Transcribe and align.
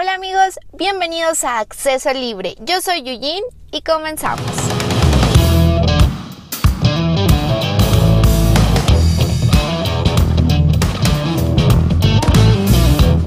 Hola 0.00 0.14
amigos, 0.14 0.60
bienvenidos 0.74 1.42
a 1.42 1.58
Acceso 1.58 2.12
Libre. 2.12 2.54
Yo 2.60 2.80
soy 2.80 3.02
Yuyin 3.02 3.42
y 3.72 3.82
comenzamos. 3.82 4.46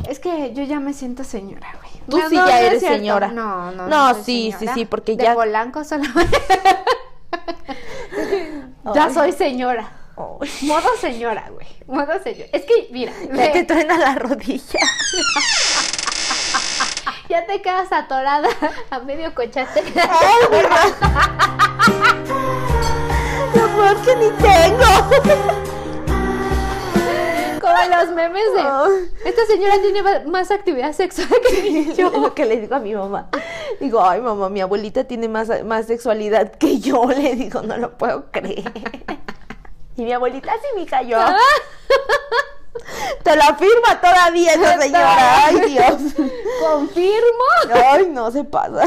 Es 0.09 0.19
que 0.21 0.53
yo 0.53 0.63
ya 0.63 0.79
me 0.79 0.93
siento 0.93 1.25
señora, 1.25 1.67
güey. 1.81 1.91
Tú 2.09 2.17
No, 2.17 2.29
sí 2.29 2.35
no, 2.35 2.47
ya 2.47 2.53
no 2.53 2.57
es 2.61 2.67
eres 2.67 2.81
señora. 2.83 3.27
No, 3.33 3.71
no. 3.71 3.87
No, 3.87 4.13
soy 4.13 4.23
sí, 4.23 4.53
sí, 4.57 4.65
sí, 4.73 4.85
porque 4.85 5.17
De 5.17 5.25
ya- 5.25 5.33
Polanco 5.33 5.83
solamente. 5.83 6.39
ya 8.95 9.09
soy 9.13 9.33
señora. 9.33 9.91
Modo 10.15 10.87
señora, 11.01 11.49
güey. 11.51 11.67
Modo 11.85 12.13
señora. 12.23 12.49
Es 12.53 12.63
que, 12.63 12.87
mira, 12.91 13.11
Ya 13.27 13.33
ve, 13.33 13.49
te 13.49 13.63
traen 13.65 13.91
a 13.91 13.97
la 13.97 14.15
rodilla. 14.15 14.79
ya 17.31 17.45
te 17.45 17.61
quedas 17.61 17.89
atorada 17.93 18.49
a 18.89 18.99
medio 18.99 19.33
cochate. 19.33 19.81
Ay, 19.95 20.47
¿verdad? 20.51 20.89
Lo 23.55 23.67
peor 23.69 23.97
que 24.01 24.15
ni 24.17 24.29
tengo. 24.31 24.85
Como 27.61 27.95
los 27.95 28.09
memes 28.09 28.43
de. 28.53 29.29
Esta 29.29 29.45
señora 29.45 29.79
tiene 29.81 30.03
más 30.25 30.51
actividad 30.51 30.91
sexual 30.91 31.29
que 31.49 31.85
Yo 31.95 32.11
yo. 32.11 32.19
lo 32.19 32.35
que 32.35 32.45
le 32.45 32.59
digo 32.59 32.75
a 32.75 32.79
mi 32.79 32.93
mamá. 32.93 33.29
Digo, 33.79 34.03
ay 34.03 34.19
mamá, 34.19 34.49
mi 34.49 34.59
abuelita 34.59 35.05
tiene 35.05 35.29
más, 35.29 35.49
más 35.63 35.87
sexualidad 35.87 36.51
que 36.55 36.79
yo. 36.81 37.05
Le 37.09 37.35
digo, 37.35 37.61
no 37.61 37.77
lo 37.77 37.97
puedo 37.97 38.29
creer. 38.31 38.73
Y 39.95 40.03
mi 40.03 40.11
abuelita 40.11 40.51
sí, 40.61 40.67
mija, 40.75 41.01
yo. 41.01 41.17
Te 43.23 43.35
lo 43.35 43.43
afirma 43.43 43.99
todavía 43.99 44.53
esa 44.53 44.79
señora. 44.81 45.45
Ay, 45.45 45.59
Dios. 45.71 45.95
Confirmo. 46.61 47.43
Ay, 47.73 48.07
no 48.09 48.31
se 48.31 48.43
pasa. 48.43 48.85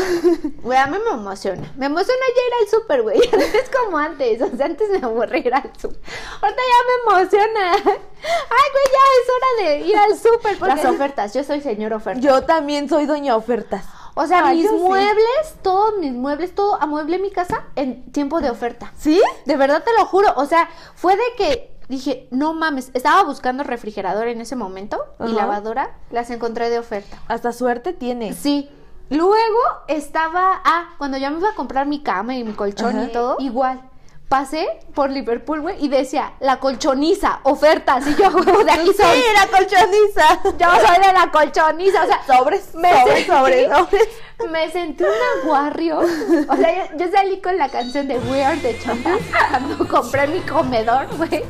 Güey, 0.62 0.78
a 0.78 0.86
mí 0.86 0.96
me 1.04 1.10
emociona. 1.20 1.70
Me 1.76 1.86
emociona 1.86 2.20
ya 2.34 2.42
ir 2.42 2.52
al 2.62 2.68
súper, 2.80 3.02
güey. 3.02 3.20
Ya 3.30 3.36
no 3.36 3.42
es 3.42 3.70
como 3.70 3.98
antes. 3.98 4.41
O 4.42 4.56
sea, 4.56 4.66
antes 4.66 4.88
me 4.91 5.04
aburría 5.04 5.38
ir 5.38 5.54
al 5.54 5.70
súper. 5.78 6.00
Ahorita 6.41 6.62
ya 6.62 7.10
me 7.12 7.12
emociona. 7.18 7.72
Ay, 7.74 8.68
güey, 8.72 8.86
ya 8.92 9.04
es 9.20 9.28
hora 9.30 9.68
de 9.68 9.78
ir 9.80 9.96
al 9.96 10.19
súper. 10.19 10.58
Porque- 10.58 10.74
Las 10.76 10.84
ofertas. 10.84 11.34
Yo 11.34 11.44
soy 11.44 11.60
señor 11.60 11.92
oferta. 11.92 12.20
Yo 12.20 12.42
también 12.42 12.88
soy 12.88 13.06
doña 13.06 13.36
ofertas. 13.36 13.84
o 14.14 14.26
sea, 14.26 14.46
Ay, 14.46 14.56
mis 14.58 14.66
yo 14.66 14.70
sí. 14.70 14.76
muebles, 14.82 15.54
todos 15.62 15.98
mis 15.98 16.12
muebles, 16.12 16.54
todo 16.54 16.80
amueble 16.80 17.19
mi 17.19 17.30
casa 17.30 17.64
en 17.76 18.10
tiempo 18.12 18.41
de 18.41 18.50
oferta. 18.50 18.92
¿Sí? 18.98 19.20
De 19.44 19.56
verdad 19.56 19.82
te 19.84 19.92
lo 19.98 20.06
juro. 20.06 20.32
O 20.36 20.46
sea, 20.46 20.69
fue 20.94 21.16
de 21.16 21.22
que 21.36 21.73
dije, 21.88 22.28
no 22.30 22.54
mames. 22.54 22.90
Estaba 22.94 23.22
buscando 23.24 23.64
refrigerador 23.64 24.28
en 24.28 24.40
ese 24.40 24.56
momento 24.56 24.98
y 25.27 25.32
lavadora. 25.32 25.96
Las 26.10 26.30
encontré 26.30 26.70
de 26.70 26.78
oferta. 26.78 27.18
Hasta 27.28 27.52
suerte 27.52 27.92
tiene. 27.92 28.32
Sí. 28.32 28.68
Luego 29.10 29.60
estaba, 29.86 30.60
ah, 30.64 30.94
cuando 30.98 31.18
ya 31.18 31.30
me 31.30 31.38
iba 31.38 31.50
a 31.50 31.54
comprar 31.54 31.86
mi 31.86 32.02
cama 32.02 32.36
y 32.36 32.44
mi 32.44 32.52
colchón 32.52 32.96
Ajá. 32.96 33.04
y 33.04 33.12
todo, 33.12 33.36
igual. 33.38 33.82
Pasé 34.28 34.67
por 34.94 35.11
Liverpool, 35.11 35.61
güey, 35.61 35.77
y 35.84 35.89
decía, 35.89 36.33
la 36.41 36.58
colchoniza, 36.58 37.41
ofertas. 37.44 38.05
Y 38.06 38.14
yo, 38.17 38.31
güey, 38.33 38.64
de 38.64 38.72
aquí 38.72 38.86
soy. 38.92 39.19
Sí, 39.20 39.25
la 39.34 39.47
colchoniza. 39.47 40.41
Yo 40.58 40.86
soy 40.86 41.06
de 41.06 41.12
la 41.12 41.31
colchoniza. 41.31 42.03
O 42.03 42.06
sea, 42.06 42.20
Sobres, 42.27 42.75
me 42.75 42.91
sobres, 43.00 43.27
sobres, 43.27 43.69
sobres. 43.70 44.08
me 44.50 44.70
sentí 44.72 45.05
una 45.05 45.44
guarrio. 45.48 45.98
O 46.00 46.56
sea, 46.56 46.89
yo, 46.91 46.97
yo 46.98 47.12
salí 47.12 47.41
con 47.41 47.56
la 47.58 47.69
canción 47.69 48.08
de 48.08 48.19
We 48.19 48.42
Are 48.44 48.56
the 48.56 48.77
Champions 48.81 49.22
cuando 49.50 49.86
compré 49.89 50.27
mi 50.27 50.41
comedor, 50.41 51.06
güey. 51.16 51.44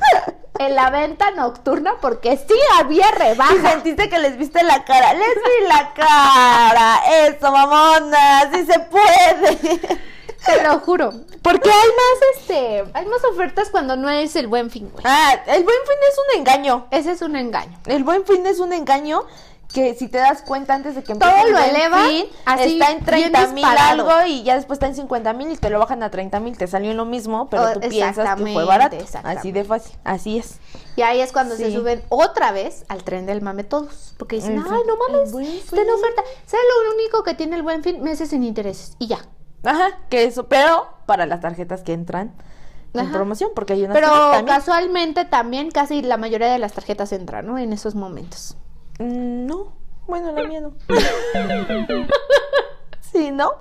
En 0.59 0.75
la 0.77 0.91
venta 0.91 1.31
nocturna, 1.33 1.95
porque 2.01 2.37
sí 2.37 2.55
había 2.79 3.09
Y 3.09 3.19
rebaja. 3.19 3.71
sentiste 3.71 4.09
que 4.11 4.19
les 4.19 4.37
viste 4.37 4.63
la 4.63 4.85
cara. 4.85 5.15
Les 5.15 5.35
vi 5.35 5.67
la 5.69 5.93
cara. 5.95 7.01
Eso, 7.27 7.51
mamona. 7.51 8.51
Sí 8.53 8.67
se 8.67 8.79
puede. 8.81 9.81
Te 10.47 10.63
lo 10.63 10.79
juro. 10.81 11.13
Porque 11.43 11.71
hay 11.71 11.89
más, 11.89 12.39
este, 12.39 12.85
hay 12.93 13.07
más 13.07 13.25
ofertas 13.25 13.71
cuando 13.71 13.97
no 13.97 14.09
es 14.11 14.37
el 14.37 14.47
buen 14.47 14.71
fin, 14.71 14.91
güey. 14.93 15.05
Ah, 15.07 15.35
el 15.47 15.65
buen 15.65 15.77
fin 15.87 15.97
es 16.09 16.19
un 16.19 16.41
engaño. 16.41 16.87
Ese 16.91 17.13
es 17.13 17.23
un 17.23 17.37
engaño. 17.37 17.79
El 17.87 18.05
buen 18.05 18.25
fin 18.25 18.47
es 18.47 18.61
un 18.61 18.73
engaño 18.73 19.25
que 19.73 19.95
si 19.95 20.07
te 20.07 20.19
das 20.19 20.43
cuenta 20.43 20.75
antes 20.75 20.95
de 20.95 21.03
que 21.03 21.13
empiece 21.13 21.35
Todo 21.35 21.47
el 21.47 21.53
lo 21.53 21.59
buen 21.59 21.71
eleva, 21.71 22.05
fin, 22.05 22.27
así, 22.45 22.79
está 22.79 22.93
en 22.93 23.05
bien 23.05 23.33
30 23.33 23.47
mil 23.49 23.65
algo 23.65 24.11
y 24.27 24.45
ya 24.45 24.55
después 24.55 24.77
está 24.77 24.87
en 24.87 24.95
50 24.95 25.33
mil 25.33 25.51
y 25.51 25.57
te 25.57 25.69
lo 25.69 25.81
bajan 25.81 26.01
a 26.05 26.11
30 26.13 26.39
mil. 26.39 26.57
Te 26.57 26.69
salió 26.69 26.95
lo 26.95 27.05
mismo, 27.05 27.49
pero 27.51 27.65
Oh, 27.65 27.73
tú 27.73 27.81
piensas 27.81 28.37
que 28.37 28.53
fue 28.53 28.65
barato. 28.65 28.97
Así 29.25 29.51
de 29.51 29.65
fácil. 29.65 29.97
Así 30.05 30.39
es. 30.39 30.59
Y 30.97 31.03
ahí 31.03 31.21
es 31.21 31.33
cuando 31.33 31.57
se 31.57 31.73
suben 31.73 32.03
otra 32.09 32.53
vez 32.53 32.85
al 32.89 33.03
tren 33.03 33.27
del 33.27 33.43
mame 33.43 33.65
todos. 33.65 34.15
Porque 34.17 34.37
dicen, 34.37 34.63
ay, 34.65 34.83
no 34.87 34.97
mames, 34.97 35.33
buen 35.33 35.45
está 35.47 35.77
en 35.77 35.83
fin". 35.87 35.91
oferta. 35.91 36.23
¿Sabes 36.47 36.67
lo 36.87 36.95
único 36.95 37.25
que 37.25 37.35
tiene 37.35 37.57
el 37.57 37.63
buen 37.65 37.83
fin? 37.83 38.01
Meses 38.03 38.31
sin 38.31 38.45
intereses. 38.45 38.95
Y 39.01 39.09
ya. 39.09 39.19
Ajá, 39.65 39.99
que 40.11 40.25
eso, 40.25 40.47
pero 40.49 40.89
para 41.07 41.27
las 41.27 41.41
tarjetas 41.41 41.83
que 41.83 41.93
entran 41.93 42.33
en 42.93 43.01
Ajá. 43.01 43.13
promoción, 43.13 43.51
porque 43.55 43.73
hay 43.73 43.85
unas 43.85 43.95
Pero 43.97 44.09
también- 44.31 44.47
casualmente 44.47 45.25
también 45.25 45.71
casi 45.71 46.03
la 46.03 46.17
mayoría 46.17 46.53
de 46.53 46.59
las 46.59 46.73
tarjetas 46.73 47.13
entran, 47.13 47.47
¿no? 47.47 47.59
En 47.59 47.73
esos 47.73 47.95
momentos. 47.95 48.57
Mm, 48.99 49.47
no, 49.47 49.73
bueno, 50.07 50.33
la 50.33 50.45
mía 50.45 50.61
no. 50.61 50.75
sí, 53.01 53.31
¿no? 53.33 53.53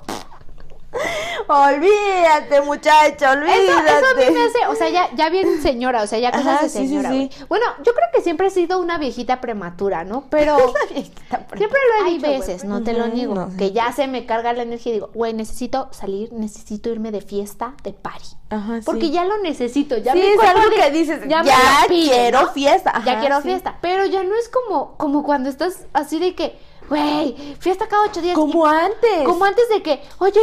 Olvídate, 1.48 2.62
muchacho, 2.62 3.26
olvídate. 3.31 3.66
Eso, 3.66 3.78
eso 3.80 4.06
a 4.12 4.16
mí 4.20 4.26
me 4.34 4.42
hace, 4.44 4.68
o 4.68 4.76
sea, 4.76 4.90
ya, 4.90 5.09
ya 5.16 5.30
bien 5.30 5.62
señora, 5.62 6.02
o 6.04 6.08
sea, 6.08 6.20
ya 6.20 6.31
cosas 6.31 6.48
Ajá, 6.48 6.64
de 6.64 6.70
sí, 6.70 6.80
sí, 6.80 6.88
señora. 6.88 7.09
sí. 7.09 7.16
güey. 7.16 7.48
Bueno, 7.50 7.66
yo 7.84 7.94
creo 7.94 8.08
que 8.14 8.22
siempre 8.22 8.48
he 8.48 8.50
sido 8.50 8.80
una 8.80 8.98
viejita 8.98 9.42
prematura, 9.42 10.04
¿no? 10.04 10.26
Pero 10.30 10.58
siempre 10.90 11.80
lo 12.00 12.06
he 12.06 12.08
Hay 12.08 12.18
dicho, 12.18 12.28
veces, 12.30 12.64
no 12.64 12.84
te 12.84 12.94
lo 12.94 13.08
niego, 13.08 13.36
no. 13.36 13.52
que 13.58 13.72
ya 13.72 13.92
se 13.92 14.08
me 14.08 14.26
carga 14.26 14.54
la 14.54 14.64
energía 14.64 14.92
y 14.92 14.96
digo, 14.96 15.09
güey, 15.14 15.34
necesito 15.34 15.90
salir, 15.92 16.31
necesito 16.34 16.90
irme 16.90 17.12
de 17.12 17.22
fiesta, 17.22 17.74
de 17.84 17.94
party. 17.94 18.28
Ajá, 18.50 18.78
sí. 18.80 18.84
Porque 18.86 19.10
ya 19.10 19.25
lo 19.25 19.38
necesito, 19.40 19.98
ya 19.98 20.14
Sí, 20.14 20.20
mi 20.20 20.25
es 20.28 20.40
algo 20.40 20.70
di- 20.70 20.75
que 20.75 20.92
dices, 20.92 21.22
me 21.22 21.28
ya 21.28 21.44
pide, 21.88 22.10
quiero 22.12 22.42
¿no? 22.44 22.48
fiesta. 22.52 22.92
ya 23.06 23.12
Ajá, 23.14 23.20
quiero 23.22 23.38
sí. 23.38 23.44
fiesta. 23.44 23.78
Pero 23.81 24.06
ya 24.06 24.24
no 24.24 24.36
es 24.36 24.50
como, 24.50 24.96
como 24.98 25.24
cuando 25.24 25.50
estás 25.50 25.86
así 25.94 26.20
de 26.20 26.36
que, 26.36 26.56
güey, 26.90 27.36
fiesta 27.60 27.88
cada 27.88 28.04
ocho 28.06 28.22
días. 28.22 28.36
Como 28.36 28.66
y- 28.68 28.70
antes. 28.70 29.24
Como 29.25 29.44
antes 29.46 29.68
de 29.70 29.81
que, 29.81 30.02
oye, 30.20 30.40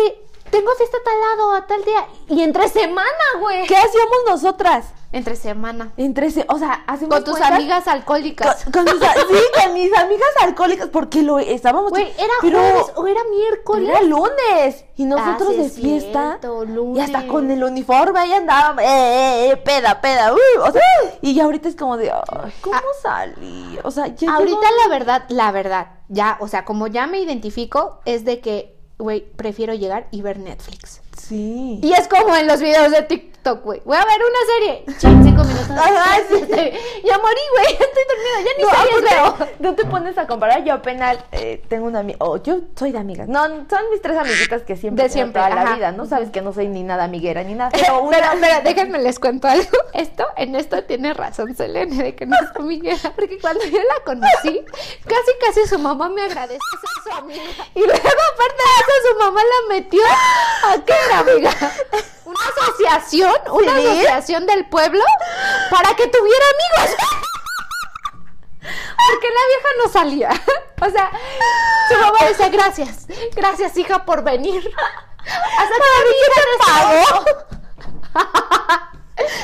tengo 0.50 0.70
fiesta 0.76 0.96
a 0.98 1.02
tal 1.04 1.20
lado, 1.20 1.52
a 1.54 1.66
tal 1.66 1.84
día. 1.84 2.06
Y 2.28 2.42
entre 2.42 2.68
semana, 2.68 3.04
güey. 3.40 3.66
¿Qué 3.66 3.76
hacíamos 3.76 4.18
nosotras? 4.28 4.86
Entre 5.12 5.34
semana. 5.34 5.90
Entre, 5.96 6.30
se- 6.30 6.46
o 6.48 6.56
sea, 6.58 6.84
hacemos 6.86 7.16
Con 7.16 7.24
tus 7.24 7.32
cuentas- 7.36 7.52
amigas 7.58 7.88
alcohólicas. 7.88 8.62
Con, 8.64 8.72
con 8.72 8.84
mis, 8.84 8.94
sí, 8.94 9.38
con 9.64 9.74
mis 9.74 9.92
amigas 9.98 10.28
alcohólicas, 10.40 10.88
porque 10.88 11.22
lo 11.22 11.40
estábamos. 11.40 11.90
Güey, 11.90 12.12
era 12.16 12.32
pero 12.40 12.58
jueves 12.60 12.86
o 12.94 13.06
era 13.08 13.20
miércoles. 13.24 13.88
Era 13.88 14.02
lunes. 14.02 14.84
Y 14.96 15.06
nosotros 15.06 15.48
Ah, 15.48 15.52
sí 15.52 15.56
de 15.56 15.66
es 15.66 15.72
fiesta. 15.74 16.38
cierto, 16.40 16.62
Y 16.64 17.00
hasta 17.00 17.18
lunes. 17.22 17.24
con 17.32 17.50
el 17.50 17.64
uniforme 17.64 18.20
ahí 18.20 18.32
andábamos. 18.34 18.84
Eh, 18.84 18.86
eh, 18.86 19.50
eh, 19.50 19.56
peda, 19.56 20.00
peda. 20.00 20.32
uy, 20.32 20.40
o 20.64 20.70
sea, 20.70 20.82
y 21.22 21.34
ya 21.34 21.44
ahorita 21.44 21.68
es 21.68 21.74
como 21.74 21.96
de, 21.96 22.12
ay, 22.12 22.52
¿cómo 22.60 22.76
Ah. 22.76 23.00
salí? 23.02 23.78
O 23.82 23.90
sea, 23.90 24.06
ya 24.08 24.32
Ahorita 24.36 24.66
la 24.82 24.88
verdad, 24.88 25.24
la 25.28 25.50
verdad, 25.50 25.88
ya, 26.08 26.36
o 26.40 26.46
sea, 26.46 26.64
como 26.64 26.86
ya 26.86 27.08
me 27.08 27.18
identifico, 27.20 27.98
es 28.04 28.24
de 28.24 28.40
que, 28.40 28.78
prefiero 29.36 29.74
llegar 29.74 30.08
y 30.10 30.22
ver 30.22 30.38
Netflix. 30.38 31.00
Sí. 31.28 31.78
Y 31.82 31.92
es 31.92 32.08
como 32.08 32.34
en 32.36 32.46
los 32.46 32.60
videos 32.60 32.90
de 32.90 33.02
TikTok, 33.02 33.62
güey. 33.62 33.80
Voy 33.84 33.96
a 33.96 34.04
ver 34.04 34.20
una 34.20 34.38
serie. 34.54 34.84
Chin, 34.98 35.22
cinco 35.24 35.44
minutos. 35.44 35.70
Ajá, 35.70 36.16
sí. 36.28 36.36
Ya 37.04 37.18
morí, 37.18 37.40
güey. 37.52 37.78
Ya 37.78 37.84
estoy 37.84 38.04
dormida. 38.08 38.36
Ya 38.44 38.50
ni 38.58 38.62
No, 38.64 38.70
series 38.70 39.02
veo. 39.38 39.48
no 39.60 39.74
te 39.74 39.84
pones 39.84 40.18
a 40.18 40.26
comparar. 40.26 40.64
Yo 40.64 40.74
apenas 40.74 41.18
eh, 41.32 41.62
tengo 41.68 41.86
una 41.86 42.00
amiga. 42.00 42.18
Oh, 42.20 42.42
yo 42.42 42.60
soy 42.76 42.92
de 42.92 42.98
amigas. 42.98 43.28
No, 43.28 43.44
son 43.44 43.90
mis 43.90 44.02
tres 44.02 44.16
amiguitas 44.18 44.62
que 44.62 44.76
siempre. 44.76 45.04
De 45.04 45.10
siempre, 45.10 45.40
Toda 45.42 45.54
la 45.54 45.74
vida. 45.74 45.92
No 45.92 46.06
sabes 46.06 46.30
que 46.30 46.40
no 46.42 46.52
soy 46.52 46.68
ni 46.68 46.82
nada 46.82 47.04
amiguera 47.04 47.42
ni 47.44 47.54
nada. 47.54 47.70
Pero, 47.70 48.08
Pero 48.10 48.28
una. 48.32 48.40
pero, 48.40 48.60
déjenme 48.64 48.98
les 48.98 49.18
cuento 49.18 49.46
algo. 49.48 49.68
Esto, 49.94 50.26
en 50.36 50.54
esto 50.56 50.82
tiene 50.84 51.14
razón 51.14 51.54
Selene 51.54 52.02
de 52.02 52.14
que 52.14 52.26
no 52.26 52.36
es 52.36 52.56
amiguera. 52.56 53.12
Porque 53.14 53.38
cuando 53.38 53.64
yo 53.64 53.78
la 53.78 54.04
conocí, 54.04 54.64
casi 55.06 55.30
casi 55.40 55.68
su 55.68 55.78
mamá 55.78 56.08
me 56.08 56.22
agradece 56.22 56.58
ser 56.80 57.12
su 57.12 57.18
amiga. 57.18 57.42
Y 57.74 57.80
luego, 57.80 57.92
aparte 57.94 58.62
de 58.64 58.80
eso, 58.80 59.12
su 59.12 59.18
mamá 59.18 59.40
la 59.42 59.74
metió 59.74 60.02
a 60.64 60.84
qué 60.84 60.94
era, 61.10 61.18
amiga. 61.20 61.50
Una 62.24 62.38
asociación, 62.48 63.34
una 63.50 63.76
¿Sí? 63.76 63.86
asociación 63.86 64.46
del 64.46 64.68
pueblo 64.68 65.02
para 65.70 65.94
que 65.96 66.06
tuviera 66.06 66.44
amigos. 66.54 66.96
Porque 68.60 69.28
la 69.28 69.46
vieja 69.48 69.68
no 69.82 69.92
salía. 69.92 70.30
O 70.82 70.88
sea, 70.88 71.10
su 71.90 71.98
mamá 71.98 72.18
decía, 72.26 72.48
gracias, 72.48 73.06
gracias 73.34 73.76
hija 73.76 74.04
por 74.06 74.22
venir. 74.22 74.72
Hasta 75.58 75.74
que 75.74 76.04
vieja 76.08 76.42
pagó? 78.14 78.99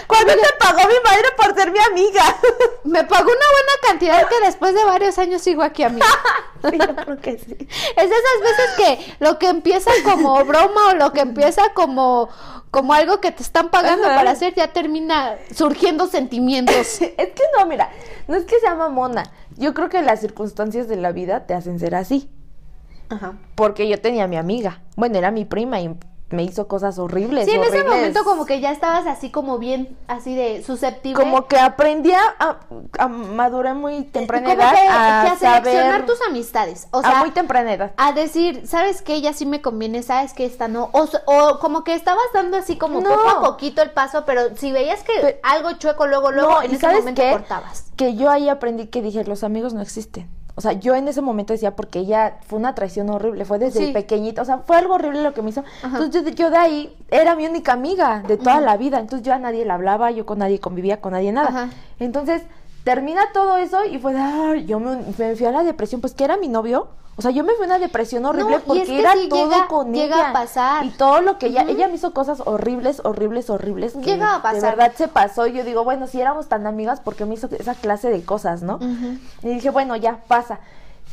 ¿Cuándo 0.07 0.33
te 0.33 0.49
pagó 0.59 0.79
mi 0.89 0.95
madre 1.05 1.29
por 1.37 1.55
ser 1.55 1.71
mi 1.73 1.79
amiga? 1.79 2.23
Me 2.85 3.05
pagó 3.05 3.25
una 3.25 3.33
buena 3.33 3.73
cantidad 3.87 4.29
que 4.29 4.45
después 4.45 4.75
de 4.75 4.85
varios 4.85 5.19
años 5.19 5.43
sigo 5.43 5.63
aquí, 5.63 5.83
amiga. 5.83 6.07
Sí, 6.71 6.79
yo 6.87 6.97
creo 6.97 7.21
que 7.21 7.39
sí. 7.39 7.57
Es 7.97 8.11
de 8.11 8.17
esas 8.17 8.41
veces 8.43 8.71
que 8.77 9.15
lo 9.21 9.39
que 9.39 9.49
empieza 9.49 9.91
como 10.05 10.45
broma 10.45 10.89
o 10.91 10.95
lo 10.95 11.13
que 11.13 11.21
empieza 11.21 11.73
como, 11.75 12.29
como 12.71 12.93
algo 12.95 13.21
que 13.21 13.33
te 13.33 13.43
están 13.43 13.71
pagando 13.71 14.07
Ajá. 14.07 14.17
para 14.17 14.31
hacer 14.31 14.55
ya 14.55 14.73
termina 14.73 15.37
surgiendo 15.55 16.07
sentimientos. 16.07 17.01
Es 17.01 17.29
que 17.29 17.43
no, 17.59 17.67
mira, 17.67 17.91
no 18.29 18.37
es 18.37 18.45
que 18.45 18.59
sea 18.61 18.75
mamona. 18.75 19.31
Yo 19.57 19.75
creo 19.75 19.89
que 19.89 20.03
las 20.03 20.21
circunstancias 20.21 20.89
de 20.89 20.97
la 20.97 21.13
vida 21.13 21.47
te 21.47 21.55
hacen 21.55 21.79
ser 21.79 21.95
así. 21.95 22.31
Ajá. 23.09 23.35
porque 23.55 23.89
yo 23.89 24.01
tenía 24.01 24.25
a 24.25 24.27
mi 24.27 24.37
amiga. 24.37 24.83
Bueno, 24.97 25.17
era 25.17 25.31
mi 25.31 25.45
prima 25.45 25.81
y 25.81 25.95
me 26.29 26.43
hizo 26.43 26.67
cosas 26.67 26.99
horribles. 26.99 27.45
Sí, 27.45 27.53
en 27.55 27.63
ese 27.63 27.85
momento 27.85 28.25
como 28.25 28.47
que 28.47 28.61
ya 28.61 28.73
estabas 28.73 29.07
así 29.07 29.31
como 29.31 29.59
bien, 29.59 29.97
así 30.09 30.35
de 30.35 30.63
susceptible. 30.65 31.23
Como 31.23 31.47
que 31.47 31.57
aprendí 31.57 32.13
a, 32.13 32.21
a- 32.41 32.59
a 32.99 33.07
madurar 33.09 33.77
muy 33.77 34.03
temprana 34.03 34.49
como 34.51 34.61
edad, 34.61 34.73
que, 34.73 34.79
a 34.89 35.23
que 35.39 35.47
a 35.47 35.61
seleccionar 35.61 36.05
tus 36.05 36.21
amistades. 36.29 36.89
O 36.91 36.99
a 36.99 37.03
sea, 37.03 37.19
muy 37.21 37.31
temprana 37.31 37.73
edad. 37.73 37.93
a 37.97 38.13
decir, 38.13 38.67
¿sabes 38.67 39.03
qué? 39.03 39.15
Ella 39.15 39.33
sí 39.35 39.47
me 39.47 39.63
conviene, 39.63 40.03
¿sabes 40.03 40.33
qué? 40.33 40.45
Esta 40.47 40.67
no. 40.67 40.91
O, 40.93 41.09
o 41.27 41.59
como 41.61 41.85
que 41.85 41.95
estabas 41.95 42.25
dando 42.35 42.57
así 42.57 42.77
como 42.77 43.01
No. 43.01 43.09
poco 43.11 43.29
a 43.29 43.41
poquito 43.43 43.81
el 43.83 43.93
paso, 43.93 44.25
pero 44.27 44.57
si 44.57 44.73
veías 44.73 45.05
que 45.05 45.39
algo 45.45 45.73
chueco, 45.75 46.09
luego, 46.09 46.33
luego, 46.33 46.51
No, 46.51 46.63
en 46.63 46.73
¿y 46.73 46.75
ese 46.75 46.89
momento 46.89 47.23
qué? 47.23 47.31
cortabas. 47.31 47.85
Que 47.95 48.17
yo 48.17 48.31
ahí 48.31 48.49
aprendí 48.49 48.89
que 48.89 49.01
dije, 49.01 49.23
los 49.25 49.45
amigos 49.45 49.75
no 49.75 49.81
existen. 49.81 50.29
O 50.59 50.63
sea, 50.63 50.73
yo 50.73 50.95
en 50.95 51.07
ese 51.07 51.21
momento 51.21 51.53
decía, 51.53 51.77
porque 51.77 51.99
ella 51.99 52.39
fue 52.47 52.59
una 52.59 52.75
traición 52.75 53.11
horrible, 53.11 53.45
fue 53.45 53.59
desde 53.59 53.87
Sí. 53.89 53.93
pequeñita, 53.93 54.41
o 54.41 54.45
sea, 54.47 54.59
fue 54.59 54.77
algo 54.77 54.95
horrible 54.95 55.23
lo 55.23 55.35
que 55.35 55.43
me 55.43 55.51
hizo. 55.51 55.63
Ajá. 55.83 55.99
Entonces 55.99 56.25
yo, 56.25 56.31
yo 56.31 56.51
de 56.51 56.57
ahí 56.57 56.97
era 57.11 57.37
mi 57.37 57.47
única 57.47 57.75
amiga 57.75 58.23
de 58.27 58.39
toda 58.39 58.61
la 58.63 58.79
vida, 58.79 58.99
entonces 58.99 59.27
yo 59.27 59.35
a 59.35 59.39
nadie 59.39 59.67
le 59.67 59.71
hablaba, 59.73 60.11
yo 60.11 60.25
con 60.25 60.39
nadie 60.39 60.59
convivía, 60.59 61.01
con 61.03 61.13
nadie 61.13 61.31
nada. 61.31 61.69
Entonces 62.01 62.43
termina 62.87 63.33
todo 63.35 63.57
eso 63.59 63.85
y 63.85 63.99
fue 63.99 64.15
de, 64.15 64.65
yo 64.65 64.79
me, 64.79 64.97
me 65.19 65.35
fui 65.37 65.45
a 65.45 65.51
la 65.51 65.65
depresión, 65.65 66.01
pues 66.01 66.15
que 66.15 66.23
era 66.25 66.37
mi 66.37 66.47
novio. 66.49 66.87
O 67.19 67.23
sea, 67.23 67.31
yo 67.33 67.43
me 67.45 67.55
fui 67.55 67.65
a 67.65 67.67
una 67.69 67.79
depresión 67.79 68.25
horrible 68.27 68.61
porque 68.65 68.83
es 68.83 68.89
que 68.89 69.01
era 69.01 69.15
todo 69.29 69.51
llega- 69.51 69.67
con 69.69 69.93
llega 69.93 70.17
ella. 70.17 70.31
a 70.31 70.33
pasar. 70.35 70.85
Y 70.85 70.91
todo 70.91 71.21
lo 71.23 71.39
que 71.39 71.47
ella, 71.47 71.65
ella 71.67 71.89
me 71.89 71.95
hizo 71.95 72.13
cosas 72.13 72.43
horribles, 72.45 73.01
horribles, 73.05 73.49
horribles. 73.51 73.95
que 73.95 74.01
Llega 74.03 74.35
a 74.35 74.37
De 74.37 74.43
pasar. 74.43 74.77
verdad 74.77 74.93
se 74.95 75.09
pasó. 75.09 75.47
Y 75.47 75.55
yo 75.55 75.65
digo, 75.65 75.83
bueno, 75.83 76.07
si 76.07 76.21
éramos 76.21 76.47
tan 76.49 76.67
amigas, 76.67 77.01
¿por 77.01 77.17
qué 77.17 77.25
me 77.25 77.35
hizo 77.35 77.49
esa 77.59 77.75
clase 77.75 78.11
de 78.11 78.23
cosas, 78.23 78.63
no? 78.63 78.79
Y 79.43 79.49
dije, 79.49 79.71
bueno, 79.71 79.97
ya, 79.97 80.19
pasa. 80.29 80.61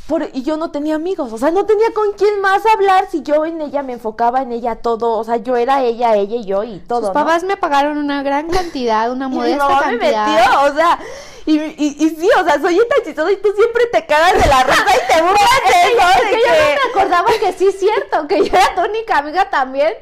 Por- 0.08 0.30
y 0.34 0.44
yo 0.44 0.58
no 0.58 0.70
tenía 0.70 0.96
amigos, 0.96 1.32
o 1.32 1.38
sea, 1.38 1.50
no 1.52 1.66
tenía 1.66 1.92
con 1.94 2.12
quién 2.14 2.42
más 2.42 2.62
hablar 2.66 3.08
si 3.10 3.22
yo 3.24 3.46
en 3.46 3.62
ella 3.62 3.84
me 3.84 3.94
enfocaba 3.94 4.42
en 4.42 4.52
ella 4.52 4.76
todo, 4.76 5.12
o 5.18 5.24
sea, 5.24 5.38
yo 5.38 5.56
era 5.56 5.82
ella, 5.82 6.16
ella 6.16 6.36
y 6.36 6.46
yo 6.46 6.64
y 6.64 6.80
todo. 6.80 7.00
Sus 7.00 7.08
¿no? 7.10 7.14
papás 7.14 7.44
me 7.44 7.56
pagaron 7.56 7.98
una 7.98 8.22
gran 8.22 8.50
cantidad, 8.50 9.10
una 9.12 9.26
Y 9.28 9.30
mi 9.30 9.36
modesta 9.36 9.64
mamá 9.70 9.92
me 9.92 10.12
cantidad. 10.12 10.28
metió, 10.28 10.62
o 10.72 10.76
sea, 10.76 11.00
y, 11.46 11.60
y, 11.60 11.96
y 12.00 12.10
sí, 12.10 12.30
o 12.40 12.44
sea, 12.44 12.60
soy 12.62 12.80
tan 12.88 13.30
y 13.32 13.36
tú 13.38 13.50
siempre 13.56 13.86
te 13.92 14.06
cagas 14.06 14.34
de 14.34 14.50
la 14.50 14.64
risa 14.64 14.86
y 14.94 15.14
te 15.14 15.22
burlas 15.22 15.50
de 15.68 15.94
eso, 15.94 16.08
Es 16.10 16.30
que 16.30 16.32
yo 16.32 16.48
no 16.48 16.84
me 16.84 16.90
acordaba 16.92 17.32
que 17.40 17.54
sí 17.54 17.68
es 17.68 17.80
cierto, 17.80 18.28
que 18.28 18.38
yo 18.40 18.58
era 18.58 18.76
tu 18.76 18.82
única 18.82 19.18
amiga 19.18 19.50
también. 19.50 19.94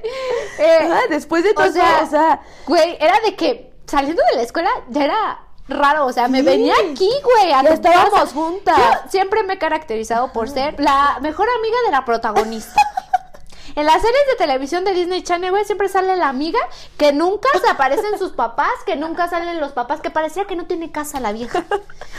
Eh, 0.59 0.77
Ah, 0.91 1.01
después 1.09 1.43
de 1.43 1.53
todo 1.53 1.67
o 1.67 1.71
sea, 1.71 2.01
o 2.03 2.09
sea, 2.09 2.41
Güey, 2.67 2.97
era 2.99 3.19
de 3.25 3.35
que 3.35 3.71
saliendo 3.87 4.21
de 4.31 4.37
la 4.37 4.41
escuela 4.43 4.69
ya 4.89 5.05
era 5.05 5.39
raro, 5.71 6.05
o 6.05 6.13
sea, 6.13 6.27
me 6.27 6.39
Sí. 6.39 6.45
venía 6.45 6.73
aquí, 6.91 7.09
güey, 7.23 7.51
a 7.51 7.61
estábamos 7.61 8.33
juntas. 8.33 8.77
Yo 8.77 9.09
siempre 9.09 9.43
me 9.43 9.53
he 9.53 9.57
caracterizado 9.57 10.31
por 10.31 10.49
ser 10.49 10.79
la 10.79 11.17
mejor 11.21 11.47
amiga 11.59 11.77
de 11.85 11.91
la 11.91 12.05
protagonista. 12.05 12.73
En 13.75 13.85
las 13.85 14.01
series 14.01 14.27
de 14.27 14.35
televisión 14.35 14.83
de 14.83 14.93
Disney 14.93 15.23
Channel, 15.23 15.51
güey, 15.51 15.63
siempre 15.65 15.87
sale 15.87 16.15
la 16.17 16.27
amiga 16.27 16.59
que 16.97 17.13
nunca 17.13 17.47
se 17.63 17.69
aparecen 17.69 18.17
sus 18.19 18.31
papás, 18.31 18.71
que 18.85 18.95
nunca 18.95 19.29
salen 19.29 19.59
los 19.61 19.71
papás, 19.71 20.01
que 20.01 20.09
parecía 20.09 20.45
que 20.45 20.55
no 20.55 20.65
tiene 20.65 20.91
casa 20.91 21.19
la 21.19 21.31
vieja. 21.31 21.63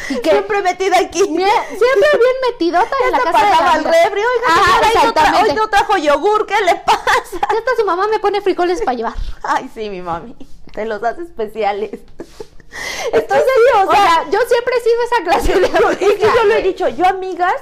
Y 0.09 0.17
que 0.23 0.31
siempre 0.31 0.63
metida 0.63 0.99
aquí. 0.99 1.23
Bien, 1.29 1.51
siempre 1.69 2.09
bien 2.19 2.37
metidota 2.51 2.97
en 3.05 3.13
la 3.13 3.19
casa 3.19 3.45
de 3.45 3.51
la 3.51 3.73
al 3.73 3.87
oiga, 3.87 4.91
señora, 4.93 5.23
hoy 5.23 5.33
no 5.33 5.41
hoy 5.43 5.55
no 5.55 5.69
trajo 5.69 5.97
yogur, 5.99 6.47
¿qué 6.47 6.61
le 6.65 6.77
pasa? 6.77 7.03
Ya 7.33 7.59
hasta 7.59 7.77
su 7.79 7.85
mamá 7.85 8.07
me 8.09 8.19
pone 8.19 8.41
frijoles 8.41 8.81
para 8.81 8.97
llevar. 8.97 9.15
Ay, 9.43 9.71
sí, 9.75 9.91
mi 9.91 10.01
mami, 10.01 10.35
te 10.73 10.87
los 10.87 11.03
hace 11.03 11.23
especiales. 11.23 12.01
Entonces, 13.13 13.47
sí, 13.47 13.79
o 13.87 13.91
sea, 13.91 14.25
yo 14.31 14.39
siempre 14.49 14.75
he 14.77 14.81
sido 14.81 15.03
esa 15.05 15.25
clase 15.25 15.61
de 15.61 15.69
Yo- 15.81 15.91
es 15.91 15.99
que 15.99 16.05
amiga, 16.27 16.33
yo 16.37 16.45
lo 16.45 16.55
he 16.55 16.63
dicho, 16.63 16.89
yo 16.89 17.07
amigas 17.07 17.55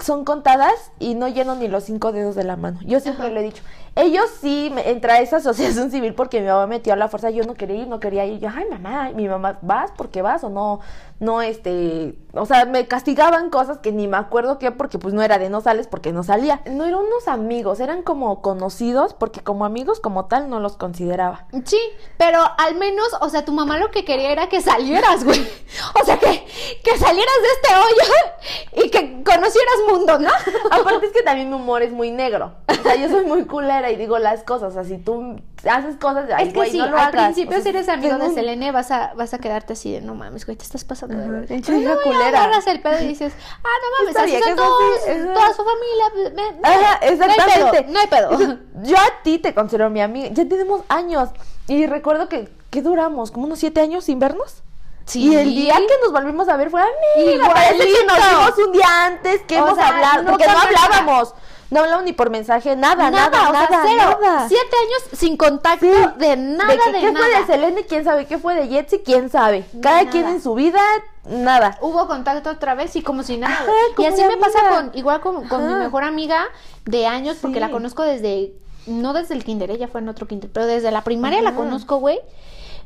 son 0.00 0.24
contadas 0.24 0.92
y 0.98 1.14
no 1.14 1.28
lleno 1.28 1.54
ni 1.56 1.68
los 1.68 1.84
cinco 1.84 2.10
dedos 2.12 2.34
de 2.34 2.44
la 2.44 2.56
mano. 2.56 2.80
Yo 2.84 3.00
siempre 3.00 3.26
Ajá. 3.26 3.34
lo 3.34 3.40
he 3.40 3.42
dicho. 3.42 3.62
Ellos 3.96 4.24
sí 4.40 4.70
me, 4.72 4.90
entra 4.90 5.14
a 5.14 5.20
esa 5.20 5.36
asociación 5.36 5.90
civil 5.92 6.14
porque 6.14 6.40
mi 6.40 6.46
mamá 6.46 6.66
metió 6.66 6.92
a 6.92 6.96
la 6.96 7.08
fuerza, 7.08 7.30
yo 7.30 7.44
no 7.44 7.54
quería 7.54 7.76
ir, 7.76 7.88
no 7.88 8.00
quería 8.00 8.24
ir. 8.26 8.40
Yo, 8.40 8.48
ay 8.54 8.64
mamá, 8.70 9.10
mi 9.14 9.28
mamá, 9.28 9.58
¿vas 9.62 9.92
porque 9.96 10.22
vas 10.22 10.44
o 10.44 10.48
no? 10.50 10.80
No, 11.20 11.42
este, 11.42 12.14
o 12.32 12.46
sea, 12.46 12.64
me 12.64 12.88
castigaban 12.88 13.50
cosas 13.50 13.78
que 13.78 13.92
ni 13.92 14.08
me 14.08 14.16
acuerdo 14.16 14.58
qué, 14.58 14.70
porque 14.70 14.98
pues 14.98 15.12
no 15.12 15.20
era 15.20 15.38
de 15.38 15.50
no 15.50 15.60
sales 15.60 15.86
porque 15.86 16.12
no 16.12 16.22
salía. 16.22 16.62
No 16.64 16.84
eran 16.84 17.00
unos 17.00 17.28
amigos, 17.28 17.78
eran 17.80 18.02
como 18.02 18.40
conocidos, 18.40 19.12
porque 19.12 19.40
como 19.40 19.66
amigos 19.66 20.00
como 20.00 20.24
tal 20.24 20.48
no 20.48 20.60
los 20.60 20.78
consideraba. 20.78 21.46
Sí, 21.66 21.78
pero 22.16 22.40
al 22.56 22.76
menos, 22.76 23.08
o 23.20 23.28
sea, 23.28 23.44
tu 23.44 23.52
mamá 23.52 23.76
lo 23.76 23.90
que 23.90 24.06
quería 24.06 24.32
era 24.32 24.48
que 24.48 24.62
salieras, 24.62 25.24
güey. 25.24 25.40
O 26.00 26.04
sea, 26.04 26.18
que, 26.18 26.46
que 26.82 26.98
salieras 26.98 27.34
de 27.42 27.48
este 27.54 27.74
hoyo 27.74 28.84
y 28.84 28.90
que 28.90 29.22
conocieras 29.22 29.74
mundo, 29.88 30.18
¿no? 30.18 30.30
Aparte 30.70 31.06
es 31.06 31.12
que 31.12 31.22
también 31.22 31.48
mi 31.48 31.56
humor 31.56 31.82
es 31.82 31.92
muy 31.92 32.10
negro. 32.10 32.54
O 32.66 32.82
sea, 32.82 32.96
yo 32.96 33.08
soy 33.08 33.24
muy 33.24 33.44
culera 33.44 33.79
y 33.88 33.96
digo 33.96 34.18
las 34.18 34.42
cosas. 34.42 34.74
Si 34.86 34.98
tú 34.98 35.40
haces 35.70 35.96
cosas, 35.96 36.28
ay, 36.34 36.48
es 36.48 36.52
que 36.52 36.58
güey, 36.58 36.70
sí, 36.72 36.78
no 36.78 36.88
lo 36.88 36.96
al 36.96 37.06
hagas. 37.08 37.24
principio 37.26 37.50
O 37.50 37.54
sea, 37.54 37.62
si 37.62 37.68
eres 37.70 37.88
amigo 37.88 38.18
de 38.18 38.30
Selene 38.34 38.72
vas 38.72 38.90
a, 38.90 39.14
vas 39.14 39.32
a 39.32 39.38
quedarte 39.38 39.74
así 39.74 39.92
de, 39.92 40.00
no 40.00 40.14
mames, 40.14 40.44
güey, 40.44 40.56
te 40.56 40.64
estás 40.64 40.84
pasando 40.84 41.16
de 41.16 41.28
verga. 41.28 41.46
pinche 41.46 41.80
ya 41.80 41.96
culera. 42.02 42.26
agarras 42.44 42.66
el 42.66 42.80
pedo 42.80 43.00
y 43.02 43.06
dices, 43.08 43.32
ah, 43.62 43.68
no 43.82 44.04
mames, 44.04 44.16
así 44.16 44.42
son 44.42 44.56
todos, 44.56 44.92
así, 45.08 45.20
toda 45.32 45.54
su 45.54 45.62
familia. 45.64 46.34
me- 46.34 46.52
me- 46.52 46.68
Ajá, 46.68 46.98
exactamente. 47.06 47.86
No 47.92 47.98
hay 48.00 48.06
pedo, 48.08 48.30
no 48.30 48.38
hay 48.38 48.46
pedo. 48.46 48.58
Yo 48.82 48.96
a 48.96 49.22
ti 49.22 49.38
te 49.38 49.54
considero 49.54 49.88
mi 49.90 50.00
amiga. 50.00 50.28
Ya 50.32 50.44
tenemos 50.48 50.82
años. 50.88 51.28
Y 51.68 51.86
recuerdo 51.86 52.28
que, 52.28 52.48
¿qué 52.70 52.82
duramos? 52.82 53.30
¿Como 53.30 53.46
unos 53.46 53.60
siete 53.60 53.80
años 53.80 54.04
sin 54.04 54.18
vernos? 54.18 54.62
Sí. 55.10 55.28
Y 55.32 55.36
el 55.36 55.54
día 55.54 55.74
que 55.76 55.94
nos 56.02 56.12
volvimos 56.12 56.48
a 56.48 56.56
ver 56.56 56.70
fue 56.70 56.80
amiga. 56.82 57.52
Parece 57.52 57.84
que 57.84 58.04
nos 58.06 58.16
vimos 58.16 58.66
un 58.66 58.72
día 58.72 59.04
antes 59.06 59.42
que 59.42 59.60
O 59.60 59.64
hemos 59.66 59.74
sea, 59.76 59.88
hablado. 59.88 60.22
no 60.22 60.30
porque 60.30 60.46
no 60.46 60.52
nada. 60.54 60.66
hablábamos. 60.66 61.34
No 61.70 61.78
hablábamos 61.80 62.04
ni 62.04 62.12
por 62.12 62.30
mensaje, 62.30 62.74
nada, 62.74 63.10
nada, 63.10 63.30
nada, 63.30 63.52
nada, 63.52 63.64
o 63.64 63.68
sea, 63.68 63.82
cero. 63.86 64.18
nada. 64.20 64.48
Siete 64.48 64.76
años 64.86 65.02
sin 65.18 65.36
contacto 65.36 65.86
Sí. 65.86 65.92
de 66.18 66.36
nada, 66.36 66.76
que 66.84 66.92
de, 66.92 67.00
¿Qué 67.00 67.12
nada. 67.12 67.26
fue 67.26 67.40
de 67.40 67.46
Selene? 67.46 67.86
¿Quién 67.86 68.04
sabe? 68.04 68.26
¿Qué 68.26 68.38
fue 68.38 68.54
de 68.56 68.66
Jetsi? 68.66 68.98
¿Quién 69.00 69.30
sabe? 69.30 69.64
Cada 69.80 69.98
Nada. 69.98 70.10
quien 70.10 70.26
en 70.26 70.42
su 70.42 70.54
vida, 70.54 70.80
nada. 71.24 71.78
Hubo 71.80 72.08
contacto 72.08 72.50
otra 72.50 72.74
vez 72.74 72.96
y 72.96 73.02
como 73.02 73.22
si 73.22 73.36
nada. 73.36 73.54
Ajá, 73.54 73.70
y 73.98 74.04
así 74.04 74.20
me 74.24 74.36
pasa 74.36 74.58
con, 74.68 74.90
igual 74.94 75.20
con, 75.20 75.46
con 75.48 75.64
mi 75.68 75.74
mejor 75.74 76.02
amiga 76.02 76.44
de 76.86 77.06
años, 77.06 77.36
porque 77.40 77.54
Sí. 77.56 77.60
la 77.60 77.70
conozco 77.70 78.02
desde, 78.02 78.52
no 78.86 79.12
desde 79.12 79.34
el 79.34 79.44
kinder, 79.44 79.70
ella 79.70 79.86
fue 79.86 80.00
en 80.00 80.08
otro 80.08 80.26
kinder, 80.26 80.50
pero 80.52 80.66
desde 80.66 80.90
la 80.90 81.02
primaria 81.02 81.40
la 81.40 81.54
conozco, 81.54 81.98
güey. 81.98 82.18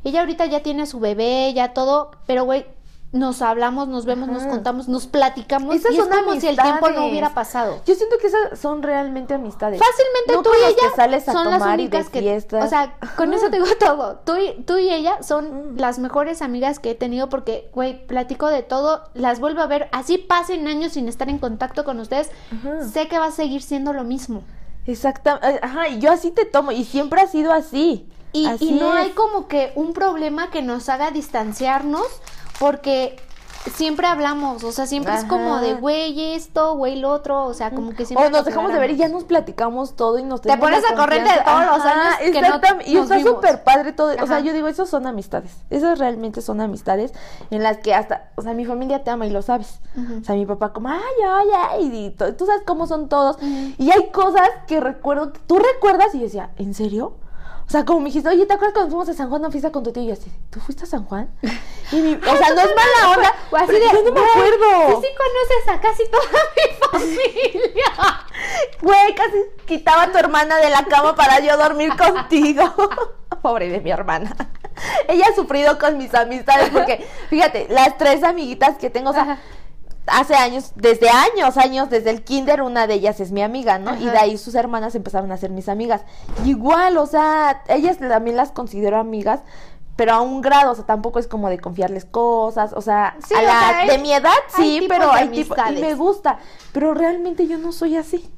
Ella 0.04 0.20
ahorita 0.20 0.46
ya 0.46 0.62
tiene 0.62 0.82
a 0.82 0.86
su 0.86 1.00
bebé, 1.00 1.52
ya 1.54 1.72
todo, 1.74 2.10
pero 2.26 2.44
güey, 2.44 2.66
nos 3.12 3.42
hablamos, 3.42 3.86
nos 3.86 4.06
vemos, 4.06 4.28
nos 4.28 4.42
contamos, 4.42 4.88
nos 4.88 5.06
platicamos 5.06 5.76
Esas 5.76 5.92
y 5.92 5.98
es 5.98 6.00
son 6.04 6.12
como 6.12 6.32
si 6.40 6.48
el 6.48 6.56
tiempo 6.56 6.80
no 6.80 6.86
amistades. 6.86 7.10
hubiera 7.10 7.32
pasado. 7.32 7.80
Yo 7.86 7.94
siento 7.94 8.16
que 8.18 8.26
esas 8.26 8.58
son 8.58 8.82
realmente 8.82 9.34
amistades. 9.34 9.78
Fácilmente 9.80 10.32
No 10.34 10.42
tú 10.42 10.50
y 10.52 10.64
ella 10.68 10.76
que 10.90 10.96
sales 10.96 11.28
a 11.28 11.32
son 11.32 11.49
las 11.49 11.61
tomar 11.61 11.78
y 11.78 11.87
de 11.87 11.96
únicas 11.96 12.11
que, 12.11 12.56
o 12.61 12.66
sea, 12.66 12.99
con 13.16 13.32
eso 13.32 13.50
te 13.50 13.56
digo 13.61 13.68
todo. 13.78 14.16
Tú 14.25 14.34
y, 14.37 14.61
tú 14.64 14.78
y 14.78 14.90
ella 14.90 15.23
son 15.23 15.75
Mm. 15.75 15.78
las 15.78 16.00
mejores 16.00 16.42
amigas 16.42 16.80
que 16.80 16.90
he 16.90 16.94
tenido 16.96 17.28
porque, 17.28 17.70
güey, 17.73 18.04
platico 18.04 18.49
de 18.49 18.64
todo, 18.64 19.04
las 19.14 19.38
vuelvo 19.38 19.61
a 19.61 19.66
ver, 19.68 19.88
así 19.92 20.18
pasen 20.18 20.66
años 20.66 20.94
sin 20.94 21.06
estar 21.06 21.28
en 21.28 21.38
contacto 21.38 21.84
con 21.84 22.00
ustedes, 22.00 22.32
Ajá. 22.52 22.82
sé 22.82 23.06
que 23.06 23.20
va 23.20 23.26
a 23.26 23.30
seguir 23.30 23.62
siendo 23.62 23.92
lo 23.92 24.02
mismo. 24.02 24.42
Exactamente. 24.87 25.61
Ajá, 25.62 25.88
y 25.88 26.00
yo 26.00 26.11
así 26.11 26.32
te 26.32 26.44
tomo. 26.46 26.73
Y 26.73 26.84
siempre 26.84 27.20
ha 27.20 27.28
sido 27.28 27.52
así. 27.52 28.08
Y, 28.35 28.47
y 28.61 28.73
no 28.73 28.93
es. 28.99 29.05
hay 29.05 29.11
como 29.12 29.49
que 29.49 29.73
un 29.75 29.95
problema 29.95 30.50
que 30.50 30.61
nos 30.61 30.91
haga 30.91 31.11
distanciarnos 31.11 32.07
porque 32.59 33.17
siempre 33.71 34.07
hablamos, 34.07 34.62
o 34.64 34.73
sea, 34.73 34.87
siempre 34.87 35.14
es 35.14 35.25
como 35.25 35.59
de, 35.59 35.75
güey, 35.75 36.35
esto, 36.35 36.76
güey, 36.76 36.97
lo 36.97 37.11
otro, 37.11 37.45
o 37.45 37.55
sea, 37.55 37.71
como 37.71 37.95
que 37.95 38.05
siempre 38.05 38.26
O 38.26 38.31
nos 38.31 38.45
dejamos 38.45 38.73
de 38.73 38.79
ver 38.79 38.91
y 38.91 38.97
ya 38.97 39.09
nos 39.09 39.25
platicamos 39.25 39.97
todo 39.97 40.19
y 40.19 40.23
nos 40.23 40.43
Te 40.43 40.57
pones 40.59 40.85
al 40.85 40.97
corriente 40.97 41.31
de 41.31 41.41
todos 41.41 41.67
los 41.67 41.85
años 41.85 42.14
que 42.21 42.41
no 42.41 42.83
y 42.85 42.95
nos 42.95 43.11
está 43.11 43.21
súper 43.21 43.62
padre 43.62 43.93
todo. 43.93 44.14
O 44.23 44.26
sea, 44.26 44.41
yo 44.41 44.53
digo, 44.53 44.69
esos 44.69 44.88
son 44.88 45.07
amistades. 45.07 45.57
Esas 45.71 45.99
realmente 45.99 46.43
son 46.43 46.61
amistades 46.61 47.12
en 47.50 47.62
las 47.62 47.79
que 47.79 47.95
hasta, 47.95 48.31
o 48.37 48.43
sea, 48.43 48.53
mi 48.53 48.64
familia 48.67 49.03
te 49.03 49.11
ama 49.11 49.26
y 49.26 49.31
lo 49.31 49.43
sabes. 49.43 49.81
O 50.21 50.25
sea, 50.25 50.35
mi 50.35 50.47
papá 50.47 50.73
como, 50.73 50.88
ay, 50.88 51.00
ay, 51.26 51.49
ay, 51.71 52.07
y 52.07 52.11
tú 52.11 52.47
sabes 52.47 52.62
cómo 52.67 52.87
son 52.87 53.09
todos. 53.09 53.38
Y 53.79 53.91
hay 53.91 54.11
cosas 54.11 54.49
que 54.67 54.81
recuerdo, 54.81 55.33
tú 55.47 55.59
recuerdas 55.59 56.14
y 56.14 56.19
yo 56.19 56.25
decía, 56.25 56.50
¿en 56.57 56.75
serio? 56.75 57.14
O 57.66 57.71
sea, 57.71 57.85
como 57.85 58.00
me 58.00 58.06
dijiste, 58.06 58.28
oye, 58.28 58.47
¿te 58.47 58.52
acuerdas 58.52 58.75
cuando 58.75 58.90
fuimos 58.90 59.09
a 59.09 59.14
San 59.14 59.28
Juan 59.30 59.40
a 59.42 59.47
una 59.47 59.50
fiesta 59.52 59.73
con 59.73 59.83
tu 59.83 59.92
tío? 59.92 60.02
Y 60.02 60.06
yo 60.09 60.12
así, 60.12 60.30
¿tú 60.50 60.61
fuiste 60.61 60.85
a 60.85 60.87
San 60.87 61.04
Juan? 61.06 61.28
Y 61.92 61.97
mi- 61.97 62.14
o 62.14 62.37
sea, 62.37 62.50
no 62.50 62.61
es 62.61 62.71
mala 62.76 63.11
onda, 63.16 63.35
O 63.50 63.56
así 63.56 63.73
de, 63.73 63.80
yo 63.80 63.92
no 63.92 64.02
me 64.02 64.11
"Güey, 64.11 64.25
acuerdo. 64.30 64.94
Tú 64.94 65.02
sí 65.02 65.09
conoces 65.16 65.68
a 65.68 65.80
casi 65.80 66.02
toda 66.11 66.25
mi 66.56 66.99
familia. 67.09 67.85
Güey, 68.83 69.14
casi 69.14 69.37
quitaba 69.66 70.02
a 70.04 70.12
tu 70.12 70.18
hermana 70.18 70.56
de 70.56 70.68
la 70.71 70.85
cama 70.85 71.14
para 71.14 71.40
yo 71.40 71.56
dormir 71.56 71.90
contigo. 71.97 72.73
Pobre 73.42 73.68
de 73.71 73.80
mi 73.80 73.90
hermana. 73.90 74.35
Ella 75.09 75.26
ha 75.30 75.35
sufrido 75.35 75.78
con 75.78 75.97
mis 75.99 76.14
amistades 76.14 76.71
porque, 76.71 77.06
fíjate, 77.30 77.66
las 77.71 77.97
tres 77.97 78.23
amiguitas 78.25 78.76
que 78.76 78.90
tengo, 78.90 79.11
o 79.11 79.12
sea, 79.12 79.23
Ajá. 79.23 79.38
Hace 80.06 80.34
años, 80.34 80.73
desde 80.76 81.08
años, 81.08 81.56
años, 81.56 81.90
desde 81.90 82.11
el 82.11 82.23
kinder, 82.25 82.62
una 82.62 82.87
de 82.87 82.94
ellas 82.94 83.20
es 83.20 83.32
mi 83.32 83.42
amiga, 83.42 83.78
¿no? 83.78 83.96
Y 83.96 84.04
de 84.06 84.18
ahí 84.18 84.37
sus 84.38 84.54
hermanas 84.54 84.94
empezaron 84.94 85.32
a 85.32 85.37
ser 85.37 85.50
mis 85.50 85.68
amigas. 85.68 86.02
Igual, 86.44 86.96
o 86.99 87.06
sea, 87.06 87.62
ellas 87.68 87.99
también 87.99 88.37
las 88.37 88.50
considero 88.52 88.99
amigas, 88.99 89.40
pero 89.96 90.12
a 90.14 90.20
un 90.20 90.40
grado, 90.40 90.73
o 90.73 90.75
sea, 90.75 90.84
tampoco 90.87 91.18
es 91.20 91.26
como 91.28 91.49
de 91.49 91.58
confiarles 91.58 92.04
cosas, 92.04 92.73
o 92.75 92.80
sea, 92.80 93.16
Sí, 93.26 93.34
a 93.34 93.38
o 93.38 93.42
la- 93.42 93.49
sea, 93.61 93.78
hay- 93.78 93.88
de 93.88 93.99
mi 93.99 94.12
edad 94.12 94.32
sí, 94.56 94.84
pero 94.88 95.11
hay 95.12 95.28
tipo, 95.28 95.54
y 95.70 95.80
me 95.80 95.94
gusta, 95.94 96.38
pero 96.73 96.94
realmente 96.94 97.46
yo 97.46 97.58
no 97.58 97.70
soy 97.73 97.96
así. 97.96 98.28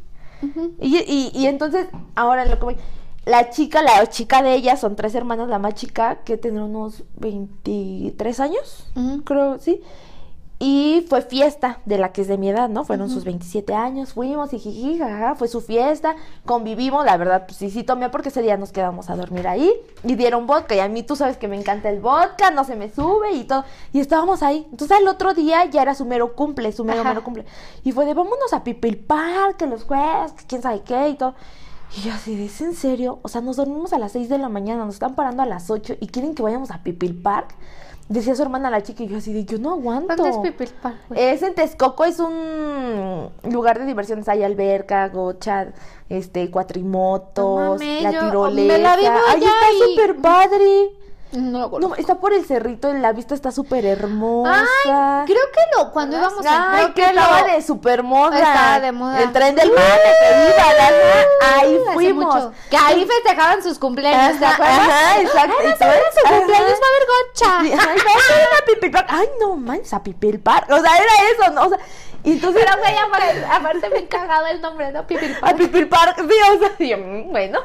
y, 0.80 0.98
y, 0.98 1.30
y 1.34 1.46
entonces, 1.46 1.86
ahora 2.14 2.44
lo 2.44 2.58
que 2.58 2.64
voy, 2.64 2.76
la 3.24 3.48
chica, 3.50 3.82
la 3.82 4.06
chica 4.06 4.42
de 4.42 4.54
ella, 4.54 4.76
son 4.76 4.94
tres 4.96 5.14
hermanas, 5.14 5.48
la 5.48 5.58
más 5.58 5.74
chica, 5.74 6.18
que 6.24 6.36
tendrá 6.36 6.62
unos 6.64 7.04
23 7.16 8.38
años, 8.40 8.88
creo, 9.24 9.58
sí. 9.58 9.82
Y 10.58 11.04
fue 11.10 11.20
fiesta 11.20 11.80
de 11.84 11.98
la 11.98 12.12
que 12.12 12.22
es 12.22 12.28
de 12.28 12.38
mi 12.38 12.48
edad, 12.48 12.70
¿no? 12.70 12.84
Fueron 12.84 13.10
sus 13.10 13.24
27 13.24 13.74
años, 13.74 14.14
fuimos 14.14 14.54
y 14.54 14.58
jiji, 14.58 14.98
jaja, 14.98 15.34
fue 15.34 15.48
su 15.48 15.60
fiesta, 15.60 16.16
convivimos, 16.46 17.04
la 17.04 17.18
verdad, 17.18 17.44
pues 17.46 17.58
sí, 17.58 17.70
sí 17.70 17.82
tomé 17.82 18.08
porque 18.08 18.30
ese 18.30 18.40
día 18.40 18.56
nos 18.56 18.72
quedamos 18.72 19.10
a 19.10 19.16
dormir 19.16 19.46
ahí 19.48 19.70
y 20.02 20.14
dieron 20.14 20.46
vodka 20.46 20.74
y 20.74 20.78
a 20.78 20.88
mí 20.88 21.02
tú 21.02 21.14
sabes 21.14 21.36
que 21.36 21.46
me 21.46 21.58
encanta 21.58 21.90
el 21.90 22.00
vodka, 22.00 22.50
no 22.50 22.64
se 22.64 22.74
me 22.74 22.90
sube 22.90 23.32
y 23.32 23.44
todo, 23.44 23.64
y 23.92 24.00
estábamos 24.00 24.42
ahí. 24.42 24.66
Entonces 24.70 24.98
el 24.98 25.06
otro 25.08 25.34
día 25.34 25.62
ya 25.66 25.82
era 25.82 25.94
su 25.94 26.06
mero 26.06 26.34
cumple, 26.34 26.72
su 26.72 26.84
mero, 26.84 27.00
Ajá. 27.02 27.10
mero 27.10 27.22
cumple. 27.22 27.44
Y 27.84 27.92
fue 27.92 28.06
de 28.06 28.14
vámonos 28.14 28.54
a 28.54 28.64
Pipil 28.64 28.96
Park, 28.96 29.58
que 29.58 29.66
los 29.66 29.84
jueves, 29.84 30.32
que 30.32 30.46
quién 30.46 30.62
sabe 30.62 30.80
qué 30.80 31.10
y 31.10 31.14
todo. 31.16 31.34
Y 31.98 32.00
yo 32.00 32.14
así, 32.14 32.34
de, 32.34 32.46
¿es 32.46 32.60
en 32.62 32.74
serio? 32.74 33.18
O 33.22 33.28
sea, 33.28 33.42
nos 33.42 33.56
dormimos 33.56 33.92
a 33.92 33.98
las 33.98 34.12
6 34.12 34.30
de 34.30 34.38
la 34.38 34.48
mañana, 34.48 34.86
nos 34.86 34.94
están 34.94 35.14
parando 35.14 35.42
a 35.42 35.46
las 35.46 35.70
8 35.70 35.96
y 36.00 36.08
quieren 36.08 36.34
que 36.34 36.42
vayamos 36.42 36.70
a 36.70 36.82
Pipil 36.82 37.14
Park. 37.14 37.54
Decía 38.08 38.36
su 38.36 38.42
hermana 38.42 38.70
la 38.70 38.82
chica 38.84 39.02
y 39.02 39.08
yo 39.08 39.16
así 39.18 39.32
de, 39.32 39.44
yo 39.44 39.58
no 39.58 39.72
aguanto. 39.72 40.14
¿Dónde 40.14 40.30
es 40.30 40.38
Pipil 40.38 40.68
Park, 40.80 40.96
güey? 41.08 41.20
Es 41.20 41.42
en 41.42 41.54
Texcoco, 41.56 42.04
es 42.04 42.20
un 42.20 43.30
lugar 43.50 43.80
de 43.80 43.84
diversiones. 43.86 44.28
Hay 44.28 44.44
alberca, 44.44 45.08
gocha, 45.08 45.72
este, 46.08 46.48
cuatrimotos, 46.50 47.80
No 47.80 48.02
la 48.02 48.10
yo 48.12 48.20
tirolesa. 48.20 48.72
me 48.72 48.78
la 48.78 48.96
vivo 48.96 49.10
Ay, 49.28 49.36
allá 49.36 49.48
está 49.48 49.72
y- 49.72 49.90
súper 49.96 50.16
padre. 50.22 50.90
No 51.32 51.58
lo 51.58 51.58
No, 51.64 51.70
conozco. 51.70 51.96
está 51.96 52.14
por 52.16 52.32
el 52.32 52.44
cerrito, 52.46 52.92
la 52.94 53.12
vista 53.12 53.34
está 53.34 53.50
súper 53.50 53.84
hermosa. 53.84 54.60
Ay, 54.86 55.26
creo 55.26 55.42
que 55.52 55.60
lo, 55.76 55.92
cuando 55.92 56.16
íbamos 56.16 56.46
a... 56.46 56.72
Ay, 56.74 56.92
creo 56.92 56.94
que 56.94 57.04
estaba 57.14 57.40
lo- 57.42 57.46
de 57.48 57.62
super 57.62 58.02
moda. 58.02 58.38
Estaba 58.38 58.80
de 58.80 58.92
moda. 58.92 59.20
El 59.22 59.32
tren 59.32 59.54
del 59.54 59.70
mate 59.70 59.82
que 60.20 60.54
iba, 60.54 60.72
la- 60.74 61.60
ahí 61.60 61.78
fuimos. 61.92 62.34
mucho. 62.34 62.52
Que 62.70 62.76
ahí 62.76 63.04
festejaban 63.04 63.62
sus 63.62 63.78
cumpleaños, 63.78 64.38
¿te 64.38 64.44
Ajá, 64.46 64.54
acuerdas? 64.54 64.78
ajá, 64.88 65.20
exacto. 65.20 65.56
Ay, 65.60 65.66
no 65.68 65.76
su 65.76 66.34
cumpleaños 66.38 66.78
va 66.80 66.86
a 66.86 67.58
haber 67.58 67.74
gocha. 67.74 67.80
Ay, 67.90 68.90
Park. 68.92 69.06
Ay, 69.10 69.28
no 69.40 69.56
manches, 69.56 69.92
a 69.92 70.02
Pipil 70.02 70.40
Park. 70.40 70.70
O 70.70 70.78
sea, 70.80 70.96
era 70.96 71.12
eso, 71.32 71.52
¿no? 71.52 71.64
O 71.66 71.68
sea, 71.70 71.78
y 72.24 72.32
entonces. 72.32 72.64
Pero 72.64 72.78
güey, 72.80 72.94
aparte, 73.50 73.90
me 73.90 74.06
cagado 74.08 74.46
el 74.46 74.60
nombre, 74.60 74.92
¿no? 74.92 75.06
Pipil 75.06 75.34
A 75.36 75.40
Park. 75.40 75.56
Pipil 75.58 75.88
Park, 75.88 76.16
sí, 76.18 76.24
o 76.54 76.58
sea, 76.58 76.96
mm, 76.96 77.30
bueno. 77.30 77.58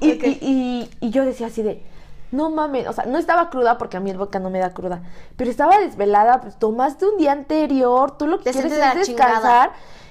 Y, 0.00 0.12
Ok. 0.12 0.22
y, 0.24 0.38
y, 0.42 0.90
y 1.06 1.10
yo 1.10 1.24
decía 1.24 1.46
así 1.46 1.62
de, 1.62 1.82
no 2.30 2.50
mames, 2.50 2.86
o 2.88 2.92
sea, 2.92 3.04
no 3.06 3.18
estaba 3.18 3.50
cruda 3.50 3.78
porque 3.78 3.96
a 3.96 4.00
mí 4.00 4.10
el 4.10 4.18
vodka 4.18 4.38
no 4.38 4.50
me 4.50 4.58
da 4.58 4.70
cruda, 4.74 5.00
pero 5.36 5.50
estaba 5.50 5.78
desvelada, 5.78 6.40
pues 6.40 6.58
tomaste 6.58 7.06
un 7.06 7.16
día 7.18 7.32
anterior, 7.32 8.16
tú 8.18 8.26
lo 8.26 8.38
que 8.38 8.44
Te 8.44 8.52
quieres 8.52 8.72
es 8.72 8.78
descansar. 8.78 9.04
chingada. 9.04 9.70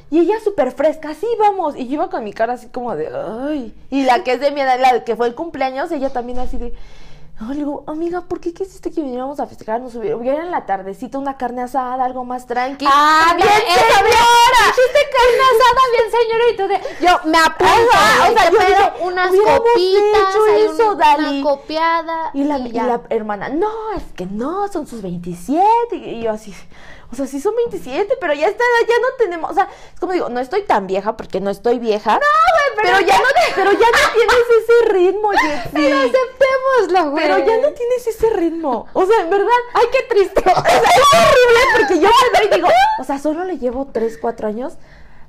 Y 0.09 0.19
ella 0.19 0.36
súper 0.41 0.71
fresca, 0.71 1.09
así 1.09 1.27
vamos. 1.38 1.75
Y 1.75 1.88
yo 1.88 1.95
iba 1.95 2.09
con 2.09 2.24
mi 2.24 2.31
cara 2.31 2.53
así 2.53 2.67
como 2.69 2.95
de, 2.95 3.09
ay. 3.50 3.75
Y 3.89 4.03
la 4.05 4.24
que 4.24 4.33
es 4.33 4.39
de 4.39 4.51
mi 4.51 4.62
edad, 4.62 4.79
la 4.79 5.03
que 5.03 5.15
fue 5.17 5.27
el 5.27 5.36
cumpleaños, 5.36 5.91
ella 5.91 6.09
también 6.12 6.39
así 6.39 6.55
de, 6.57 6.74
no, 7.41 7.50
le 7.50 7.55
digo, 7.55 7.83
amiga, 7.88 8.21
¿por 8.21 8.39
qué 8.39 8.53
quisiste 8.53 8.89
que 8.89 9.01
viniéramos 9.01 9.39
a 9.41 9.45
festejar? 9.47 9.81
Nos 9.81 9.93
hubiera, 9.95 10.15
hubiera 10.15 10.43
en 10.43 10.50
la 10.50 10.65
tardecita 10.65 11.17
una 11.19 11.36
carne 11.38 11.62
asada, 11.62 12.05
algo 12.05 12.24
más 12.24 12.47
tranqui. 12.47 12.86
Ah, 12.89 13.33
bien, 13.36 13.47
bien, 13.47 13.79
Dijiste 14.77 15.10
carne 15.12 15.43
asada, 15.51 15.81
bien 15.91 16.12
señora, 16.12 16.43
y 16.51 16.55
tú 16.57 16.67
de, 16.67 17.05
yo 17.05 17.19
me 17.29 17.38
apunto, 17.38 17.91
Ajá, 17.93 18.29
güey, 18.29 18.36
o 18.36 18.38
sea, 18.38 18.51
yo 18.51 18.60
dije, 18.60 18.91
unas 19.03 19.29
copitas, 19.29 20.29
hecho 20.29 20.43
hay 20.53 20.62
eso, 20.63 20.91
un- 20.91 20.98
Dali. 20.98 21.41
una 21.41 21.50
copiada, 21.50 22.31
Y 22.34 22.43
la, 22.43 22.60
y 22.60 22.72
la 22.72 23.01
hermana, 23.10 23.50
no, 23.50 23.91
es 23.96 24.03
que 24.15 24.25
no, 24.27 24.67
son 24.67 24.86
sus 24.88 25.01
27. 25.01 25.96
Y 25.96 26.22
yo 26.24 26.31
así, 26.31 26.53
o 27.12 27.16
sea, 27.16 27.26
sí 27.26 27.40
son 27.40 27.56
27, 27.56 28.18
pero 28.20 28.34
ya 28.34 28.48
está, 28.48 28.64
ya 28.88 28.96
no 29.00 29.08
tenemos, 29.18 29.52
o 29.52 29.54
sea, 29.54 29.70
es 29.94 30.00
como 30.00 30.12
digo, 30.12 30.28
no 30.28 30.42
estoy 30.42 30.64
tan 30.64 30.88
vieja 30.88 31.16
porque 31.16 31.40
no 31.40 31.50
estoy 31.50 31.80
vieja. 31.80 32.14
No, 32.14 32.20
güey, 32.20 32.86
pero, 32.86 33.00
ya 33.00 33.18
no, 33.18 33.24
pero 33.56 33.72
ya 33.72 33.88
no 33.88 34.14
tienes 34.14 34.46
ese 34.64 34.94
ritmo, 34.94 35.32
Jetsi. 35.32 35.70
Pero 35.74 35.98
aceptémoslo, 35.98 37.12
güey. 37.12 37.24
Pero 37.24 37.38
ya 37.40 37.58
no 37.62 37.74
tienes 37.74 38.08
ese 38.08 38.30
ritmo. 38.32 38.88
O 38.94 39.06
sea, 39.06 39.22
en 39.22 39.30
verdad. 39.30 39.48
Ay, 39.74 39.86
qué 39.92 40.04
triste. 40.14 40.42
O 40.42 40.44
sea, 40.62 40.80
es 40.80 41.14
horrible 41.14 41.60
porque 41.78 42.00
yo 42.00 42.10
me 42.10 42.40
veo 42.40 42.50
y 42.50 42.56
digo, 42.56 42.68
o 43.00 43.04
sea, 43.06 43.20
solo 43.20 43.46
le 43.46 43.58
llevo 43.58 43.88
3, 43.94 44.18
4 44.20 44.48
años 44.50 44.74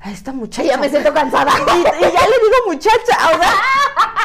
a 0.00 0.10
esta 0.10 0.32
muchacha. 0.32 0.64
Ya 0.64 0.76
me 0.78 0.88
siento 0.88 1.14
cansada. 1.14 1.52
Y, 1.76 1.78
y 1.78 1.82
ya 1.82 2.26
le 2.26 2.38
digo 2.38 2.56
muchacha, 2.66 3.16
o 3.34 3.38
sea. 3.38 4.17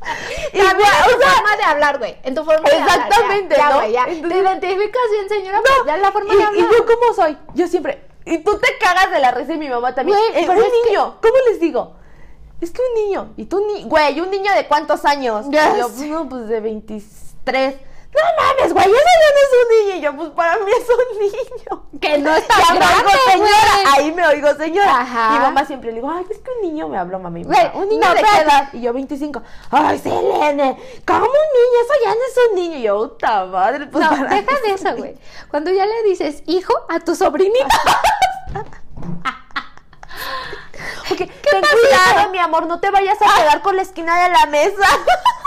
güey, 0.52 0.66
en 0.66 0.66
o 0.66 1.14
tu 1.14 1.20
sea, 1.20 1.30
forma 1.32 1.56
de 1.56 1.62
hablar, 1.62 1.98
güey. 1.98 2.16
En 2.22 2.34
tu 2.34 2.44
forma 2.44 2.68
de 2.68 2.76
hablar. 2.76 2.96
Exactamente, 2.98 3.54
ya, 3.56 3.68
¿no? 3.70 3.76
güey, 3.76 3.92
ya. 3.92 4.04
Entonces- 4.08 4.28
Te 4.28 4.38
identificas 4.38 5.02
bien, 5.12 5.28
señora, 5.28 5.60
pues 5.60 5.72
ya 5.86 5.96
la 5.98 6.12
forma 6.12 6.32
de 6.32 6.38
y, 6.38 6.42
y 6.42 6.44
hablar. 6.44 6.66
yo 6.72 6.86
cómo 6.86 7.14
soy, 7.14 7.36
yo 7.54 7.66
siempre, 7.68 8.04
y 8.24 8.38
tú 8.38 8.58
te 8.58 8.68
cagas 8.78 9.10
de 9.10 9.18
la 9.20 9.30
risa 9.32 9.52
y 9.54 9.58
mi 9.58 9.68
mamá 9.68 9.94
también. 9.94 10.18
Güey, 10.18 10.42
Eh, 10.42 10.46
pero 10.46 10.58
un 10.60 10.64
es 10.66 10.72
que- 10.82 10.88
niño, 10.90 11.18
¿cómo 11.20 11.34
les 11.48 11.60
digo? 11.60 11.94
Es 12.60 12.70
que 12.70 12.82
un 12.82 12.94
niño, 13.04 13.32
y 13.38 13.46
tú 13.46 13.64
ni, 13.66 13.84
güey, 13.84 14.20
un 14.20 14.30
niño 14.30 14.52
de 14.54 14.66
cuántos 14.66 15.04
años? 15.06 15.46
Ya 15.48 15.74
Y 15.76 15.78
yo, 15.80 15.88
no, 16.08 16.28
pues 16.28 16.46
de 16.48 16.60
23. 16.60 17.74
No 18.12 18.20
mames, 18.36 18.72
güey, 18.72 18.86
eso 18.86 18.94
ya 18.94 19.30
no 19.30 19.40
es 19.40 19.52
un 19.62 19.68
niño. 19.86 19.96
Y 19.96 20.00
yo, 20.00 20.16
pues 20.16 20.30
para 20.30 20.56
mí 20.58 20.70
es 20.72 20.88
un 20.88 21.18
niño. 21.20 21.84
Que 22.00 22.18
no 22.18 22.34
está 22.36 22.54
Ya 22.58 22.72
me 22.74 22.78
grande, 22.80 23.04
oigo 23.04 23.32
señora. 23.32 23.92
Ahí 23.92 24.12
me 24.12 24.26
oigo 24.26 24.54
señora. 24.56 25.00
Ajá. 25.00 25.30
Mi 25.32 25.38
mamá 25.38 25.64
siempre 25.64 25.90
le 25.90 25.96
digo, 25.96 26.10
ay, 26.10 26.26
es 26.28 26.38
que 26.38 26.50
un 26.50 26.62
niño 26.62 26.88
me 26.88 26.98
habló, 26.98 27.20
mami. 27.20 27.44
Güey, 27.44 27.70
un 27.74 27.88
niño 27.88 28.08
no, 28.08 28.14
de 28.14 28.22
qué 28.22 28.38
edad? 28.38 28.68
Y 28.72 28.80
yo, 28.80 28.92
25. 28.92 29.42
Ay, 29.70 29.98
Selene, 29.98 30.76
¿cómo 31.06 31.24
un 31.24 31.30
niño? 31.30 31.80
Eso 31.84 31.94
ya 32.04 32.10
no 32.10 32.20
es 32.20 32.48
un 32.48 32.54
niño. 32.56 32.76
Y 32.78 32.82
yo, 32.82 33.08
puta 33.10 33.44
madre, 33.46 33.86
pues 33.86 34.04
No, 34.04 34.16
mí 34.16 34.22
deja 34.28 34.60
de 34.60 34.70
es 34.74 34.80
eso, 34.80 34.96
güey. 34.96 35.16
Cuando 35.48 35.70
ya 35.70 35.86
le 35.86 36.02
dices 36.02 36.42
hijo 36.46 36.74
a 36.88 36.98
tu 36.98 37.14
sobrinito. 37.14 37.64
Porque 41.08 41.26
ten 41.50 41.62
cuidado, 41.62 42.30
mi 42.30 42.38
amor, 42.38 42.66
no 42.66 42.80
te 42.80 42.90
vayas 42.90 43.18
a 43.22 43.40
quedar 43.40 43.62
con 43.62 43.76
la 43.76 43.82
esquina 43.82 44.24
de 44.24 44.30
la 44.30 44.46
mesa. 44.46 44.86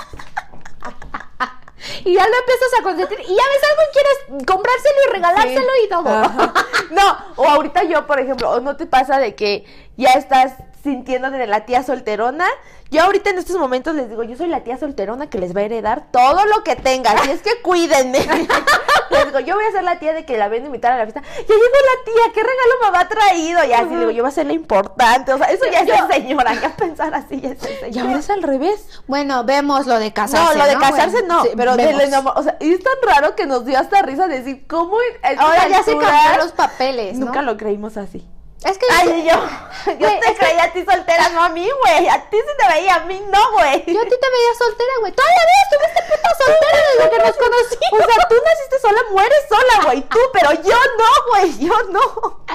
y 2.05 2.13
ya 2.13 2.27
lo 2.27 2.35
empiezas 2.37 2.79
a 2.79 2.83
consentir. 2.83 3.19
Y 3.19 3.35
ya 3.35 3.43
ves 3.49 3.63
algo 3.69 3.81
y 3.81 3.93
quieres 3.93 4.45
comprárselo 4.47 4.95
y 5.07 5.11
regalárselo 5.11 5.71
y 5.85 5.89
todo. 5.89 6.09
Ajá. 6.09 6.53
No, 6.91 7.17
o 7.37 7.47
ahorita 7.47 7.83
yo, 7.85 8.05
por 8.05 8.19
ejemplo, 8.19 8.51
o 8.51 8.59
no 8.59 8.75
te 8.75 8.85
pasa 8.85 9.17
de 9.17 9.33
que 9.33 9.65
ya 9.97 10.11
estás 10.11 10.53
sintiéndote 10.83 11.37
de 11.37 11.47
la 11.47 11.65
tía 11.65 11.81
solterona. 11.83 12.45
Yo 12.91 13.01
ahorita 13.01 13.31
en 13.31 13.39
estos 13.39 13.55
momentos 13.57 13.95
les 13.95 14.09
digo, 14.09 14.21
yo 14.23 14.35
soy 14.35 14.47
la 14.47 14.63
tía 14.63 14.77
solterona 14.77 15.27
que 15.29 15.39
les 15.39 15.55
va 15.55 15.61
a 15.61 15.63
heredar 15.63 16.11
todo 16.11 16.45
lo 16.45 16.63
que 16.63 16.75
tenga. 16.75 17.11
Así 17.11 17.31
es 17.31 17.41
que 17.41 17.49
cuídenme. 17.63 18.19
les 18.19 19.25
digo, 19.25 19.39
yo 19.39 19.55
voy 19.55 19.65
a 19.65 19.71
ser 19.71 19.83
la 19.83 19.97
tía 19.97 20.13
de 20.13 20.25
que 20.25 20.37
la 20.37 20.47
ven 20.49 20.63
a 20.63 20.65
invitar 20.67 20.91
a 20.91 20.97
la 20.97 21.03
fiesta. 21.03 21.21
Ya 21.21 21.41
llegó 21.47 21.55
la 21.55 22.05
tía, 22.05 22.33
¿qué 22.33 22.41
regalo 22.41 22.91
me 22.91 22.97
ha 22.99 23.07
traído? 23.07 23.63
Y 23.63 23.73
así 23.73 23.89
le 23.89 23.99
digo, 23.99 24.11
yo 24.11 24.23
voy 24.23 24.29
a 24.29 24.35
ser 24.35 24.45
la 24.45 24.53
importante. 24.53 25.33
O 25.33 25.37
sea, 25.37 25.47
eso 25.47 25.65
ya 25.71 25.79
es 25.79 25.87
Yo- 25.87 26.05
de 26.07 26.13
señora, 26.13 26.53
ya 26.53 26.69
pensar 26.75 27.13
así 27.15 27.41
ya 27.41 27.49
es 27.51 27.61
de 27.61 27.67
señora. 27.69 27.87
Y 27.89 27.99
ahora 27.99 28.19
es 28.19 28.29
al 28.29 28.43
revés. 28.43 28.85
Bueno, 29.07 29.43
vemos 29.43 29.87
lo 29.87 29.97
de 29.97 30.11
casarse. 30.13 30.57
No, 30.57 30.63
lo 30.63 30.69
de 30.69 30.77
casarse 30.77 31.23
no, 31.23 31.43
Sí, 31.43 31.49
pero 31.57 31.73
enamor- 31.75 32.33
o 32.35 32.43
sea, 32.43 32.57
y 32.59 32.73
es 32.73 32.83
tan 32.83 32.93
raro 33.01 33.35
que 33.35 33.45
nos 33.47 33.65
dio 33.65 33.79
hasta 33.79 34.01
risa 34.01 34.27
decir 34.27 34.67
cómo 34.67 34.97
Ahora 35.37 35.67
ya 35.67 35.81
se 35.83 35.97
cambiaron 35.97 36.37
los 36.37 36.51
papeles, 36.51 37.17
¿no? 37.17 37.27
Nunca 37.27 37.41
lo 37.41 37.57
creímos 37.57 37.97
así. 37.97 38.27
Es 38.65 38.77
que 38.77 38.85
Ay, 38.91 39.25
yo, 39.29 39.35
yo 39.93 39.97
Güey, 40.07 40.19
te 40.19 40.27
es 40.27 40.31
que- 40.39 40.45
creía 40.45 40.63
a 40.63 40.71
ti 40.73 40.85
soltera, 40.85 41.29
no 41.29 41.43
a 41.43 41.49
mí, 41.49 41.67
güey. 41.81 42.07
A 42.07 42.29
ti 42.29 42.37
sí 42.37 42.53
te 42.57 42.67
veía, 42.73 42.95
a 42.95 42.99
mí 43.01 43.19
no, 43.31 43.51
güey. 43.51 43.83
yo 43.85 44.01
a 44.01 44.05
ti 44.05 44.15
te 44.21 44.29
veía 44.29 44.53
soltera, 44.57 44.91
güey. 45.01 45.11
Toda 45.11 45.27
la 45.27 45.43
vida 45.45 45.63
estuviste 45.69 46.15
puta 46.15 46.35
soltera 46.35 46.77
desde 46.97 47.09
que 47.09 47.17
nos 47.19 47.37
conocimos. 47.37 47.93
O 47.93 48.11
sea, 48.11 48.27
tú 48.29 48.35
naciste 48.45 48.79
sola, 48.79 48.99
mueres 49.11 49.45
sola, 49.49 49.85
güey. 49.85 50.01
Tú, 50.03 50.19
pero 50.31 50.51
yo 50.53 50.77
no, 50.97 51.31
güey. 51.31 51.57
Yo 51.59 51.83
no. 51.91 52.45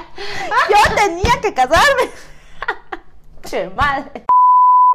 Yo 0.68 0.94
tenía 0.96 1.40
que 1.42 1.52
casarme. 1.54 2.10
Che 3.44 3.68
madre. 3.70 4.24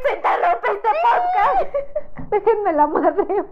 Se 0.05 0.13
interrumpe 0.15 0.71
este 0.71 0.89
podcast. 1.03 1.75
Déjenme 2.31 2.73
la 2.73 2.87
madre. 2.87 3.43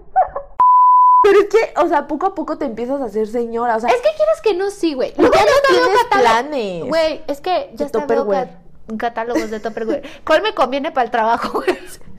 Pero 1.24 1.40
es 1.40 1.46
que, 1.48 1.74
o 1.80 1.88
sea, 1.88 2.08
poco 2.08 2.26
a 2.26 2.36
poco 2.36 2.58
te 2.58 2.66
empiezas 2.66 3.00
a 3.00 3.06
hacer 3.06 3.28
señora. 3.28 3.76
O 3.76 3.80
sea, 3.80 3.90
Es 3.90 3.98
que 3.98 4.10
quieres 4.16 4.42
que 4.42 4.54
no, 4.56 4.72
sí, 4.72 4.94
güey. 4.94 5.14
Ya 5.16 5.24
no 5.24 5.30
tienes 5.30 6.06
planes. 6.10 6.86
Güey, 6.86 7.24
es 7.28 7.42
que 7.42 7.72
ya 7.76 7.86
está 7.86 8.06
veo 8.06 8.26
catálogos 8.98 9.50
de 9.50 9.60
Tupperware. 9.60 10.04
¿Cuál 10.26 10.42
me 10.42 10.54
conviene 10.54 10.92
para 10.92 11.06
el 11.06 11.12
trabajo, 11.12 11.62
güey? 11.62 11.78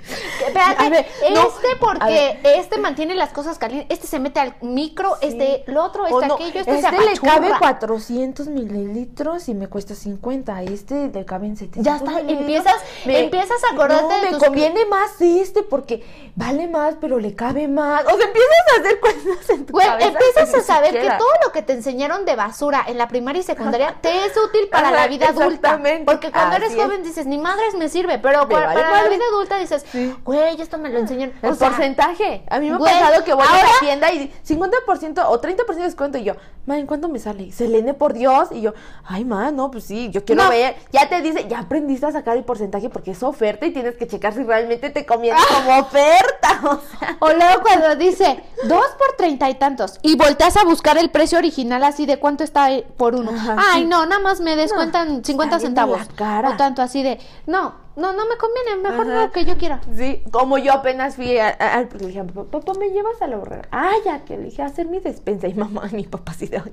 Espérate, 0.47 0.91
ver, 0.91 1.07
este 1.23 1.77
porque 1.79 2.39
este 2.43 2.79
mantiene 2.79 3.15
las 3.15 3.31
cosas 3.31 3.59
calientes, 3.59 3.89
este 3.95 4.07
se 4.09 4.19
mete 4.19 4.41
al 4.41 4.55
micro, 4.61 5.17
este 5.21 5.65
el 5.67 5.77
otro, 5.77 6.07
este 6.07 6.27
no, 6.27 6.35
aquello, 6.35 6.61
este, 6.61 6.73
se 6.73 6.79
este 6.81 6.91
le 6.93 6.97
apachurra. 7.13 7.33
cabe 7.35 7.51
400 7.59 8.47
mililitros 8.49 9.49
y 9.49 9.55
me 9.55 9.69
cuesta 9.69 9.95
50. 9.95 10.63
Este 10.63 11.09
le 11.13 11.25
caben 11.25 11.57
700 11.57 11.85
Ya 11.85 11.97
está, 11.97 12.21
empiezas- 12.21 12.83
empiezas 13.05 13.63
a 13.65 13.75
acordarte 13.75 14.03
no, 14.15 14.19
de 14.21 14.23
me 14.23 14.31
tus- 14.31 14.43
conviene 14.45 14.85
más 14.87 15.21
este 15.21 15.63
porque 15.63 16.05
vale 16.35 16.67
más, 16.69 16.95
pero 17.01 17.19
le 17.19 17.35
cabe 17.35 17.69
más. 17.69 18.05
O 18.07 18.17
sea, 18.17 18.27
empiezas 18.27 18.51
a 18.77 18.81
hacer 18.81 19.01
cuentas 19.01 19.51
en 19.51 19.67
tu 19.67 19.73
Güey, 19.73 19.87
cabeza 19.87 20.09
empiezas 20.09 20.55
a 20.55 20.61
saber 20.63 20.91
siquiera. 20.93 21.13
que 21.17 21.19
todo 21.19 21.33
lo 21.45 21.53
que 21.53 21.63
te 21.63 21.73
enseñaron 21.75 22.25
de 22.25 22.37
basura 22.37 22.85
en 22.87 22.99
la 22.99 23.09
primaria 23.09 23.41
y 23.41 23.45
secundaria 23.45 23.97
te 24.01 24.27
es 24.27 24.33
útil 24.37 24.69
para 24.71 24.89
Ajá, 24.89 24.97
la 24.97 25.07
vida 25.09 25.29
adulta. 25.29 25.81
Porque 26.05 26.31
cuando 26.31 26.57
Así 26.57 26.65
eres 26.65 26.77
joven 26.77 27.03
dices, 27.03 27.27
ni 27.27 27.39
madres 27.39 27.75
me 27.75 27.89
sirve, 27.89 28.19
pero 28.19 28.47
Me 28.47 28.55
para, 28.55 28.67
vale 28.67 28.81
para 28.81 29.03
la 29.05 29.09
vida 29.09 29.25
adulta 29.31 29.57
dices, 29.59 29.85
Sí. 29.93 30.15
güey, 30.25 30.61
esto 30.61 30.79
me 30.79 30.89
lo 30.89 30.99
enseñan. 30.99 31.33
El 31.43 31.51
O 31.51 31.55
sea, 31.55 31.69
porcentaje. 31.69 32.45
A 32.51 32.59
mí 32.59 32.71
me 32.71 32.77
ha 32.77 32.79
pasado 32.79 33.23
que 33.25 33.35
voy 33.35 33.45
a 33.47 33.63
la 33.63 33.69
tienda 33.81 34.11
y 34.13 34.33
50% 34.45 35.25
o 35.29 35.41
30% 35.41 35.75
de 35.75 35.83
descuento 35.83 36.19
y 36.19 36.25
yo, 36.25 36.35
ma, 36.67 36.79
¿en 36.79 36.87
cuánto 36.87 37.09
me 37.09 37.19
sale? 37.19 37.53
Selene, 37.53 37.93
por 37.95 38.15
Dios. 38.15 38.49
Y 38.53 38.63
yo, 38.63 38.73
ay, 39.05 39.25
ma, 39.25 39.51
no, 39.51 39.71
pues 39.71 39.85
sí, 39.85 40.11
yo 40.11 40.25
quiero 40.25 40.45
No. 40.45 40.51
ver. 40.51 40.77
Ya 40.93 41.09
te 41.09 41.21
dice, 41.21 41.47
ya 41.49 41.61
aprendiste 41.61 42.07
a 42.07 42.13
sacar 42.13 42.37
el 42.37 42.45
porcentaje 42.45 42.89
porque 42.89 43.11
es 43.13 43.23
oferta 43.23 43.67
y 43.67 43.71
tienes 43.73 43.97
que 43.97 44.07
checar 44.07 44.33
si 44.33 44.43
realmente 44.45 44.91
te 44.91 45.05
conviene 45.07 45.39
como 45.55 45.79
oferta. 45.81 46.49
O 46.65 46.79
sea, 46.99 47.17
O 47.19 47.29
luego 47.33 47.63
cuando 47.63 47.97
dice 47.97 48.43
dos 48.65 48.87
por 48.99 49.17
treinta 49.17 49.51
y 49.51 49.55
tantos 49.55 49.99
y 50.03 50.17
volteas 50.17 50.57
a 50.57 50.65
buscar 50.65 50.97
el 50.97 51.11
precio 51.11 51.39
original 51.39 51.83
así 51.83 52.07
de 52.07 52.19
cuánto 52.19 52.45
está 52.45 52.69
por 52.97 53.15
uno. 53.17 53.33
Ajá, 53.33 53.57
Ay, 53.73 53.83
sí. 53.83 53.89
no, 53.89 54.07
nada 54.07 54.23
más 54.23 54.41
me 54.41 54.55
descuentan 54.55 55.25
50 55.25 55.57
está 55.57 55.59
viendo 55.59 55.59
centavos. 55.59 55.99
la 56.09 56.15
cara. 56.15 56.49
O 56.51 56.57
tanto 56.57 56.81
así 56.83 57.03
de, 57.03 57.19
no, 57.47 57.75
no, 57.97 58.13
no 58.13 58.27
me 58.27 58.37
conviene, 58.37 58.77
mejor 58.89 59.11
Ajá. 59.11 59.23
lo 59.27 59.33
que 59.33 59.45
yo 59.45 59.57
quiera. 59.59 59.81
Sí, 59.97 60.23
como 60.31 60.57
yo 60.59 60.73
apenas 60.73 61.17
fui 61.17 61.39
al. 61.39 61.89
le 61.99 62.07
dije, 62.07 62.25
papá, 62.25 62.73
¿me 62.79 62.91
llevas 62.91 63.21
a 63.21 63.27
la 63.27 63.37
borrera? 63.37 63.69
Ah, 63.71 63.93
ya, 64.05 64.25
que 64.25 64.37
le 64.39 64.45
dije, 64.45 64.63
a 64.63 64.67
hacer 64.67 64.87
mi 64.87 64.99
despensa. 65.01 65.47
Y 65.49 65.55
mamá, 65.55 65.83
mi 65.93 66.05
papá 66.05 66.33
así 66.33 66.47
de. 66.47 66.59
"Ay, 66.59 66.73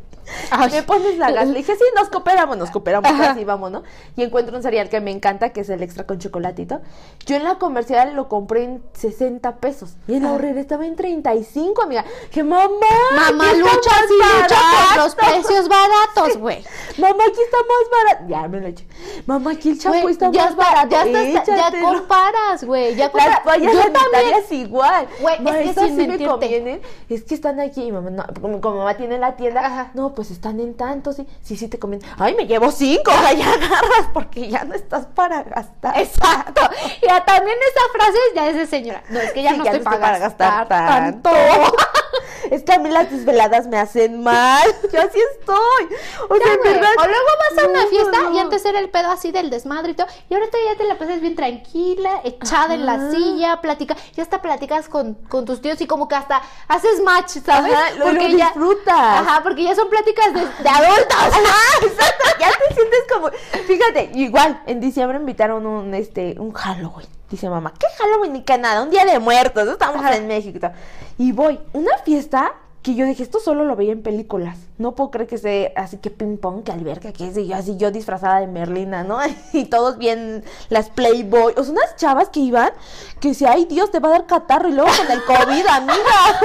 Ay. 0.52 0.72
Me 0.72 0.84
pones 0.84 1.18
la 1.18 1.32
gas. 1.32 1.48
Le 1.48 1.58
dije, 1.60 1.76
sí, 1.76 1.84
nos 1.96 2.10
cooperamos, 2.10 2.58
nos 2.58 2.72
cooperamos, 2.72 3.12
Ajá. 3.12 3.32
así 3.32 3.44
vamos, 3.44 3.72
¿no? 3.72 3.84
Y 4.16 4.24
encuentro 4.24 4.56
un 4.56 4.64
cereal 4.64 4.88
que 4.90 5.02
me 5.02 5.12
encanta, 5.12 5.50
que 5.50 5.62
es 5.62 5.70
el 5.70 5.84
extra 5.84 6.06
con 6.06 6.20
chocolatito. 6.20 6.82
Yo 7.26 7.36
en 7.36 7.44
la 7.44 7.56
comercial 7.58 8.14
lo 8.16 8.28
compré 8.30 8.64
en 8.64 8.84
60 8.94 9.58
pesos. 9.58 9.96
Y 10.08 10.16
en 10.16 10.24
la 10.24 10.32
horrera 10.34 10.60
estaba 10.62 10.86
en 10.86 10.96
35, 10.96 11.82
amiga. 11.84 12.06
Que 12.32 12.44
mamá. 12.44 12.68
Mamá 13.16 13.54
lucha 13.54 13.92
sí 14.08 14.14
lucha 14.14 14.56
por 14.96 15.04
los 15.04 15.16
barato". 15.16 15.42
precios 15.42 15.68
baratos, 15.68 16.38
güey. 16.38 16.64
Mamá, 16.98 17.24
aquí 17.28 17.40
está 17.44 17.58
más 17.58 18.04
barato. 18.06 18.26
Ya 18.30 18.48
me 18.48 18.60
lo 18.62 18.68
eché. 18.68 18.88
Mamá, 19.26 19.52
aquí 19.52 19.70
el 19.72 19.80
champú 19.80 20.10
está 20.10 20.32
ya 20.32 20.44
más 20.44 20.52
está- 20.52 20.64
barato. 20.64 20.90
Ya, 20.90 21.06
ya 21.14 21.42
Échatelo. 21.42 21.88
comparas, 21.88 22.64
güey. 22.64 22.96
Ya 22.96 23.06
Las 23.06 23.12
comparas. 23.12 23.44
toallas 23.44 23.74
Yo 23.74 23.80
también. 23.82 24.02
sanitarias 24.12 24.52
igual. 24.52 25.08
Güey, 25.22 25.36
es 25.70 25.76
que 25.76 25.82
sin 25.88 25.98
sí 25.98 26.08
me 26.08 26.26
convienen. 26.26 26.82
Es 27.10 27.24
que 27.24 27.36
están 27.36 27.60
aquí. 27.60 27.84
Y 27.84 27.92
mamá, 27.92 28.10
no, 28.10 28.24
como, 28.42 28.62
como 28.62 28.78
mamá 28.78 28.96
tiene 28.96 29.18
la 29.18 29.36
tienda. 29.36 29.66
Ajá. 29.66 29.92
No, 29.94 30.14
pues 30.16 30.32
están 30.32 30.60
en 30.60 30.76
tanto, 30.76 31.14
sí. 31.14 31.28
Sí, 31.42 31.56
sí 31.56 31.68
te 31.68 31.80
conviene. 31.80 32.06
Ay, 32.18 32.36
me 32.36 32.46
llevo 32.48 32.72
cinco. 32.72 33.12
O 33.20 33.22
sea, 33.22 33.34
ya 33.34 33.52
agarras 33.52 34.08
porque 34.14 34.48
ya 34.50 34.64
no 34.64 34.74
estás 34.76 35.06
para 35.08 35.44
gastar. 35.44 35.98
Exacto. 36.00 36.62
Y 37.02 37.06
ya 37.08 37.24
también 37.26 37.58
esa 37.70 37.82
frase 37.92 38.18
ya 38.36 38.48
es 38.48 38.56
de 38.56 38.66
señora. 38.68 39.04
No, 39.10 39.20
es 39.20 39.32
que 39.34 39.44
ya 39.44 39.52
Sí, 39.52 39.58
no 39.58 39.64
estoy 39.66 39.80
para 39.82 40.18
gastar, 40.20 40.68
tanto. 40.68 41.30
es 42.52 42.64
que 42.64 42.72
a 42.74 42.80
mí 42.80 42.90
las 42.90 43.12
desveladas 43.12 43.68
me 43.68 43.78
hacen 43.78 44.22
mal. 44.24 44.64
Yo 44.94 45.02
así 45.02 45.20
estoy. 45.40 45.98
O 46.30 46.36
sea, 46.36 46.46
Ya, 46.46 46.54
en 46.54 46.60
güey. 46.60 46.74
verdad. 46.74 46.90
O 46.98 47.08
luego 47.08 47.26
vas 47.56 47.64
a 47.64 47.68
una 47.68 47.84
No, 47.84 47.90
fiesta 47.90 48.22
no. 48.22 48.32
y 48.36 48.40
antes 48.40 48.66
era 48.66 48.80
el 48.80 48.90
pedo 48.90 49.12
así 49.12 49.32
del 49.32 49.50
desmadre 49.50 49.92
y 49.92 49.96
todo. 49.96 50.08
Y 50.30 50.34
ahorita 50.34 50.58
ya 50.72 50.78
te 50.78 50.84
la 50.86 50.98
pasas 51.00 51.22
bien 51.22 51.36
tranquila, 51.36 52.22
echada 52.24 52.76
en 52.76 52.86
la 52.86 53.10
silla, 53.10 53.62
platica. 53.62 53.96
Ya 54.16 54.22
hasta 54.24 54.42
platicas 54.42 54.88
con, 54.90 55.16
con 55.16 55.46
tus 55.46 55.62
tíos 55.62 55.80
y 55.82 55.88
como 55.88 56.08
que 56.08 56.16
hasta 56.16 56.42
haces 56.68 57.02
match, 57.04 57.38
¿sabes? 57.44 57.74
Ajá, 57.74 57.92
lo- 57.98 58.12
lo 58.12 58.22
ya. 58.28 58.46
disfrutas. 58.48 58.96
Ajá, 58.96 59.42
porque 59.42 59.64
ya 59.64 59.74
son 59.76 59.90
pláticas 59.90 60.34
de, 60.34 60.42
de 60.42 60.70
adultos. 60.70 61.08
Ajá, 61.18 61.86
exacto, 61.86 62.26
ya 62.40 62.50
te 62.68 62.76
sientes 62.76 63.00
como, 63.12 63.30
fíjate, 63.66 64.12
igual, 64.14 64.62
en 64.68 64.80
diciembre 64.80 65.18
invitaron 65.18 65.66
un, 65.66 65.94
este, 65.96 66.36
un 66.38 66.52
Halloween, 66.54 67.08
dice 67.30 67.50
mamá, 67.50 67.74
¿qué 67.80 67.88
Halloween 67.98 68.34
ni 68.34 68.44
nada? 68.60 68.84
Un 68.84 68.90
día 68.90 69.06
de 69.06 69.18
muertos, 69.20 69.68
estamos 69.68 70.06
en 70.12 70.28
México. 70.28 70.70
Y 71.18 71.32
voy, 71.32 71.60
una 71.74 71.98
fiesta 72.06 72.54
que 72.82 72.96
yo 72.96 73.06
dije, 73.06 73.24
esto 73.24 73.40
solo 73.42 73.66
lo 73.66 73.76
veía 73.76 73.92
en 73.92 74.02
películas, 74.02 74.58
no 74.78 74.96
puedo 74.96 75.12
creer 75.12 75.28
que 75.28 75.38
sea 75.38 75.72
así 75.76 75.98
que 75.98 76.10
ping 76.10 76.38
pong, 76.38 76.64
que 76.64 76.72
alberca, 76.72 77.12
que 77.12 77.28
es, 77.28 77.38
y 77.38 77.48
yo 77.48 77.56
así 77.58 77.76
yo 77.76 77.92
disfrazada 77.92 78.40
de 78.40 78.48
Merlina, 78.48 79.04
¿no? 79.04 79.20
Y 79.54 79.66
todos 79.66 79.98
bien, 79.98 80.46
las 80.70 80.90
Playboy, 80.90 81.54
o 81.58 81.64
sea, 81.64 81.74
unas 81.74 81.96
chavas 81.98 82.30
que 82.30 82.40
iban, 82.40 82.72
que 83.20 83.30
decía, 83.30 83.52
ay 83.52 83.66
Dios, 83.66 83.92
te 83.92 84.00
va 84.00 84.08
a 84.08 84.12
dar 84.12 84.26
catarro 84.28 84.70
y 84.70 84.74
luego 84.74 84.90
con 84.96 85.12
el 85.12 85.24
COVID, 85.26 85.68
amiga. 85.70 86.40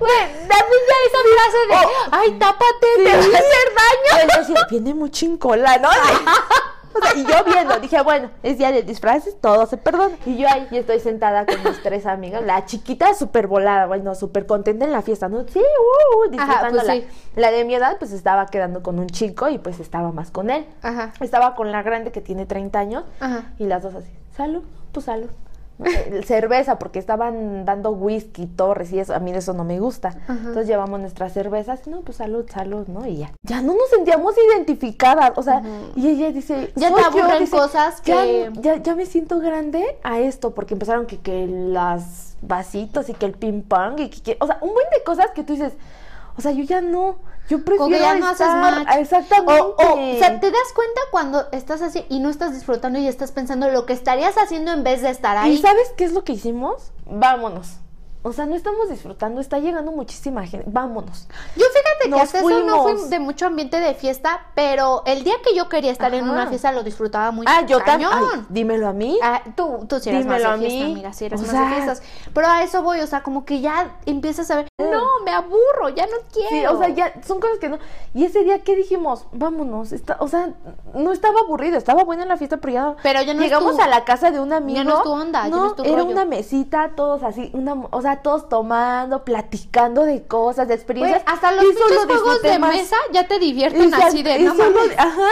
Güey, 0.00 0.18
también 0.48 0.82
ya 0.88 0.96
esa 1.06 1.18
frase 1.34 1.58
de, 1.68 1.74
Oh. 1.78 2.08
ay, 2.10 2.32
tápate, 2.38 2.86
te 2.96 3.04
va 3.04 3.14
a 3.14 3.18
hacer 3.18 4.48
daño. 4.48 4.66
Viene 4.70 4.94
muy 4.94 5.10
chincola, 5.10 5.78
¿no? 5.78 5.88
O 6.94 7.00
sea, 7.00 7.14
y 7.16 7.24
yo 7.24 7.44
viendo, 7.44 7.78
dije, 7.80 8.00
bueno, 8.02 8.30
es 8.42 8.58
día 8.58 8.72
de 8.72 8.82
disfraces, 8.82 9.40
todo 9.40 9.66
se 9.66 9.76
perdona. 9.76 10.16
Y 10.26 10.36
yo 10.36 10.48
ahí 10.48 10.66
y 10.70 10.76
estoy 10.78 11.00
sentada 11.00 11.46
con 11.46 11.62
mis 11.62 11.82
tres 11.82 12.06
amigas, 12.06 12.42
la 12.44 12.64
chiquita 12.64 13.14
súper 13.14 13.46
volada, 13.46 13.86
bueno, 13.86 14.14
súper 14.14 14.46
contenta 14.46 14.84
en 14.84 14.92
la 14.92 15.02
fiesta, 15.02 15.28
¿no? 15.28 15.44
Sí, 15.48 15.58
uh, 15.58 16.26
uh, 16.26 16.30
disfrutándola. 16.30 16.82
pues 16.84 17.04
sí. 17.04 17.30
La 17.36 17.50
de 17.50 17.64
mi 17.64 17.74
edad, 17.74 17.96
pues 17.98 18.12
estaba 18.12 18.46
quedando 18.46 18.82
con 18.82 18.98
un 18.98 19.06
chico 19.08 19.48
y 19.48 19.58
pues 19.58 19.80
estaba 19.80 20.12
más 20.12 20.30
con 20.30 20.50
él. 20.50 20.66
Ajá. 20.82 21.12
Estaba 21.20 21.54
con 21.54 21.70
la 21.72 21.82
grande 21.82 22.10
que 22.12 22.20
tiene 22.20 22.46
30 22.46 22.78
años 22.78 23.04
Ajá. 23.20 23.52
y 23.58 23.66
las 23.66 23.82
dos 23.82 23.94
así, 23.94 24.10
salud, 24.36 24.62
pues 24.92 25.06
salud. 25.06 25.30
Eh, 25.84 26.22
Cerveza, 26.26 26.78
porque 26.78 26.98
estaban 26.98 27.64
dando 27.64 27.90
whisky, 27.92 28.46
torres 28.46 28.92
y 28.92 28.98
eso, 28.98 29.14
a 29.14 29.20
mí 29.20 29.30
eso 29.32 29.52
no 29.52 29.64
me 29.64 29.78
gusta. 29.78 30.08
Ajá. 30.08 30.32
Entonces 30.34 30.66
llevamos 30.66 30.98
nuestras 31.00 31.32
cervezas, 31.32 31.86
no, 31.86 32.00
pues 32.00 32.16
salud, 32.18 32.44
salud, 32.52 32.86
¿no? 32.88 33.06
Y 33.06 33.18
ya. 33.18 33.32
Ya 33.42 33.60
no 33.62 33.74
nos 33.74 33.88
sentíamos 33.90 34.34
identificadas, 34.52 35.32
o 35.36 35.42
sea, 35.42 35.62
y 35.94 36.08
ella 36.08 36.32
dice, 36.32 36.72
Ya 36.74 36.88
"Soy 36.90 36.96
te 36.96 37.02
yo", 37.02 37.22
aburren 37.22 37.38
dice, 37.40 37.56
cosas 37.56 38.02
"Ya- 38.04 38.22
que- 38.22 38.50
Ya, 38.60 38.76
ya 38.76 38.94
me 38.94 39.06
siento 39.06 39.38
grande 39.38 39.98
a 40.02 40.18
esto, 40.18 40.54
porque 40.54 40.74
empezaron 40.74 41.06
que, 41.06 41.18
que 41.18 41.46
las 41.46 42.36
vasitos 42.42 43.08
y 43.08 43.14
que 43.14 43.26
el 43.26 43.32
ping 43.32 43.62
pong 43.62 44.00
y 44.00 44.10
que, 44.10 44.20
que- 44.22 44.36
o 44.40 44.46
sea, 44.46 44.58
un 44.60 44.72
buen 44.72 44.86
de 44.92 45.02
cosas 45.04 45.30
que 45.34 45.44
tú 45.44 45.52
dices, 45.54 45.74
o 46.36 46.40
sea, 46.40 46.52
yo 46.52 46.64
ya 46.64 46.80
no, 46.80 47.16
yo 47.48 47.64
prefiero 47.64 47.88
que 47.88 47.98
ya 47.98 48.14
no 48.14 48.26
haces 48.28 48.46
estar- 48.46 48.84
match. 48.84 48.96
Exactamente. 48.98 49.60
O, 49.62 49.74
o, 49.76 49.92
o 50.14 50.18
sea, 50.18 50.38
te 50.40 50.50
das 50.50 50.72
cuenta 50.74 51.00
cuando 51.10 51.46
estás 51.52 51.82
así 51.82 52.04
y 52.08 52.18
no 52.20 52.28
estás 52.30 52.52
disfrutando 52.54 52.98
y 52.98 53.08
estás 53.08 53.32
pensando 53.32 53.68
lo 53.70 53.86
que 53.86 53.92
estarías 53.94 54.36
haciendo 54.36 54.72
en 54.72 54.84
vez 54.84 55.02
de 55.02 55.10
estar 55.10 55.36
ahí. 55.36 55.54
¿Y 55.54 55.58
sabes 55.58 55.92
qué 55.96 56.04
es 56.04 56.12
lo 56.12 56.24
que 56.24 56.32
hicimos? 56.34 56.92
Vámonos. 57.06 57.76
O 58.22 58.32
sea, 58.32 58.46
no 58.46 58.56
estamos 58.56 58.88
disfrutando, 58.90 59.40
está 59.40 59.58
llegando 59.58 59.92
muchísima 59.92 60.44
gente. 60.44 60.66
Vámonos. 60.68 61.28
Yo 61.56 61.64
fíjate 61.66 62.10
que 62.10 62.20
hasta 62.20 62.38
eso 62.40 62.60
no 62.64 62.82
fui 62.82 63.08
de 63.08 63.18
mucho 63.20 63.46
ambiente 63.46 63.78
de 63.80 63.94
fiesta, 63.94 64.46
pero 64.56 65.02
el 65.06 65.22
día 65.22 65.34
que 65.44 65.54
yo 65.54 65.68
quería 65.68 65.92
estar 65.92 66.12
en 66.14 66.24
Ajá. 66.24 66.32
una 66.32 66.46
fiesta 66.48 66.72
lo 66.72 66.82
disfrutaba 66.82 67.30
muy 67.30 67.46
Ah, 67.48 67.62
yo 67.64 67.78
también. 67.80 68.10
Dímelo 68.48 68.88
a 68.88 68.92
mí. 68.92 69.18
Ah, 69.22 69.42
tú, 69.56 69.86
tú 69.88 70.00
sí 70.00 70.10
eres 70.10 70.26
más 70.26 70.38
Dímelo 70.38 70.58
de 70.58 70.66
a 70.66 70.68
fiesta, 70.68 70.84
amiga, 70.86 71.12
sí 71.12 71.24
eres 71.26 71.40
O 71.40 71.42
más 71.44 71.50
sea- 71.52 71.60
de 71.62 71.74
fiestas. 71.74 72.02
Pero 72.34 72.48
a 72.48 72.62
eso 72.64 72.82
voy, 72.82 73.00
o 73.00 73.06
sea, 73.06 73.22
como 73.22 73.44
que 73.44 73.60
ya 73.60 73.96
empiezas 74.04 74.50
a 74.50 74.56
ver, 74.56 74.68
no, 74.80 75.20
me 75.24 75.30
aburro, 75.30 75.88
ya 75.94 76.06
no 76.06 76.16
quiero. 76.32 76.48
Sí, 76.50 76.66
o 76.66 76.78
sea, 76.78 76.88
ya 76.88 77.12
son 77.24 77.38
cosas 77.40 77.58
que 77.60 77.68
no. 77.68 77.78
Y 78.14 78.24
ese 78.24 78.42
día, 78.42 78.64
¿qué 78.64 78.74
dijimos? 78.74 79.26
Vámonos. 79.32 79.92
Está, 79.92 80.16
o 80.20 80.26
sea, 80.28 80.50
no 80.92 81.12
estaba 81.12 81.40
aburrido, 81.40 81.78
estaba 81.78 82.02
buena 82.02 82.24
la 82.24 82.36
fiesta, 82.36 82.56
pero 82.56 82.72
ya. 82.72 82.96
Pero 83.02 83.22
ya 83.22 83.32
no 83.34 83.42
Llegamos 83.42 83.78
a 83.78 83.86
la 83.86 84.04
casa 84.04 84.30
de 84.32 84.40
un 84.40 84.52
amigo. 84.52 84.82
no 84.82 84.96
es 84.98 85.02
tu 85.04 85.12
onda, 85.12 85.44
ya 85.44 85.50
no 85.50 85.66
es 85.68 85.76
tu 85.76 85.84
era 85.84 85.98
rollo. 85.98 86.10
una 86.10 86.24
mesita, 86.24 86.92
todos 86.96 87.22
así, 87.22 87.50
una, 87.54 87.74
o 87.90 88.02
sea, 88.02 88.07
todos 88.16 88.48
tomando, 88.48 89.24
platicando 89.24 90.04
de 90.04 90.22
cosas, 90.26 90.66
de 90.68 90.74
experiencias. 90.74 91.22
hasta 91.26 91.52
los 91.52 91.64
juegos 91.74 92.42
de 92.42 92.58
más. 92.58 92.74
mesa 92.74 92.96
ya 93.12 93.26
te 93.28 93.38
divierten 93.38 93.92
así 93.94 94.22
de, 94.22 94.38
y 94.40 94.44
no 94.44 94.54
solo- 94.56 94.72
mames. 94.80 94.98
Ajá, 94.98 95.28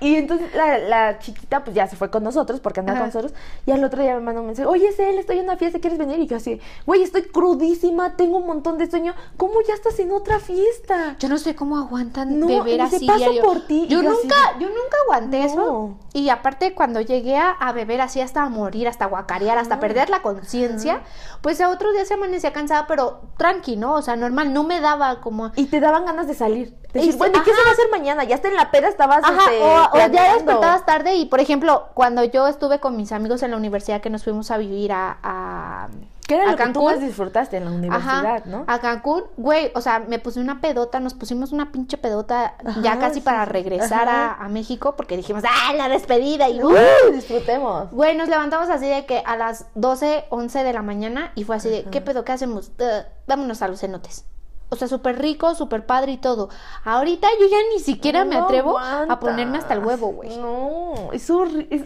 y, 0.00 0.08
y 0.08 0.16
entonces 0.16 0.54
la, 0.54 0.78
la 0.78 1.18
chiquita 1.18 1.62
pues 1.64 1.74
ya 1.76 1.86
se 1.86 1.96
fue 1.96 2.10
con 2.10 2.22
nosotros 2.24 2.60
porque 2.60 2.80
andaba 2.80 2.98
Ajá. 3.00 3.10
con 3.10 3.14
nosotros 3.22 3.40
y 3.66 3.70
al 3.72 3.84
otro 3.84 4.02
día 4.02 4.14
me 4.14 4.20
mandó 4.20 4.40
un 4.40 4.46
mensaje, 4.48 4.66
oye 4.66 4.90
Cel, 4.92 5.18
estoy 5.18 5.38
en 5.38 5.44
una 5.44 5.56
fiesta, 5.56 5.78
¿quieres 5.80 5.98
venir? 5.98 6.18
Y 6.20 6.26
yo 6.26 6.36
así, 6.36 6.60
güey, 6.86 7.02
estoy 7.02 7.22
crudísima, 7.22 8.16
tengo 8.16 8.38
un 8.38 8.46
montón 8.46 8.78
de 8.78 8.88
sueño, 8.90 9.14
¿cómo 9.36 9.54
ya 9.66 9.74
estás 9.74 9.98
en 9.98 10.12
otra 10.12 10.38
fiesta? 10.40 11.16
Yo 11.18 11.28
no 11.28 11.38
sé 11.38 11.54
cómo 11.54 11.76
aguantan 11.78 12.38
No, 12.40 12.48
y 12.66 12.72
dice, 12.78 12.80
así 12.82 13.06
"Paso 13.06 13.18
diario. 13.18 13.42
por 13.42 13.60
ti", 13.66 13.86
Yo, 13.88 13.98
así 14.00 14.08
nunca, 14.08 14.36
yo 14.58 14.68
nunca 14.68 14.96
aguanté 15.04 15.38
No. 15.40 15.44
eso. 15.46 15.90
Y 16.12 16.28
aparte 16.28 16.74
cuando 16.74 17.00
llegué 17.00 17.36
a, 17.36 17.50
a 17.50 17.72
beber 17.72 18.00
así 18.00 18.20
hasta 18.20 18.48
morir, 18.48 18.88
hasta 18.88 19.06
guacarear, 19.06 19.58
hasta 19.58 19.78
perder 19.80 20.10
la 20.10 20.22
conciencia, 20.22 21.02
pues 21.40 21.60
a 21.60 21.68
otro 21.70 21.92
día 21.92 22.04
se 22.04 22.16
amanecía 22.20 22.52
cansada, 22.52 22.86
pero 22.86 23.22
tranqui, 23.36 23.76
¿no? 23.76 23.94
O 23.94 24.02
sea, 24.02 24.16
normal, 24.16 24.52
no 24.52 24.62
me 24.64 24.80
daba 24.80 25.20
como 25.20 25.50
Y 25.56 25.66
te 25.66 25.80
daban 25.80 26.04
ganas 26.04 26.26
de 26.28 26.34
salir. 26.34 26.74
Decir, 26.92 27.14
Y- 27.14 27.16
bueno, 27.16 27.38
¿y 27.38 27.42
qué 27.42 27.50
se 27.54 27.62
va 27.62 27.70
a 27.70 27.72
hacer 27.72 27.86
mañana? 27.90 28.24
Ya 28.24 28.34
está 28.34 28.48
en 28.48 28.56
la 28.56 28.70
peda, 28.70 28.88
estabas 28.88 29.22
Ajá, 29.24 29.38
este, 29.50 29.62
o, 29.62 29.90
o 29.92 29.96
ya 30.12 30.34
despertabas 30.34 30.84
tarde 30.86 31.14
y, 31.16 31.26
por 31.26 31.40
ejemplo, 31.40 31.88
cuando 31.94 32.24
yo 32.24 32.46
estuve 32.48 32.80
con 32.80 32.96
mis 32.96 33.12
amigos 33.12 33.42
en 33.42 33.52
la 33.52 33.56
universidad 33.56 34.00
que 34.00 34.10
nos 34.10 34.24
fuimos 34.24 34.50
a 34.50 34.56
vivir 34.58 34.92
a, 34.92 35.18
a, 35.22 35.88
¿Qué 36.30 36.36
era 36.36 36.44
a 36.44 36.50
lo 36.52 36.56
que 36.56 36.62
tú 36.62 36.72
Cancún. 36.74 36.84
más 36.92 37.00
disfrutaste 37.00 37.56
en 37.56 37.64
la 37.64 37.72
universidad, 37.72 38.36
Ajá, 38.36 38.42
no? 38.46 38.64
a 38.68 38.78
Cancún, 38.78 39.24
güey, 39.36 39.72
o 39.74 39.80
sea, 39.80 39.98
me 39.98 40.20
puse 40.20 40.38
una 40.38 40.60
pedota, 40.60 41.00
nos 41.00 41.14
pusimos 41.14 41.50
una 41.50 41.72
pinche 41.72 41.98
pedota 41.98 42.54
ya 42.82 43.00
casi 43.00 43.16
sí, 43.16 43.20
para 43.20 43.44
regresar 43.44 44.08
a, 44.08 44.48
México 44.48 44.94
porque 44.96 45.16
dijimos, 45.16 45.42
¡ah, 45.44 45.72
la 45.72 45.88
despedida! 45.88 46.48
Y, 46.48 46.60
Uh, 46.62 47.12
disfrutemos. 47.12 47.90
Güey, 47.90 48.16
nos 48.16 48.28
levantamos 48.28 48.68
así 48.70 48.86
de 48.86 49.06
que 49.06 49.22
a 49.26 49.36
las 49.36 49.66
12, 49.74 50.26
11 50.30 50.62
de 50.62 50.72
la 50.72 50.82
mañana 50.82 51.32
y 51.34 51.44
fue 51.44 51.56
así 51.56 51.68
de, 51.68 51.84
¿qué 51.84 52.00
pedo? 52.00 52.24
¿Qué 52.24 52.32
hacemos? 52.32 52.70
"Uh, 52.78 53.02
vámonos 53.26 53.62
a 53.62 53.68
los 53.68 53.80
cenotes. 53.80 54.24
O 54.72 54.76
sea, 54.76 54.86
súper 54.86 55.20
rico, 55.20 55.54
súper 55.56 55.84
padre 55.84 56.12
y 56.12 56.16
todo. 56.16 56.48
Ahorita 56.84 57.28
yo 57.40 57.46
ya 57.48 57.58
ni 57.74 57.80
siquiera 57.80 58.24
me 58.24 58.36
No 58.36 58.44
atrevo 58.44 58.78
a 58.78 59.18
ponerme 59.18 59.58
hasta 59.58 59.74
el 59.74 59.80
huevo, 59.84 60.08
güey. 60.12 60.36
No, 60.36 61.10
es 61.12 61.28
horrible. 61.28 61.84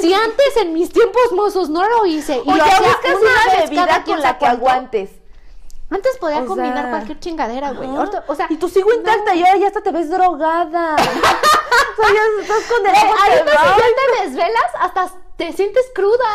Si 0.00 0.12
antes 0.12 0.56
en 0.60 0.74
mis 0.74 0.92
tiempos 0.92 1.32
mozos 1.32 1.70
no 1.70 1.88
lo 1.88 2.04
hice 2.04 2.36
y 2.36 2.50
o 2.50 2.54
lo 2.54 2.64
buscas 2.64 3.14
una 3.20 3.62
bebida 3.64 4.04
con 4.04 4.20
la 4.20 4.36
que 4.38 4.46
aguantes. 4.46 5.10
Antes 5.90 6.18
podía 6.18 6.42
O 6.42 6.46
combinar 6.46 6.82
sea, 6.82 6.90
cualquier 6.90 7.18
chingadera, 7.18 7.70
güey. 7.72 7.88
Ahorita- 7.88 8.24
O 8.28 8.34
sea, 8.34 8.46
y 8.50 8.56
tú 8.58 8.68
sigo 8.68 8.92
intacta 8.92 9.34
y 9.34 9.42
ahora 9.42 9.56
ya 9.56 9.66
hasta 9.68 9.80
te 9.80 9.90
ves 9.90 10.10
drogada. 10.10 10.96
o 10.96 10.98
sea, 10.98 12.14
ya 12.14 12.42
estás 12.42 12.64
con 12.70 12.86
el 12.86 12.94
ahorita 12.94 13.22
si 13.22 13.78
ya 13.78 14.18
te 14.18 14.28
desvelas, 14.28 14.70
hasta 14.78 15.10
te 15.38 15.52
sientes 15.52 15.84
cruda. 15.94 16.26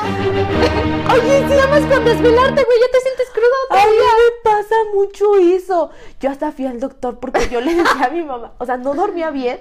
Oye, 1.13 1.39
si 1.39 1.56
nada 1.56 1.68
más 1.68 1.82
con 1.82 2.06
desvelarte, 2.06 2.63
güey, 2.63 2.80
ya 2.80 2.89
te 2.89 3.00
sientes 3.02 3.30
cruda 3.34 3.56
otra 3.66 3.84
Ay, 3.84 3.92
me 3.92 4.50
pasa 4.50 4.76
mucho 4.94 5.36
eso. 5.36 5.92
Yo 6.22 6.32
hasta 6.32 6.54
fui 6.54 6.66
al 6.66 6.80
doctor 6.80 7.20
porque 7.20 7.50
yo 7.50 7.60
le 7.60 7.76
decía 7.76 8.06
a 8.06 8.10
mi 8.10 8.24
mamá, 8.24 8.54
o 8.60 8.66
sea, 8.66 8.78
no 8.78 8.96
dormía 8.96 9.30
bien. 9.30 9.60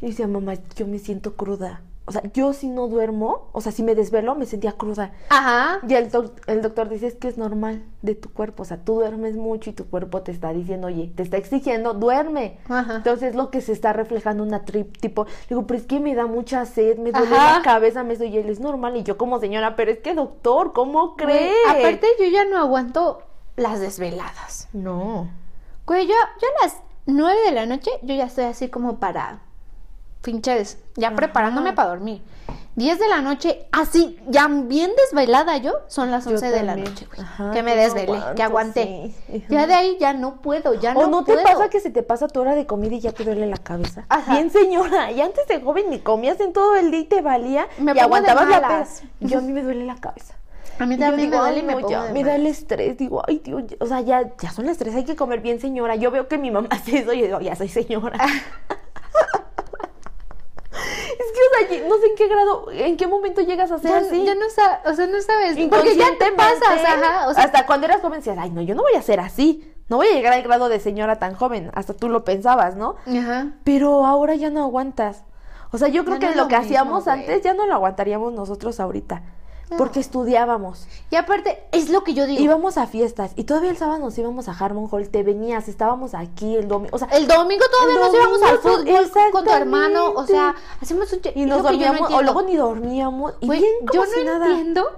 Y 0.00 0.06
decía, 0.06 0.28
mamá, 0.28 0.54
yo 0.76 0.86
me 0.86 1.00
siento 1.00 1.34
cruda. 1.34 1.82
O 2.08 2.12
sea, 2.12 2.22
yo 2.32 2.54
si 2.54 2.68
no 2.68 2.88
duermo, 2.88 3.48
o 3.52 3.60
sea, 3.60 3.70
si 3.70 3.82
me 3.82 3.94
desvelo, 3.94 4.34
me 4.34 4.46
sentía 4.46 4.72
cruda. 4.72 5.12
Aja. 5.28 5.80
Y 5.86 5.92
el, 5.94 6.10
doc- 6.10 6.40
el 6.46 6.62
doctor 6.62 6.88
dice, 6.88 7.06
es 7.06 7.14
que 7.16 7.28
es 7.28 7.36
normal 7.36 7.84
de 8.00 8.14
tu 8.14 8.32
cuerpo. 8.32 8.62
O 8.62 8.66
sea, 8.66 8.78
tú 8.78 8.94
duermes 8.94 9.36
mucho 9.36 9.68
y 9.68 9.74
tu 9.74 9.84
cuerpo 9.90 10.22
te 10.22 10.32
está 10.32 10.52
diciendo, 10.54 10.86
oye, 10.86 11.12
te 11.14 11.22
está 11.22 11.36
exigiendo, 11.36 11.92
duerme. 11.92 12.58
Ajá. 12.68 12.96
Entonces, 12.96 13.34
lo 13.34 13.50
que 13.50 13.60
se 13.60 13.72
está 13.72 13.92
reflejando 13.92 14.42
una 14.42 14.64
trip, 14.64 14.96
tipo, 14.98 15.26
digo, 15.50 15.66
pero 15.66 15.78
es 15.78 15.86
que 15.86 16.00
me 16.00 16.14
da 16.14 16.26
mucha 16.26 16.64
sed, 16.64 16.96
me 16.98 17.12
duele 17.12 17.36
Ajá. 17.36 17.58
la 17.58 17.62
cabeza, 17.62 18.02
me 18.04 18.14
estoy, 18.14 18.28
y 18.28 18.38
él 18.38 18.48
es 18.48 18.58
normal. 18.60 18.96
Y 18.96 19.02
yo 19.02 19.18
como 19.18 19.38
señora, 19.38 19.76
pero 19.76 19.90
es 19.90 19.98
que 19.98 20.14
doctor, 20.14 20.72
¿cómo 20.72 21.14
Güey, 21.14 21.26
cree? 21.26 21.52
aparte, 21.68 22.06
yo 22.18 22.26
ya 22.26 22.46
no 22.46 22.56
aguanto 22.58 23.20
las 23.56 23.80
desveladas. 23.80 24.68
No. 24.72 25.28
Güey, 25.86 26.06
yo, 26.06 26.14
yo 26.40 26.48
a 26.60 26.64
las 26.64 26.76
9 27.06 27.38
de 27.46 27.52
la 27.52 27.66
noche, 27.66 27.90
yo 28.02 28.14
ya 28.14 28.24
estoy 28.24 28.44
así 28.44 28.68
como 28.68 28.98
para 28.98 29.40
pinches, 30.22 30.78
ya 30.96 31.08
Ajá. 31.08 31.16
preparándome 31.16 31.72
para 31.72 31.88
dormir. 31.90 32.22
10 32.76 32.96
de 33.00 33.08
la 33.08 33.20
noche, 33.20 33.66
así, 33.72 34.20
ya 34.28 34.46
bien 34.46 34.92
desvelada 34.96 35.56
yo, 35.56 35.72
son 35.88 36.12
las 36.12 36.26
Yo 36.26 36.30
11 36.32 36.50
de 36.52 36.62
la 36.62 36.76
noche, 36.76 37.06
güey. 37.06 37.20
Ajá, 37.20 37.50
que 37.50 37.64
me 37.64 37.74
desvelé, 37.74 38.02
aguanto, 38.12 38.34
que 38.36 38.42
aguanté. 38.44 39.14
sí. 39.26 39.44
Ya 39.48 39.66
de 39.66 39.74
ahí 39.74 39.96
ya 39.98 40.12
no 40.12 40.36
puedo, 40.40 40.74
ya 40.74 40.94
no 40.94 41.00
¿O 41.00 41.06
no 41.08 41.24
te 41.24 41.32
puedo. 41.32 41.44
pasa 41.44 41.70
que 41.70 41.80
se 41.80 41.90
te 41.90 42.04
pasa 42.04 42.28
tu 42.28 42.40
hora 42.40 42.54
de 42.54 42.66
comida 42.66 42.94
y 42.94 43.00
ya 43.00 43.10
te 43.10 43.24
duele 43.24 43.46
la 43.48 43.56
cabeza? 43.56 44.04
Ajá. 44.08 44.32
Bien 44.34 44.50
señora, 44.52 45.10
y 45.10 45.20
antes 45.20 45.48
de 45.48 45.60
joven 45.60 45.86
ni 45.90 45.98
comías 45.98 46.38
en 46.38 46.52
todo 46.52 46.76
el 46.76 46.92
día 46.92 47.00
y 47.00 47.04
te 47.06 47.20
valía 47.20 47.66
Me 47.78 47.94
y 47.94 47.98
aguantabas 47.98 48.48
la 48.48 48.60
peda. 48.60 48.86
Yo 49.20 49.38
a 49.38 49.40
mí 49.40 49.50
me 49.52 49.62
duele 49.64 49.84
la 49.84 49.96
cabeza. 49.96 50.34
A 50.78 50.86
mí 50.86 50.96
también 50.96 51.30
digo, 51.32 51.42
me 51.42 51.50
duele 51.50 51.56
y 51.56 51.60
"Ay, 51.62 51.66
me 51.66 51.72
no, 51.72 51.78
pongo 51.80 51.90
ya, 51.90 52.02
de 52.04 52.12
me 52.12 52.22
da 52.22 52.36
el 52.36 52.46
estrés, 52.46 52.96
digo, 52.96 53.24
ay, 53.26 53.38
tío, 53.40 53.58
o 53.80 53.86
sea, 53.86 54.00
ya, 54.02 54.30
ya 54.40 54.52
son 54.52 54.66
las 54.66 54.78
tres, 54.78 54.94
hay 54.94 55.02
que 55.04 55.16
comer 55.16 55.40
bien, 55.40 55.58
señora. 55.60 55.96
Yo 55.96 56.12
veo 56.12 56.28
que 56.28 56.38
mi 56.38 56.52
mamá 56.52 56.68
hace 56.70 56.98
eso 56.98 57.12
y 57.12 57.22
digo, 57.22 57.40
ya 57.40 57.56
soy 57.56 57.68
señora. 57.68 58.16
es 61.28 61.68
que, 61.68 61.76
o 61.76 61.78
sea, 61.80 61.88
no 61.88 61.96
sé 61.98 62.06
en 62.06 62.14
qué 62.16 62.28
grado, 62.28 62.66
en 62.72 62.96
qué 62.96 63.06
momento 63.06 63.40
llegas 63.40 63.70
a 63.70 63.78
ser 63.78 63.90
Ya, 63.90 63.98
así. 63.98 64.24
ya 64.24 64.34
no 64.34 64.48
sabes, 64.50 64.78
o 64.86 64.94
sea, 64.94 65.06
no 65.06 65.20
sabes, 65.20 65.56
porque 65.68 65.96
ya 65.96 66.16
te 66.18 66.32
pasas, 66.32 66.82
ajá, 66.84 67.28
o 67.28 67.34
sea, 67.34 67.44
hasta 67.44 67.66
cuando 67.66 67.86
eras 67.86 68.00
joven 68.00 68.20
decías, 68.20 68.38
ay, 68.38 68.50
no, 68.50 68.62
yo 68.62 68.74
no 68.74 68.82
voy 68.82 68.94
a 68.94 69.02
ser 69.02 69.20
así. 69.20 69.74
No 69.88 69.96
voy 69.96 70.06
a 70.08 70.12
llegar 70.12 70.34
al 70.34 70.42
grado 70.42 70.68
de 70.68 70.80
señora 70.80 71.18
tan 71.18 71.34
joven. 71.34 71.70
Hasta 71.74 71.94
tú 71.94 72.10
lo 72.10 72.22
pensabas, 72.22 72.76
¿no? 72.76 72.96
ajá. 73.06 73.52
Pero 73.64 74.04
ahora 74.04 74.34
ya 74.34 74.50
no 74.50 74.62
aguantas. 74.62 75.24
O 75.72 75.78
sea, 75.78 75.88
yo 75.88 76.04
creo 76.04 76.16
Ya 76.18 76.20
que 76.20 76.26
no 76.26 76.36
lo 76.36 76.42
lo 76.42 76.48
que 76.48 76.56
mismo, 76.58 76.66
hacíamos 76.66 77.04
güey. 77.04 77.20
antes 77.20 77.42
ya 77.42 77.54
no 77.54 77.66
lo 77.66 77.72
aguantaríamos 77.74 78.34
nosotros 78.34 78.80
ahorita. 78.80 79.22
Porque 79.76 80.00
estudiábamos. 80.00 80.86
Y 81.10 81.16
aparte, 81.16 81.62
es 81.72 81.90
lo 81.90 82.02
que 82.04 82.14
yo 82.14 82.26
digo. 82.26 82.42
Íbamos 82.42 82.78
a 82.78 82.86
fiestas 82.86 83.32
y 83.36 83.44
todavía 83.44 83.70
el 83.70 83.76
sábado 83.76 83.98
nos 83.98 84.16
íbamos 84.16 84.48
a 84.48 84.52
Harmon 84.52 84.88
Hall, 84.90 85.08
te 85.08 85.22
venías, 85.22 85.68
estábamos 85.68 86.14
aquí 86.14 86.56
el 86.56 86.68
domingo, 86.68 86.96
o 86.96 86.98
sea, 86.98 87.08
El 87.08 87.26
domingo 87.26 87.64
todavía 87.70 87.94
El 87.94 88.00
nos 88.00 88.14
íbamos 88.14 88.42
al 88.42 88.58
fútbol 88.58 89.32
con 89.32 89.44
tu 89.44 89.50
hermano, 89.50 90.12
o 90.12 90.26
sea, 90.26 90.54
hacemos 90.80 91.12
un... 91.12 91.20
y 91.34 91.44
nos 91.44 91.56
yo 91.56 91.56
no 91.56 91.62
dormíamos, 91.62 92.12
o 92.12 92.22
luego 92.22 92.42
ni 92.42 92.56
dormíamos, 92.56 93.34
y 93.40 93.50
bien 93.50 93.72
como 93.86 93.92
yo 93.92 94.10
si 94.10 94.24
no 94.24 94.32
nada. 94.32 94.46
entiendo 94.46 94.90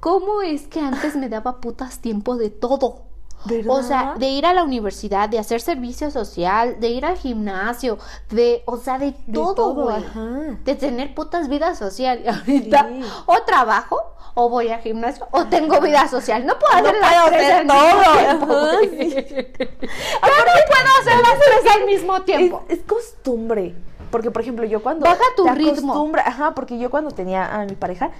cómo 0.00 0.42
es 0.42 0.66
que 0.66 0.80
antes 0.80 1.16
me 1.16 1.28
daba 1.28 1.60
putas 1.60 2.00
tiempo 2.00 2.36
de 2.36 2.50
todo. 2.50 3.11
¿Verdad? 3.44 3.74
O 3.76 3.82
sea, 3.82 4.14
de 4.18 4.28
ir 4.28 4.46
a 4.46 4.52
la 4.54 4.62
universidad, 4.62 5.28
de 5.28 5.38
hacer 5.38 5.60
servicio 5.60 6.10
social, 6.10 6.78
de 6.80 6.88
ir 6.88 7.04
al 7.04 7.16
gimnasio, 7.16 7.98
de, 8.30 8.62
o 8.66 8.76
sea, 8.76 8.98
de, 8.98 9.12
De 9.26 9.32
todo, 9.32 9.74
güey. 9.74 9.96
ajá. 9.96 10.28
De 10.64 10.74
tener 10.74 11.14
putas 11.14 11.48
vida 11.48 11.74
social. 11.74 12.20
Y 12.24 12.28
ahorita, 12.28 12.88
Sí. 12.88 13.04
o 13.26 13.42
trabajo, 13.42 13.98
o 14.34 14.48
voy 14.48 14.68
al 14.70 14.80
gimnasio, 14.80 15.26
o 15.30 15.44
tengo 15.46 15.80
vida 15.80 16.06
social. 16.08 16.46
No 16.46 16.54
puedo 16.58 16.72
No 16.82 16.88
hacer 16.88 17.00
las 17.00 17.30
tres 17.30 17.64
mismo 17.64 17.74
todo, 17.74 18.18
tiempo, 18.18 18.46
güey. 18.46 18.88
sí. 19.10 19.14
No 20.22 20.64
puedo 20.68 20.90
hacer 21.00 21.16
las 21.20 21.38
tres 21.38 21.76
al 21.76 21.84
mismo 21.86 22.22
tiempo. 22.22 22.64
es 22.68 22.80
costumbre. 22.80 23.74
Porque, 24.10 24.30
por 24.30 24.42
ejemplo, 24.42 24.64
yo 24.66 24.82
cuando. 24.82 25.04
Baja 25.06 25.24
tu 25.36 25.44
te 25.44 25.54
ritmo. 25.54 26.12
Ajá, 26.24 26.54
porque 26.54 26.78
yo 26.78 26.90
cuando 26.90 27.10
tenía 27.12 27.46
a 27.46 27.64
mi 27.64 27.74
pareja, 27.74 28.10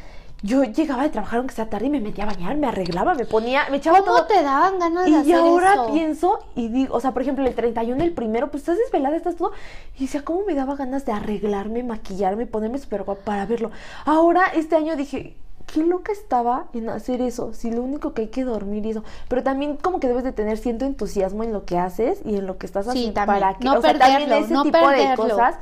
yo 0.42 0.64
llegaba 0.64 1.04
de 1.04 1.10
trabajar 1.10 1.38
aunque 1.38 1.54
sea 1.54 1.70
tarde 1.70 1.86
y 1.86 1.90
me 1.90 2.00
metía 2.00 2.24
a 2.24 2.26
bañar, 2.26 2.56
me 2.56 2.66
arreglaba, 2.66 3.14
me 3.14 3.24
ponía, 3.24 3.62
me 3.70 3.76
echaba 3.76 4.00
¿Cómo 4.00 4.16
todo. 4.16 4.26
te 4.26 4.42
daban 4.42 4.78
ganas 4.80 5.04
de 5.04 5.10
Y 5.10 5.14
hacer 5.14 5.34
ahora 5.36 5.72
eso? 5.74 5.86
pienso 5.92 6.38
y 6.56 6.68
digo, 6.68 6.94
o 6.96 7.00
sea, 7.00 7.12
por 7.12 7.22
ejemplo, 7.22 7.46
el 7.46 7.54
31, 7.54 8.02
el 8.02 8.12
primero, 8.12 8.50
pues 8.50 8.62
estás 8.62 8.76
desvelada, 8.78 9.16
estás 9.16 9.36
todo. 9.36 9.52
Y 9.98 10.02
decía, 10.06 10.24
¿cómo 10.24 10.42
me 10.46 10.54
daba 10.54 10.74
ganas 10.74 11.04
de 11.06 11.12
arreglarme, 11.12 11.82
maquillarme, 11.84 12.46
ponerme 12.46 12.78
súper 12.78 13.04
guapa 13.04 13.22
para 13.24 13.46
verlo? 13.46 13.70
Ahora, 14.04 14.42
este 14.54 14.74
año 14.76 14.96
dije, 14.96 15.36
qué 15.72 15.84
loca 15.84 16.10
estaba 16.12 16.66
en 16.74 16.88
hacer 16.90 17.22
eso, 17.22 17.54
si 17.54 17.70
lo 17.70 17.82
único 17.82 18.12
que 18.12 18.22
hay 18.22 18.28
que 18.28 18.42
dormir 18.44 18.84
y 18.84 18.90
eso. 18.90 19.04
Pero 19.28 19.42
también 19.44 19.76
como 19.76 20.00
que 20.00 20.08
debes 20.08 20.24
de 20.24 20.32
tener 20.32 20.58
cierto 20.58 20.84
entusiasmo 20.84 21.44
en 21.44 21.52
lo 21.52 21.64
que 21.64 21.78
haces 21.78 22.20
y 22.24 22.36
en 22.36 22.46
lo 22.48 22.58
que 22.58 22.66
estás 22.66 22.84
Sí, 22.86 22.90
haciendo 22.90 23.14
también. 23.14 23.40
para 23.40 23.54
que, 23.58 23.64
No 23.64 23.74
o 23.78 23.80
sea, 23.80 23.96
también 23.96 24.28
perderlo, 24.28 24.44
ese 24.44 24.54
no 24.54 24.62
tipo 24.64 24.78
de 24.78 24.84
perderlo. 24.96 25.16
cosas. 25.28 25.54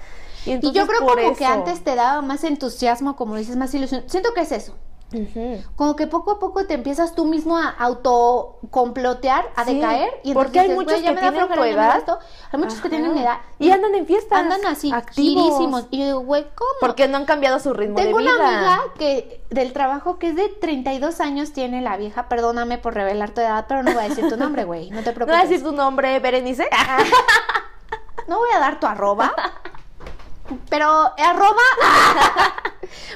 Y, 0.46 0.58
yo 0.72 0.86
creo 0.86 1.00
como 1.00 1.36
que 1.36 1.44
antes 1.46 1.82
te 1.84 1.94
daba 1.94 2.22
más 2.22 2.44
entusiasmo, 2.44 3.16
como 3.16 3.36
dices, 3.36 3.56
más 3.56 3.72
ilusión. 3.74 4.04
Siento 4.06 4.32
que 4.34 4.40
es 4.42 4.52
eso. 4.52 4.74
Como 5.74 5.96
que 5.96 6.06
poco 6.06 6.30
a 6.30 6.38
poco 6.38 6.66
te 6.66 6.74
empiezas 6.74 7.16
tú 7.16 7.24
mismo 7.24 7.58
a 7.58 7.68
autocomplotear, 7.68 9.50
a 9.56 9.64
Sí, 9.64 9.74
decaer. 9.74 10.20
Y 10.22 10.32
porque 10.34 10.60
entonces 10.60 10.70
hay 10.70 10.74
muchos 10.76 10.92
"Güey, 10.92 11.02
ya 11.02 11.14
que 11.14 11.20
tienen 11.20 11.48
tu 11.48 11.64
edad". 11.64 11.98
esto". 11.98 12.18
Hay 12.52 12.58
muchos 12.60 12.80
que 12.80 12.88
tienen 12.90 13.12
mi 13.14 13.20
edad. 13.22 13.38
Y 13.58 13.72
andan 13.72 13.92
en 13.96 14.06
fiestas. 14.06 14.38
Andan 14.38 14.64
así, 14.66 14.92
activos. 14.92 15.44
girísimos. 15.44 15.86
Y 15.90 15.98
yo 15.98 16.04
digo, 16.06 16.20
güey, 16.20 16.44
¿cómo? 16.54 16.70
Porque 16.80 17.08
no 17.08 17.16
han 17.16 17.24
cambiado 17.24 17.58
su 17.58 17.72
ritmo 17.72 17.96
Tengo 17.96 18.18
de 18.18 18.24
una 18.24 18.34
vida. 18.36 18.56
amiga 18.74 18.80
que 18.98 19.44
del 19.50 19.72
trabajo 19.72 20.18
que 20.20 20.28
es 20.28 20.36
de 20.36 20.48
32 20.48 21.20
años 21.20 21.52
tiene 21.52 21.80
la 21.82 21.96
vieja. 21.96 22.28
Perdóname 22.28 22.78
por 22.78 22.94
revelar 22.94 23.30
tu 23.30 23.40
edad, 23.40 23.64
pero 23.68 23.82
no 23.82 23.92
voy 23.92 24.04
a 24.04 24.08
decir 24.08 24.28
tu 24.28 24.36
nombre, 24.36 24.62
güey. 24.62 24.90
No 24.90 25.02
te 25.02 25.10
¿No 25.10 25.14
preocupes. 25.16 25.38
voy 25.40 25.44
a 25.44 25.48
decir 25.48 25.64
tu 25.64 25.72
nombre, 25.72 26.20
Berenice? 26.20 26.68
No 28.28 28.38
voy 28.38 28.50
a 28.54 28.60
dar 28.60 28.78
tu 28.78 28.86
arroba. 28.86 29.32
Pero 30.68 30.86
arroba. 31.18 31.62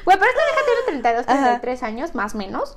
Güey, 0.04 0.18
pero 0.18 0.30
esta 0.30 0.42
vieja 0.44 0.60
tiene 0.66 1.00
32, 1.02 1.24
Ajá. 1.28 1.42
33 1.60 1.82
años, 1.82 2.14
más 2.14 2.34
o 2.34 2.38
menos. 2.38 2.76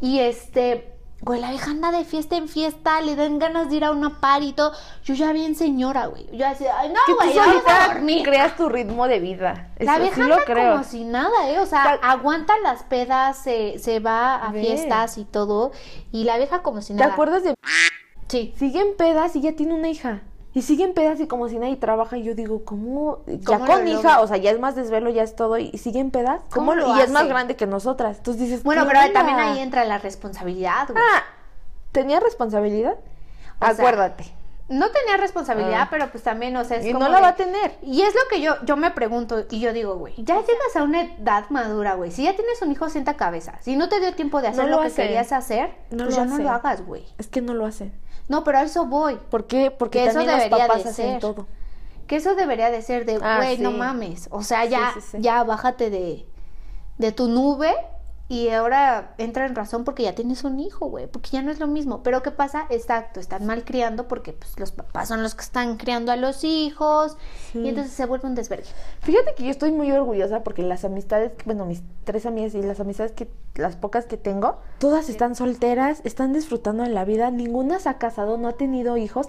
Y 0.00 0.20
este. 0.20 0.94
Güey, 1.20 1.40
la 1.40 1.50
vieja 1.50 1.72
anda 1.72 1.90
de 1.90 2.04
fiesta 2.04 2.36
en 2.36 2.48
fiesta, 2.48 3.00
le 3.00 3.16
dan 3.16 3.40
ganas 3.40 3.70
de 3.70 3.76
ir 3.76 3.84
a 3.84 3.90
una 3.90 4.20
party 4.20 4.46
y 4.48 4.52
todo. 4.52 4.72
Yo 5.02 5.14
ya 5.14 5.32
bien 5.32 5.56
señora, 5.56 6.06
güey. 6.06 6.28
Yo 6.36 6.46
así, 6.46 6.64
ay, 6.66 6.90
no, 6.90 7.14
güey, 7.16 7.34
ya 7.34 7.44
vamos 7.44 7.62
a 7.66 7.88
dormir. 7.94 8.22
creas 8.24 8.56
tu 8.56 8.68
ritmo 8.68 9.08
de 9.08 9.18
vida. 9.18 9.72
La 9.80 9.94
Eso 9.94 10.02
vieja 10.02 10.14
sí 10.14 10.20
lo 10.22 10.34
anda 10.34 10.44
creo. 10.46 10.72
como 10.72 10.84
si 10.84 11.02
nada, 11.02 11.48
¿eh? 11.50 11.58
O 11.58 11.66
sea, 11.66 11.82
Tal- 11.82 12.00
aguanta 12.02 12.54
las 12.62 12.84
pedas, 12.84 13.36
se, 13.36 13.80
se 13.80 13.98
va 13.98 14.36
a 14.36 14.52
Ve. 14.52 14.60
fiestas 14.60 15.18
y 15.18 15.24
todo. 15.24 15.72
Y 16.12 16.22
la 16.22 16.36
vieja 16.38 16.62
como 16.62 16.82
si 16.82 16.92
¿Te 16.94 17.00
nada. 17.00 17.12
acuerdas 17.14 17.42
de 17.42 17.54
Sí. 18.28 18.54
sigue 18.56 18.80
en 18.80 18.96
pedas 18.96 19.34
y 19.34 19.40
ya 19.40 19.56
tiene 19.56 19.74
una 19.74 19.88
hija? 19.88 20.20
Y 20.58 20.62
sigue 20.62 20.82
en 20.82 20.92
pedas 20.92 21.20
y 21.20 21.28
como 21.28 21.48
si 21.48 21.56
nadie 21.56 21.76
trabaja 21.76 22.16
y 22.16 22.24
yo 22.24 22.34
digo, 22.34 22.64
¿cómo? 22.64 23.20
Ya 23.26 23.58
¿Cómo 23.58 23.66
con 23.66 23.86
hija, 23.86 23.96
logra? 23.96 24.20
o 24.22 24.26
sea, 24.26 24.38
ya 24.38 24.50
es 24.50 24.58
más 24.58 24.74
desvelo, 24.74 25.08
ya 25.08 25.22
es 25.22 25.36
todo 25.36 25.56
y 25.56 25.70
sigue 25.78 26.00
en 26.00 26.10
pedas. 26.10 26.40
¿Cómo, 26.50 26.72
¿Cómo 26.72 26.74
lo- 26.74 26.96
y 26.96 27.00
es 27.00 27.10
más 27.12 27.28
grande 27.28 27.54
que 27.54 27.66
nosotras. 27.66 28.16
Entonces 28.16 28.42
dices, 28.42 28.62
Bueno, 28.64 28.82
¿qué 28.84 28.88
pero 28.92 29.12
también 29.12 29.38
ahí 29.38 29.60
entra 29.60 29.84
la 29.84 29.98
responsabilidad, 29.98 30.88
güey. 30.88 30.98
Ah, 31.14 31.22
¿tenía 31.92 32.18
responsabilidad? 32.18 32.96
O 33.60 33.64
sea, 33.66 33.70
Acuérdate. 33.70 34.24
No 34.68 34.90
tenía 34.90 35.16
responsabilidad, 35.16 35.82
Ah. 35.82 35.88
pero 35.90 36.10
pues 36.10 36.24
también, 36.24 36.54
o 36.56 36.64
sea, 36.64 36.78
es 36.78 36.86
y 36.86 36.92
como 36.92 37.04
no 37.04 37.10
la 37.12 37.16
de- 37.18 37.22
va 37.22 37.28
a 37.28 37.36
tener. 37.36 37.78
Y 37.80 38.02
es 38.02 38.14
lo 38.14 38.20
que 38.28 38.40
yo, 38.40 38.56
yo 38.64 38.76
me 38.76 38.90
pregunto 38.90 39.44
y 39.50 39.60
yo 39.60 39.72
digo, 39.72 39.94
güey, 39.96 40.14
ya 40.18 40.40
llegas 40.40 40.74
a 40.76 40.82
una 40.82 41.02
edad 41.02 41.44
madura, 41.50 41.94
güey. 41.94 42.10
Si 42.10 42.24
ya 42.24 42.34
tienes 42.34 42.60
un 42.62 42.72
hijo, 42.72 42.90
sienta 42.90 43.14
cabeza. 43.16 43.54
Si 43.60 43.76
no 43.76 43.88
te 43.88 44.00
dio 44.00 44.12
tiempo 44.14 44.42
de 44.42 44.48
hacer 44.48 44.64
No 44.64 44.70
lo, 44.70 44.82
lo 44.82 44.88
que 44.88 44.92
querías 44.94 45.30
hacer, 45.32 45.70
No 45.92 46.04
pues 46.04 46.16
lo 46.18 46.24
ya 46.24 46.28
no 46.28 46.36
lo 46.38 46.50
hagas, 46.50 46.84
güey. 46.84 47.06
Es 47.16 47.28
que 47.28 47.40
no 47.40 47.54
lo 47.54 47.64
hacen. 47.64 47.92
No, 48.28 48.44
pero 48.44 48.58
a 48.58 48.62
eso 48.62 48.86
voy. 48.86 49.16
¿Por 49.30 49.46
qué? 49.46 49.70
Porque 49.70 50.00
Que 50.00 50.04
eso 50.06 50.14
también 50.18 50.32
los 50.36 50.44
debería 50.44 50.66
papás 50.68 50.84
de 50.84 50.90
hacen 50.90 51.06
ser. 51.12 51.20
todo. 51.20 51.46
Que 52.06 52.16
eso 52.16 52.34
debería 52.34 52.70
de 52.70 52.82
ser 52.82 53.04
de, 53.04 53.18
Ah, 53.22 53.36
güey, 53.38 53.58
no 53.58 53.70
mames. 53.70 54.28
O 54.30 54.42
sea, 54.42 54.64
ya, 54.64 54.92
sí, 54.94 55.00
sí. 55.00 55.18
ya 55.20 55.44
bájate 55.44 55.90
de, 55.90 56.26
de 56.98 57.12
tu 57.12 57.28
nube 57.28 57.74
y 58.30 58.50
ahora 58.50 59.14
entra 59.16 59.46
en 59.46 59.54
razón 59.54 59.84
porque 59.84 60.02
ya 60.02 60.14
tienes 60.14 60.44
un 60.44 60.60
hijo, 60.60 60.86
güey. 60.86 61.06
Porque 61.06 61.30
ya 61.30 61.40
no 61.40 61.50
es 61.50 61.58
lo 61.60 61.66
mismo. 61.66 62.02
Pero 62.02 62.22
¿qué 62.22 62.30
pasa? 62.30 62.66
Exacto, 62.68 63.20
están 63.20 63.46
mal 63.46 63.64
criando 63.64 64.06
porque 64.06 64.34
pues, 64.34 64.58
los 64.60 64.70
papás 64.70 65.08
son 65.08 65.22
los 65.22 65.34
que 65.34 65.40
están 65.42 65.78
criando 65.78 66.12
a 66.12 66.16
los 66.16 66.44
hijos 66.44 67.16
Sí. 67.52 67.60
y 67.60 67.68
entonces 67.70 67.94
se 67.94 68.04
vuelve 68.04 68.28
un 68.28 68.34
desvergue. 68.34 68.68
Fíjate 69.00 69.34
que 69.34 69.44
yo 69.44 69.50
estoy 69.50 69.72
muy 69.72 69.90
orgullosa 69.92 70.42
porque 70.44 70.62
las 70.62 70.84
amistades, 70.84 71.32
bueno, 71.46 71.64
mis 71.64 71.82
tres 72.04 72.26
amigas 72.26 72.54
y 72.54 72.60
las 72.62 72.80
amistades 72.80 73.12
que, 73.12 73.30
las 73.54 73.76
pocas 73.76 74.04
que 74.04 74.18
tengo, 74.18 74.58
todas 74.78 75.08
están 75.08 75.34
solteras, 75.34 76.02
están 76.04 76.34
disfrutando 76.34 76.82
de 76.82 76.90
la 76.90 77.06
vida, 77.06 77.30
ninguna 77.30 77.78
se 77.78 77.88
ha 77.88 77.96
casado, 77.96 78.36
no 78.36 78.48
ha 78.48 78.52
tenido 78.52 78.98
hijos. 78.98 79.28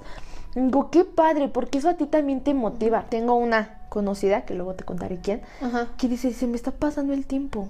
Digo, 0.56 0.90
qué 0.92 1.06
padre, 1.06 1.48
porque 1.48 1.78
eso 1.78 1.88
a 1.88 1.94
ti 1.94 2.06
también 2.06 2.42
te 2.44 2.54
motiva. 2.54 3.06
Tengo 3.10 3.36
una 3.36 3.78
conocida, 3.88 4.42
que 4.46 4.56
luego 4.56 4.74
te 4.74 4.84
contaré 4.84 5.20
quién, 5.22 5.42
Ajá. 5.62 5.88
que 5.98 6.10
dice, 6.10 6.34
se 6.34 6.48
me 6.48 6.58
está 6.58 6.72
pasando 6.72 7.14
el 7.14 7.26
tiempo. 7.26 7.70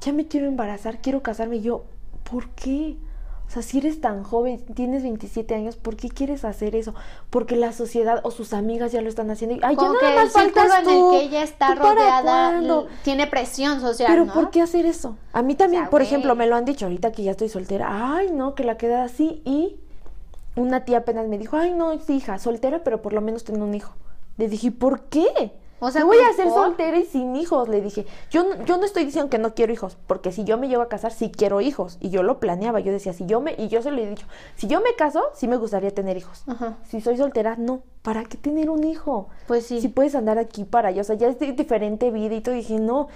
Ya 0.00 0.12
me 0.12 0.26
quiero 0.26 0.46
embarazar, 0.46 0.98
quiero 1.00 1.22
casarme. 1.22 1.56
Y 1.56 1.62
yo, 1.62 1.84
¿por 2.30 2.48
qué? 2.50 2.96
O 3.46 3.50
sea, 3.50 3.62
si 3.62 3.78
eres 3.78 4.02
tan 4.02 4.24
joven, 4.24 4.58
tienes 4.74 5.02
27 5.02 5.54
años, 5.54 5.76
¿por 5.76 5.96
qué 5.96 6.10
quieres 6.10 6.44
hacer 6.44 6.76
eso? 6.76 6.94
Porque 7.30 7.56
la 7.56 7.72
sociedad 7.72 8.20
o 8.22 8.30
sus 8.30 8.52
amigas 8.52 8.92
ya 8.92 9.00
lo 9.00 9.08
están 9.08 9.30
haciendo. 9.30 9.56
Ay, 9.66 9.74
ya 9.74 9.80
Como 9.80 9.94
nada 9.94 10.00
que 10.10 10.14
más 10.16 10.24
el 10.26 10.30
faltas 10.52 10.78
en 10.80 10.84
tú. 10.84 11.12
el 11.14 11.18
que 11.18 11.24
ella 11.26 11.42
está 11.42 11.74
¿Tú 11.74 11.80
para 11.80 11.94
rodeada 11.94 12.84
tiene 13.04 13.26
presión 13.26 13.80
social, 13.80 14.06
Pero 14.10 14.26
¿no? 14.26 14.34
¿por 14.34 14.50
qué 14.50 14.60
hacer 14.60 14.84
eso? 14.84 15.16
A 15.32 15.40
mí 15.40 15.54
también, 15.54 15.84
O 15.84 15.86
sea, 15.86 15.90
por 15.90 16.02
ejemplo, 16.02 16.36
me 16.36 16.46
lo 16.46 16.56
han 16.56 16.66
dicho 16.66 16.84
ahorita 16.84 17.10
que 17.12 17.22
ya 17.22 17.30
estoy 17.30 17.48
soltera. 17.48 18.16
Ay, 18.16 18.30
no, 18.32 18.54
que 18.54 18.64
la 18.64 18.76
queda 18.76 19.02
así. 19.02 19.40
Y 19.46 19.76
una 20.54 20.84
tía 20.84 20.98
apenas 20.98 21.26
me 21.26 21.38
dijo, 21.38 21.56
ay, 21.56 21.72
no, 21.72 21.92
es 21.92 22.08
hija, 22.10 22.38
soltera, 22.38 22.84
pero 22.84 23.00
por 23.00 23.14
lo 23.14 23.22
menos 23.22 23.44
tiene 23.44 23.62
un 23.62 23.74
hijo. 23.74 23.94
Le 24.36 24.48
dije, 24.48 24.70
¿por 24.72 25.04
qué? 25.04 25.52
O 25.80 25.90
sea, 25.90 26.00
¿Qué 26.02 26.06
voy 26.06 26.18
a 26.18 26.26
¿por? 26.28 26.34
ser 26.36 26.48
soltera 26.50 26.96
y 26.98 27.04
sin 27.04 27.36
hijos? 27.36 27.68
Le 27.68 27.80
dije, 27.80 28.06
yo, 28.30 28.42
no- 28.44 28.64
yo 28.64 28.78
no 28.78 28.84
estoy 28.84 29.04
diciendo 29.04 29.30
que 29.30 29.38
no 29.38 29.54
quiero 29.54 29.72
hijos, 29.72 29.96
porque 30.06 30.32
si 30.32 30.44
yo 30.44 30.58
me 30.58 30.68
llevo 30.68 30.82
a 30.82 30.88
casar, 30.88 31.12
sí 31.12 31.30
quiero 31.30 31.60
hijos. 31.60 31.98
Y 32.00 32.10
yo 32.10 32.22
lo 32.22 32.40
planeaba, 32.40 32.80
yo 32.80 32.90
decía, 32.92 33.12
si 33.12 33.26
yo 33.26 33.40
me, 33.40 33.54
y 33.56 33.68
yo 33.68 33.80
se 33.82 33.90
lo 33.90 33.98
he 34.02 34.08
dicho, 34.08 34.26
si 34.56 34.66
yo 34.66 34.80
me 34.80 34.94
caso, 34.96 35.22
sí 35.34 35.46
me 35.48 35.56
gustaría 35.56 35.92
tener 35.94 36.16
hijos. 36.16 36.42
Ajá. 36.48 36.76
Si 36.88 37.00
soy 37.00 37.16
soltera, 37.16 37.54
no. 37.58 37.82
¿Para 38.02 38.24
qué 38.24 38.36
tener 38.36 38.70
un 38.70 38.84
hijo? 38.84 39.28
Pues 39.46 39.66
sí. 39.66 39.80
Si 39.80 39.88
puedes 39.88 40.14
andar 40.14 40.38
aquí 40.38 40.64
para 40.64 40.88
allá, 40.88 41.02
o 41.02 41.04
sea, 41.04 41.16
ya 41.16 41.28
es 41.28 41.38
de 41.38 41.52
diferente 41.52 42.10
vida 42.10 42.34
y 42.34 42.40
todo. 42.40 42.54
Dije, 42.54 42.78
no. 42.78 43.08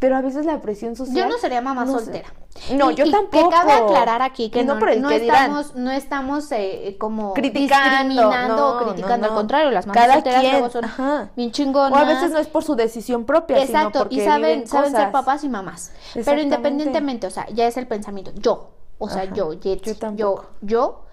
Pero 0.00 0.16
a 0.16 0.20
veces 0.20 0.46
la 0.46 0.60
presión 0.60 0.94
social. 0.94 1.16
Yo 1.16 1.28
no 1.28 1.38
sería 1.38 1.60
mamá 1.60 1.84
no 1.84 1.98
sé. 1.98 2.04
soltera. 2.04 2.28
No, 2.72 2.90
Y- 2.90 2.94
yo 2.94 3.04
y 3.04 3.10
tampoco. 3.10 3.48
Que 3.50 3.54
cabe 3.56 3.72
aclarar 3.72 4.22
aquí 4.22 4.48
que 4.48 4.62
no 4.64 4.74
no, 4.74 4.80
por 4.80 4.90
el 4.90 5.02
no 5.02 5.08
que 5.08 5.18
dirán. 5.20 5.42
estamos, 5.42 5.74
no 5.74 5.90
estamos 5.90 6.52
eh, 6.52 6.96
como 7.00 7.34
Criticando, 7.34 7.90
discriminando 8.08 8.68
o 8.76 8.84
criticando. 8.84 9.26
Al 9.28 9.34
contrario, 9.34 9.70
las 9.72 9.86
mamás 9.88 10.00
Cada 10.02 10.14
solteras 10.14 10.40
quien, 10.40 10.52
luego 10.52 10.70
son 10.70 10.84
ajá. 10.84 11.30
bien 11.34 11.48
O 11.48 11.52
chingonas. 11.52 12.00
a 12.00 12.04
veces 12.04 12.30
no 12.30 12.38
es 12.38 12.46
por 12.46 12.62
su 12.62 12.76
decisión 12.76 13.24
propia, 13.24 13.56
sino 13.66 13.78
Exacto, 13.78 13.98
porque 14.00 14.14
y 14.16 14.24
saben, 14.24 14.66
saben 14.68 14.92
ser 14.92 15.10
papás 15.10 15.42
y 15.42 15.48
mamás. 15.48 15.92
Pero 16.14 16.40
independientemente, 16.40 17.26
o 17.26 17.30
sea, 17.30 17.46
ya 17.48 17.66
es 17.66 17.76
el 17.76 17.88
pensamiento. 17.88 18.30
Yo, 18.36 18.70
o 18.98 19.08
sea, 19.08 19.22
Ajá, 19.22 19.34
yo, 19.34 19.52
Yetzi, 19.54 19.94
yo 19.94 20.12
yo, 20.14 20.44
yo, 20.60 21.04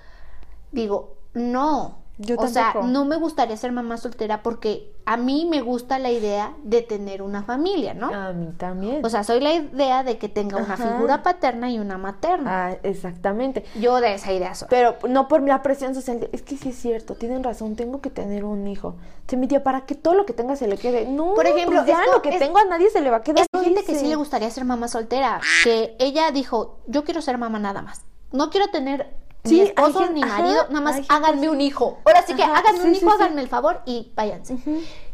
digo, 0.71 1.15
no. 1.34 2.05
Yo 2.17 2.36
o 2.38 2.47
sea, 2.47 2.73
no 2.84 3.04
me 3.04 3.17
gustaría 3.17 3.58
ser 3.58 3.71
mamá 3.73 3.97
soltera 3.97 4.41
porque 4.41 4.93
a 5.06 5.17
mí 5.17 5.45
me 5.49 5.62
gusta 5.62 5.99
la 5.99 6.12
idea 6.12 6.54
de 6.63 6.82
tener 6.82 7.21
una 7.21 7.43
familia, 7.43 7.93
¿no? 7.93 8.08
A 8.13 8.32
mí 8.32 8.54
también. 8.58 9.04
O 9.06 9.10
sea, 9.10 9.23
soy 9.25 9.41
la 9.41 9.54
idea 9.54 10.04
de 10.04 10.17
que 10.17 10.30
tenga 10.30 10.58
una 10.58 10.75
Ajá. 10.75 10.88
figura 10.93 11.23
paterna 11.23 11.69
y 11.69 11.78
una 11.78 11.97
materna. 11.97 12.67
Ah, 12.67 12.78
exactamente. 12.84 13.65
Yo 13.80 13.99
de 13.99 14.13
esa 14.13 14.32
idea 14.32 14.56
soy. 14.56 14.67
Pero 14.69 14.95
no 15.10 15.28
por 15.28 15.41
la 15.41 15.62
presión 15.62 15.93
social. 15.93 16.30
es 16.32 16.41
que 16.41 16.56
sí 16.58 16.69
es 16.69 16.75
cierto, 16.78 17.15
tienen 17.15 17.43
razón, 17.43 17.75
tengo 17.75 17.99
que 17.99 18.10
tener 18.10 18.45
un 18.45 18.65
hijo. 18.67 18.95
Se 19.28 19.36
mi 19.38 19.47
tía, 19.47 19.63
para 19.63 19.82
que 19.86 19.95
todo 19.95 20.13
lo 20.13 20.25
que 20.25 20.34
tenga 20.34 20.56
se 20.56 20.67
le 20.67 20.78
quede. 20.78 21.08
No, 21.08 21.34
Por 21.34 21.47
ejemplo, 21.47 21.80
pues 21.84 21.88
ya 21.88 21.99
esto 22.01 22.13
lo 22.13 22.21
que 22.21 22.30
es- 22.30 22.39
tengo 22.39 22.58
a 22.60 22.65
nadie 22.65 22.89
se 22.91 23.01
le 23.01 23.10
va 23.10 23.17
a 23.17 23.21
quedar. 23.23 23.45
Hay 23.51 23.63
gente 23.65 23.84
que 23.84 23.95
sí 23.95 24.08
le 24.08 24.15
gustaría 24.15 24.49
ser 24.51 24.63
mamá 24.63 24.88
soltera, 24.88 25.41
que 25.63 25.95
ella 25.99 26.32
dijo, 26.32 26.78
yo 26.88 27.04
quiero 27.04 27.21
ser 27.21 27.38
mamá 27.38 27.60
nada 27.60 27.82
más. 27.82 28.04
No 28.32 28.49
quiero 28.49 28.67
tener 28.69 29.15
Sí, 29.45 29.60
hay 29.62 29.67
esposo 29.67 30.10
ni 30.12 30.23
ajá, 30.23 30.41
marido, 30.41 30.65
nada 30.69 30.81
más 30.81 30.95
gente 30.95 31.08
háganme 31.13 31.49
un 31.49 31.62
hijo. 31.62 31.99
Ahora 32.05 32.23
sí 32.25 32.34
que 32.36 32.43
Ajá, 32.43 32.58
háganme 32.60 32.84
un 32.84 32.95
hijo, 32.95 33.10
sí, 33.10 33.15
háganme 33.15 33.41
el 33.41 33.47
favor 33.47 33.81
y 33.86 34.12
váyanse. 34.15 34.58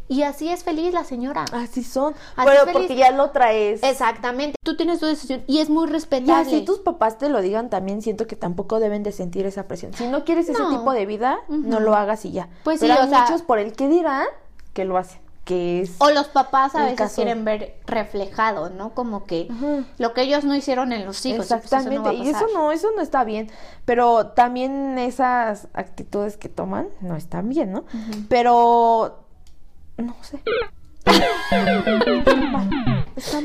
Y 0.08 0.24
así 0.24 0.50
es 0.50 0.64
feliz 0.66 0.94
la 0.94 1.06
señora. 1.06 1.46
Así 1.54 1.84
son. 1.86 2.14
Así 2.36 2.46
pero 2.50 2.62
feliz. 2.66 2.74
porque 2.74 2.96
ya 2.98 3.12
lo 3.12 3.30
traes. 3.32 3.82
Exactamente. 3.82 4.56
Tú 4.62 4.76
tienes 4.76 5.00
tu 5.00 5.06
decisión 5.06 5.42
y 5.48 5.60
es 5.60 5.70
muy 5.70 5.88
Y 5.88 5.92
respetable. 5.92 6.34
así 6.34 6.66
tus 6.66 6.80
papás 6.80 7.18
te 7.18 7.30
lo 7.30 7.40
digan 7.42 7.70
también, 7.70 8.02
siento 8.02 8.28
que 8.28 8.36
tampoco 8.36 8.82
deben 8.82 9.04
de 9.04 9.14
sentir 9.14 9.46
esa 9.46 9.68
presión. 9.70 9.94
Si 9.94 10.08
no 10.08 10.26
quieres 10.26 10.50
ese 10.50 10.62
tipo 10.70 10.92
de 10.92 11.06
vida, 11.06 11.40
no 11.48 11.80
lo 11.80 11.96
hagas 11.96 12.26
y 12.26 12.32
ya. 12.34 12.50
Pues 12.66 12.82
Pero 12.82 12.94
sí, 12.96 13.00
hay 13.00 13.08
o 13.08 13.10
sea- 13.10 13.22
muchos 13.22 13.42
por 13.42 13.58
el 13.60 13.72
que 13.72 13.88
dirán 13.88 14.26
que 14.74 14.84
lo 14.84 14.98
hacen, 14.98 15.22
que 15.52 15.82
es 15.82 15.92
O 15.98 16.10
los 16.12 16.28
papás 16.30 16.76
a 16.76 16.84
veces 16.84 16.98
caso. 16.98 17.16
quieren 17.16 17.44
ver 17.44 17.76
reflejado, 17.86 18.70
¿no? 18.70 18.94
Como 18.94 19.26
que 19.26 19.48
Ajá. 19.52 19.84
lo 19.98 20.14
que 20.14 20.22
ellos 20.22 20.46
no 20.46 20.56
hicieron 20.56 20.94
en 20.94 21.06
los 21.06 21.26
hijos. 21.26 21.48
pues 21.48 21.52
eso 21.52 21.56
no 21.56 21.62
Exactamente, 21.64 22.14
y 22.24 22.30
eso 22.30 22.46
no, 22.54 22.72
eso 22.72 22.88
no 22.96 23.02
está 23.02 23.26
bien. 23.26 23.52
Pero 23.84 24.28
también 24.28 24.98
esas 24.98 25.68
actitudes 25.74 26.38
que 26.38 26.48
toman 26.48 26.88
no 27.02 27.18
están 27.18 27.50
bien, 27.50 27.74
¿no? 27.74 27.84
Pero 28.30 29.26
no 29.98 30.16
sé. 30.22 30.42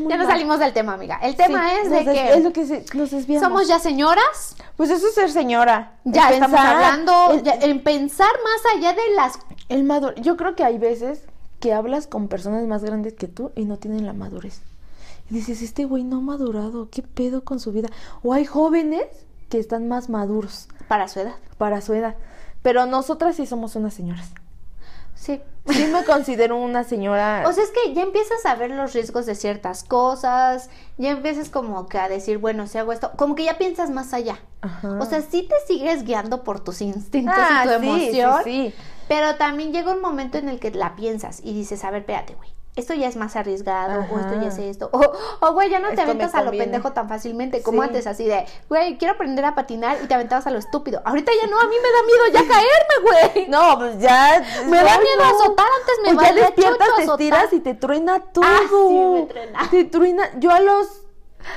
Ya 0.09 0.17
nos 0.17 0.19
mal. 0.19 0.27
salimos 0.29 0.59
del 0.59 0.73
tema, 0.73 0.93
amiga. 0.95 1.19
El 1.23 1.35
tema 1.37 1.69
Sí, 1.69 1.75
es 1.83 1.91
de 1.91 2.05
que 2.13 2.35
es 2.35 2.45
lo 2.45 2.53
que 2.53 2.67
se- 2.67 2.85
nos 2.95 3.11
desviamos. 3.11 3.47
somos 3.49 3.69
ya 3.69 3.79
señoras, 3.79 4.57
Pues 4.77 4.91
eso 4.91 5.07
es 5.09 5.15
ser 5.15 5.31
señora. 5.31 5.93
ya 6.05 6.29
El 6.29 6.35
estamos 6.35 6.57
pensar, 6.61 6.75
hablando 6.77 7.31
el- 7.33 7.43
ya- 7.43 7.55
en 7.61 7.83
pensar 7.83 8.31
más 8.45 8.75
allá 8.77 8.93
de 8.93 9.15
las 9.17 9.39
El 9.69 9.85
maduro. 9.85 10.15
Yo 10.17 10.37
creo 10.37 10.55
que 10.55 10.65
hay 10.65 10.79
veces 10.79 11.23
que 11.67 11.73
hablas 11.73 12.07
con 12.07 12.29
personas 12.29 12.65
más 12.69 12.85
grandes 12.85 13.15
que 13.15 13.27
tú 13.27 13.51
y 13.57 13.65
no 13.65 13.77
tienen 13.77 14.07
la 14.07 14.13
madurez. 14.13 14.61
Y 15.29 15.35
dices, 15.35 15.63
este 15.63 15.85
güey 15.85 16.05
no 16.05 16.19
ha 16.19 16.21
madurado, 16.21 16.89
¿qué 16.93 17.03
pedo 17.03 17.43
con 17.43 17.59
su 17.59 17.73
vida? 17.73 17.89
O 18.23 18.33
hay 18.33 18.45
jóvenes 18.45 19.05
que 19.49 19.59
están 19.59 19.89
más 19.89 20.09
maduros 20.09 20.69
para 20.87 21.09
su 21.09 21.19
edad. 21.19 21.35
para 21.59 21.81
su 21.81 21.93
edad. 21.93 22.15
Pero 22.63 22.87
nosotras 22.87 23.35
sí 23.35 23.47
somos 23.47 23.75
unas 23.75 23.95
señoras. 23.95 24.31
Sí. 25.17 25.41
Sí 25.69 25.87
me 25.93 26.05
considero 26.05 26.57
una 26.57 26.85
señora. 26.85 27.43
O 27.49 27.53
sea, 27.53 27.65
es 27.65 27.71
que 27.73 27.93
ya 27.95 28.03
empiezas 28.03 28.47
a 28.47 28.55
ver 28.55 28.71
los 28.71 28.93
riesgos 28.93 29.27
de 29.27 29.35
ciertas 29.35 29.83
cosas, 29.83 30.71
ya 30.99 31.11
empiezas 31.11 31.49
como 31.49 31.89
que 31.89 31.99
a 31.99 32.09
decir, 32.09 32.39
bueno, 32.39 32.69
si 32.69 32.79
hago 32.79 32.93
esto, 32.93 33.11
como 33.17 33.35
que 33.35 33.43
ya 33.43 33.59
piensas 33.59 33.91
más 33.91 34.13
allá. 34.15 34.39
Ajá. 34.61 34.99
O 35.01 35.05
sea, 35.07 35.21
sí 35.23 35.49
te 35.49 35.57
sigues 35.67 36.05
guiando 36.05 36.45
por 36.45 36.61
tus 36.61 36.81
instintos 36.81 37.35
Ah, 37.37 37.65
y 37.65 37.69
tu 37.69 37.81
sí, 37.81 37.89
emoción, 37.89 38.35
sí, 38.45 38.73
sí. 38.73 38.75
Pero 39.09 39.37
también 39.37 39.73
llega 39.73 39.93
un 39.93 40.01
momento 40.01 40.39
en 40.39 40.49
el 40.49 40.59
que 40.61 40.71
la 40.71 40.97
piensas 40.97 41.41
y 41.43 41.53
dices, 41.55 41.85
a 41.85 41.91
ver, 41.91 42.01
espérate, 42.01 42.35
güey. 42.35 42.55
Esto 42.77 42.93
ya 42.93 43.09
es 43.09 43.17
más 43.17 43.37
arriesgado, 43.37 44.05
o 44.13 44.19
esto 44.19 44.35
ya 44.39 44.49
es 44.49 44.59
esto. 44.59 44.91
O, 45.41 45.53
güey, 45.55 45.71
ya 45.71 45.79
no 45.79 45.87
te 45.89 45.95
Esto 45.95 46.03
aventas 46.03 46.35
a 46.35 46.43
lo 46.43 46.51
pendejo 46.51 46.93
tan 46.93 47.09
fácilmente 47.09 47.63
como 47.63 47.81
Sí. 47.81 47.89
antes, 47.89 48.07
así 48.07 48.27
de, 48.27 48.45
güey, 48.69 48.99
quiero 48.99 49.15
aprender 49.15 49.47
a 49.47 49.55
patinar 49.55 49.97
y 50.05 50.07
te 50.07 50.13
aventabas 50.13 50.47
a 50.47 50.51
lo 50.51 50.59
estúpido. 50.59 51.01
Ahorita 51.07 51.33
ya 51.41 51.47
no, 51.49 51.59
a 51.59 51.65
mí 51.65 51.75
me 51.83 51.91
da 51.91 52.03
miedo 52.05 52.27
ya 52.35 52.55
caerme, 52.55 53.33
güey. 53.33 53.47
No, 53.49 53.79
pues 53.79 53.99
ya. 53.99 54.45
Me 54.67 54.77
da 54.77 54.99
miedo 54.99 55.17
no. 55.21 55.25
azotar 55.25 55.67
antes 55.81 55.97
me 56.05 56.19
O 56.19 56.23
ya 56.23 56.33
despiertas, 56.35 56.89
te 56.97 57.05
estiras 57.05 57.53
y 57.55 57.61
te 57.61 57.73
truena 57.73 58.21
todo. 58.21 58.45
Ah, 58.45 58.61
sí, 58.69 58.95
me 58.95 59.23
truena. 59.27 59.71
Te 59.71 59.85
truena. 59.85 60.31
Yo 60.39 60.51
a 60.51 60.61
los 60.61 61.06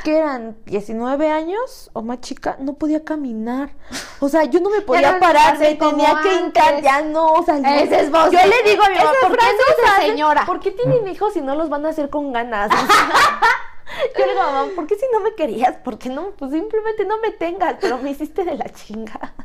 que 0.04 0.18
eran 0.18 0.58
19 0.66 1.30
años 1.30 1.90
o 1.94 2.02
más 2.02 2.22
chica, 2.22 2.58
no 2.60 2.74
podía 2.74 3.04
caminar. 3.04 3.72
O 4.20 4.30
sea, 4.30 4.44
yo 4.46 4.60
no 4.60 4.70
me 4.70 4.82
podía 4.88 5.14
no 5.14 5.20
parar, 5.20 5.58
me 5.60 5.76
tenía 5.76 6.20
que 6.22 6.34
hincar, 6.36 6.82
ya 6.82 7.02
no, 7.02 7.34
o 7.34 7.44
sea, 7.44 7.58
yo- 7.58 7.66
Ese 7.84 8.02
es 8.02 8.12
vos. 8.12 8.30
yo 8.32 8.40
le 8.40 8.70
digo 8.70 8.84
a 8.84 8.90
mi 8.90 8.96
mamá, 8.96 9.12
¿por 9.22 9.38
qué 9.38 9.46
no 9.46 9.96
señora. 10.06 10.46
¿Por 10.46 10.60
qué 10.60 10.72
tienen 10.72 11.08
hijos 11.08 11.34
si 11.34 11.42
no 11.42 11.56
los 11.56 11.70
van 11.70 11.86
a 11.86 11.90
hacer 11.90 12.10
con 12.10 12.32
ganas? 12.32 12.70
yo 14.18 14.26
le 14.26 14.32
digo, 14.34 14.44
mamá, 14.44 14.68
¿por 14.76 14.88
qué 14.88 14.96
si 14.96 15.06
no 15.12 15.20
me 15.20 15.34
querías? 15.36 15.76
¿Por 15.78 15.98
qué 15.98 16.10
no? 16.10 16.32
Pues 16.38 16.52
simplemente 16.52 17.06
no 17.06 17.18
me 17.20 17.32
tengas, 17.32 17.76
pero 17.82 17.98
me 17.98 18.12
hiciste 18.12 18.44
de 18.46 18.56
la 18.56 18.66
chinga. 18.70 19.34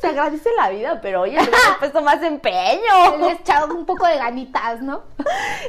Se 0.00 0.08
agradece 0.08 0.50
la 0.56 0.68
vida, 0.70 1.00
pero 1.00 1.22
oye, 1.22 1.36
le 1.36 1.42
he 1.42 1.78
puesto 1.78 2.02
más 2.02 2.20
empeño. 2.22 3.16
Le 3.18 3.26
he 3.28 3.32
echado 3.32 3.74
un 3.74 3.86
poco 3.86 4.06
de 4.06 4.16
ganitas, 4.16 4.80
¿no? 4.82 5.02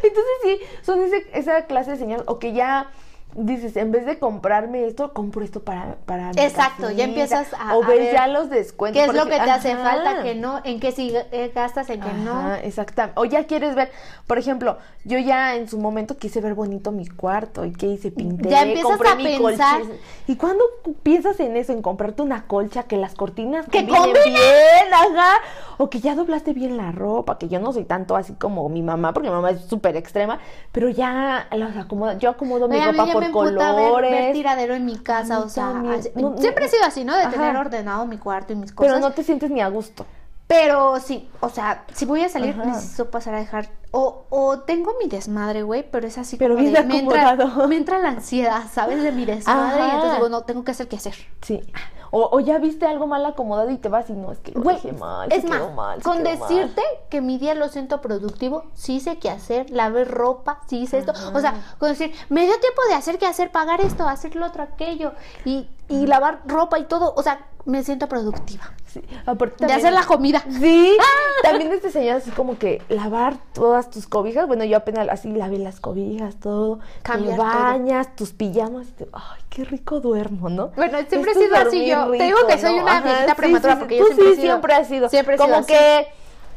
Entonces 0.02 0.34
sí, 0.42 0.60
son 0.82 1.02
ese- 1.04 1.28
esa 1.34 1.66
clase 1.66 1.92
de 1.92 1.98
señales, 1.98 2.26
o 2.28 2.40
que 2.40 2.52
ya 2.54 2.88
dices, 3.36 3.76
en 3.78 3.92
vez 3.92 4.06
de 4.06 4.20
comprarme 4.20 4.86
esto, 4.86 5.14
compro 5.14 5.44
esto 5.44 5.62
para, 5.64 5.96
para 6.06 6.32
mi 6.34 6.42
Exacto, 6.42 6.92
ya 6.92 7.06
empiezas 7.06 7.54
a- 7.60 7.76
O 7.78 7.84
a 7.84 7.88
ves 7.88 8.00
ver 8.00 8.14
ya 8.14 8.28
los 8.28 8.50
descuentos. 8.50 9.02
¿Qué 9.02 9.10
es 9.10 9.14
lo 9.16 9.26
que 9.26 9.36
te 9.40 9.50
hace 9.50 9.72
ajá. 9.72 9.84
falta? 9.84 10.24
que 10.24 10.36
no? 10.36 10.62
¿En 10.64 10.80
qué 10.80 10.92
sí 10.92 11.14
eh, 11.32 11.52
gastas? 11.54 11.90
¿En 11.90 12.02
qué 12.02 12.14
no? 12.14 12.32
Ajá, 12.38 12.60
exactamente. 12.62 13.20
O 13.20 13.26
ya 13.26 13.46
quieres 13.46 13.76
ver, 13.76 13.92
por 14.28 14.38
ejemplo, 14.38 14.78
yo 15.06 15.18
ya 15.18 15.56
en 15.56 15.68
su 15.68 15.80
momento 15.80 16.18
quise 16.18 16.42
ver 16.42 16.54
bonito 16.54 16.92
mi 16.92 17.08
cuarto 17.08 17.66
y 17.66 17.74
qué 17.74 17.88
hice, 17.88 18.12
pinté, 18.12 18.50
Ya 18.50 18.62
empiezas 18.64 18.92
compré 18.92 19.10
a 19.10 19.16
mi 19.16 19.24
pensar. 19.38 19.82
colcha. 19.82 19.94
¿Y 20.28 20.36
cuando 20.36 20.64
piensas 21.04 21.40
en 21.40 21.58
eso, 21.58 21.74
en 21.74 21.82
comprarte 21.82 22.22
una 22.22 22.44
colcha, 22.48 22.84
que 22.84 22.98
las 22.98 23.16
cortinas 23.16 23.66
¡Que 23.70 23.88
combinen 23.88 24.14
bien, 24.24 24.94
ajá, 24.94 25.34
o 25.78 25.90
que 25.90 26.00
ya 26.00 26.16
doblaste 26.16 26.54
bien 26.54 26.78
la 26.78 26.92
ropa, 26.92 27.38
que 27.38 27.48
yo 27.50 27.60
no 27.60 27.74
soy 27.74 27.84
tanto 27.86 28.16
así 28.16 28.34
como 28.34 28.70
mi 28.70 28.82
mamá, 28.82 29.14
porque 29.14 29.30
mi 29.30 29.36
mamá 29.36 29.52
es 29.52 29.62
súper 29.62 29.96
extrema, 29.98 30.40
pero 30.72 30.90
ya 30.90 31.48
las 31.52 31.76
acomoda, 31.78 32.18
yo 32.18 32.30
acomodo 32.30 32.68
mi 32.68 32.76
Oye, 32.78 32.92
ropa 32.92 33.12
por 33.12 33.23
me 33.32 33.40
emputa 33.40 33.74
ver, 33.76 34.02
ver 34.02 34.34
tiradero 34.34 34.74
en 34.76 34.86
mi 34.86 34.98
casa, 34.98 35.40
o 35.40 35.50
sea, 35.50 35.74
No, 35.74 35.84
no, 36.16 36.38
siempre 36.38 36.66
he 36.66 36.70
sido 36.70 36.84
así, 36.86 37.04
¿no? 37.04 37.16
De 37.16 37.22
ajá. 37.24 37.32
tener 37.32 37.56
ordenado 37.56 38.06
mi 38.06 38.18
cuarto 38.18 38.54
y 38.54 38.56
mis 38.56 38.72
cosas. 38.72 38.94
pero 38.94 39.08
no 39.08 39.14
te 39.14 39.24
sientes 39.24 39.50
ni 39.50 39.62
a 39.62 39.68
gusto. 39.68 40.06
Pero 40.48 41.00
sí, 41.00 41.30
o 41.40 41.50
sea, 41.50 41.86
si 41.94 42.06
voy 42.06 42.22
a 42.24 42.30
salir 42.30 42.54
Ajá. 42.54 42.66
necesito 42.66 43.10
pasar 43.10 43.34
a 43.36 43.40
dejar 43.40 43.70
o, 43.96 44.26
o 44.30 44.60
tengo 44.62 44.94
mi 45.02 45.08
desmadre, 45.08 45.62
güey, 45.64 45.90
pero 45.90 46.08
es 46.08 46.18
así 46.18 46.36
Pero 46.36 46.56
como 46.56 46.68
de, 46.70 46.84
me 46.84 47.00
entra, 47.00 47.30
acomodado. 47.30 47.68
me 47.68 47.78
entra 47.78 48.00
la 48.00 48.10
ansiedad, 48.10 48.64
¿sabes? 48.72 49.04
De 49.04 49.12
mi 49.12 49.26
desmadre 49.26 49.82
y 49.82 49.90
entonces 49.92 50.14
digo, 50.16 50.30
no, 50.30 50.42
tengo 50.44 50.64
que 50.64 50.72
hacer 50.72 50.88
qué 50.88 50.96
hacer. 50.96 51.14
Sí. 51.42 51.62
O, 52.10 52.30
o 52.32 52.40
ya 52.40 52.60
viste 52.60 52.86
algo 52.86 53.08
mal 53.08 53.26
acomodado 53.26 53.72
y 53.72 53.78
te 53.78 53.90
vas 53.90 54.10
y 54.10 54.14
no, 54.14 54.32
es 54.32 54.40
que 54.40 54.52
lo 54.52 54.62
dejé 54.62 54.94
mal, 54.94 55.32
es 55.32 55.44
más, 55.46 55.74
mal, 55.74 56.02
con 56.04 56.22
mal. 56.22 56.24
decirte 56.24 56.82
que 57.10 57.22
mi 57.22 57.40
día 57.40 57.56
lo 57.56 57.70
siento 57.70 58.02
productivo, 58.02 58.66
sí 58.76 59.00
sé 59.00 59.18
qué 59.18 59.32
hacer, 59.32 59.72
lavé 59.72 60.06
ropa, 60.06 60.62
sí 60.68 60.80
hice 60.80 61.00
esto. 61.00 61.14
O 61.34 61.40
sea, 61.40 61.76
con 61.80 61.90
decir, 61.90 62.14
me 62.30 62.46
dio 62.46 62.60
tiempo 62.60 62.82
de 62.88 62.94
hacer 62.94 63.18
qué 63.18 63.26
hacer, 63.26 63.52
pagar 63.52 63.82
esto, 63.82 64.08
hacer 64.08 64.36
lo 64.36 64.46
otro, 64.46 64.62
aquello, 64.62 65.14
y, 65.44 65.68
y 65.88 66.06
lavar 66.06 66.42
ropa 66.46 66.78
y 66.78 66.86
todo. 66.86 67.14
O 67.16 67.24
sea, 67.24 67.48
me 67.66 67.84
siento 67.84 68.08
productiva. 68.08 68.64
Sí, 68.86 69.02
aparte 69.26 69.56
De 69.56 69.58
también- 69.68 69.80
hacer 69.80 69.94
la 69.94 70.04
comida. 70.06 70.44
Sí, 70.60 70.98
también 71.44 71.72
este 71.72 71.90
señor 71.90 72.18
así 72.18 72.30
como 72.32 72.58
que 72.60 72.82
lavar 72.90 73.36
todas 73.54 73.90
tus 73.90 74.06
cobijas. 74.08 74.46
Bueno, 74.48 74.64
yo 74.66 74.78
apenas 74.78 75.08
así 75.10 75.30
lavé 75.32 75.58
las 75.60 75.80
cobijas, 75.80 76.36
todo. 76.36 76.80
Cambiar 77.02 77.38
te 77.40 77.44
todo. 77.44 77.64
bañas, 77.64 78.16
tus 78.16 78.34
pijamas. 78.34 78.88
te- 78.98 79.08
Ay, 79.14 79.42
qué 79.50 79.64
rico 79.64 80.00
duermo, 80.00 80.50
¿no? 80.50 80.68
Bueno, 80.76 80.98
siempre 81.08 81.32
he 81.32 81.36
sido 81.36 81.56
así 81.56 81.88
yo. 81.88 82.12
Te 82.12 82.24
digo 82.24 82.38
que 82.48 82.58
soy 82.60 82.80
una 82.80 83.02
viejita 83.02 83.36
prematura 83.36 83.80
porque 83.80 83.98
yo 83.98 84.06
siempre 84.06 84.26
he 84.26 84.30
sí, 84.36 84.42
sido- 84.42 84.52
siempre 84.54 84.74
has 84.74 84.88
sido. 84.88 85.10
siempre 85.10 85.36
he 85.36 85.38
sido 85.38 85.48
como 85.48 85.60
así. 85.60 85.74
que 85.74 86.08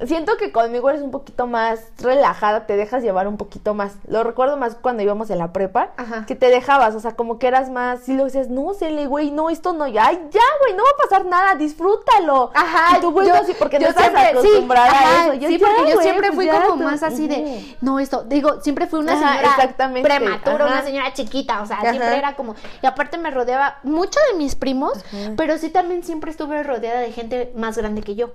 siento 0.04 0.36
que 0.36 0.52
conmigo 0.52 0.90
eres 0.90 1.02
un 1.02 1.10
poquito 1.10 1.46
más 1.46 1.80
relajada, 1.98 2.66
te 2.66 2.76
dejas 2.76 3.02
llevar 3.02 3.28
un 3.28 3.36
poquito 3.36 3.74
más. 3.74 3.94
Lo 4.08 4.24
recuerdo 4.24 4.56
más 4.56 4.74
cuando 4.74 5.02
íbamos 5.02 5.30
en 5.30 5.38
la 5.38 5.52
prepa, 5.52 5.90
Ajá. 5.96 6.26
que 6.26 6.34
te 6.34 6.48
dejabas, 6.50 6.94
o 6.94 7.00
sea, 7.00 7.12
como 7.16 7.38
que 7.38 7.46
eras 7.46 7.70
más, 7.70 8.00
si 8.00 8.14
lo 8.14 8.24
decías, 8.24 8.48
no, 8.48 8.74
Cele, 8.74 9.06
güey, 9.06 9.30
no, 9.30 9.50
esto 9.50 9.72
no, 9.72 9.86
ya, 9.86 10.08
ay, 10.08 10.20
ya, 10.30 10.40
güey, 10.60 10.74
no 10.74 10.82
va 10.82 10.90
a 10.90 11.02
pasar 11.08 11.24
nada, 11.26 11.54
disfrútalo. 11.54 12.50
Ajá, 12.54 12.98
y 12.98 13.00
tú, 13.00 13.10
güey, 13.12 13.28
yo- 13.28 13.34
sí, 13.44 13.52
porque 13.58 13.76
yo 13.78 13.82
no 13.84 13.88
estás 13.90 14.04
siempre- 14.10 14.30
sí, 14.30 14.36
acostumbrada 14.48 14.90
a 14.90 15.24
eso. 15.24 15.34
Yo, 15.34 15.48
sí, 15.48 15.58
ya, 15.58 15.66
porque 15.76 15.90
yo 15.92 16.00
siempre 16.00 16.32
pues 16.32 16.36
fui 16.36 16.48
como 16.48 16.76
tú- 16.78 16.84
más 16.84 17.02
así 17.02 17.28
de, 17.28 17.76
no, 17.80 17.98
esto, 17.98 18.24
digo, 18.24 18.60
siempre 18.60 18.86
fui 18.86 18.98
una 19.00 19.12
Ajá, 19.12 19.28
señora 19.36 19.48
exactamente, 19.50 20.08
prematura, 20.08 20.64
ajá. 20.64 20.74
una 20.74 20.82
señora 20.82 21.12
chiquita, 21.12 21.62
o 21.62 21.66
sea, 21.66 21.80
siempre 21.80 22.16
era 22.18 22.34
como, 22.36 22.54
y 22.82 22.86
aparte 22.86 23.18
me 23.18 23.30
rodeaba 23.30 23.78
mucho 23.82 24.18
de 24.32 24.38
mis 24.38 24.54
primos, 24.56 24.92
pero 25.36 25.58
sí 25.58 25.70
también 25.70 26.02
siempre 26.02 26.30
estuve 26.30 26.62
rodeada 26.62 27.00
de 27.00 27.12
gente 27.12 27.52
más 27.56 27.76
grande 27.78 28.02
que 28.02 28.14
yo. 28.14 28.30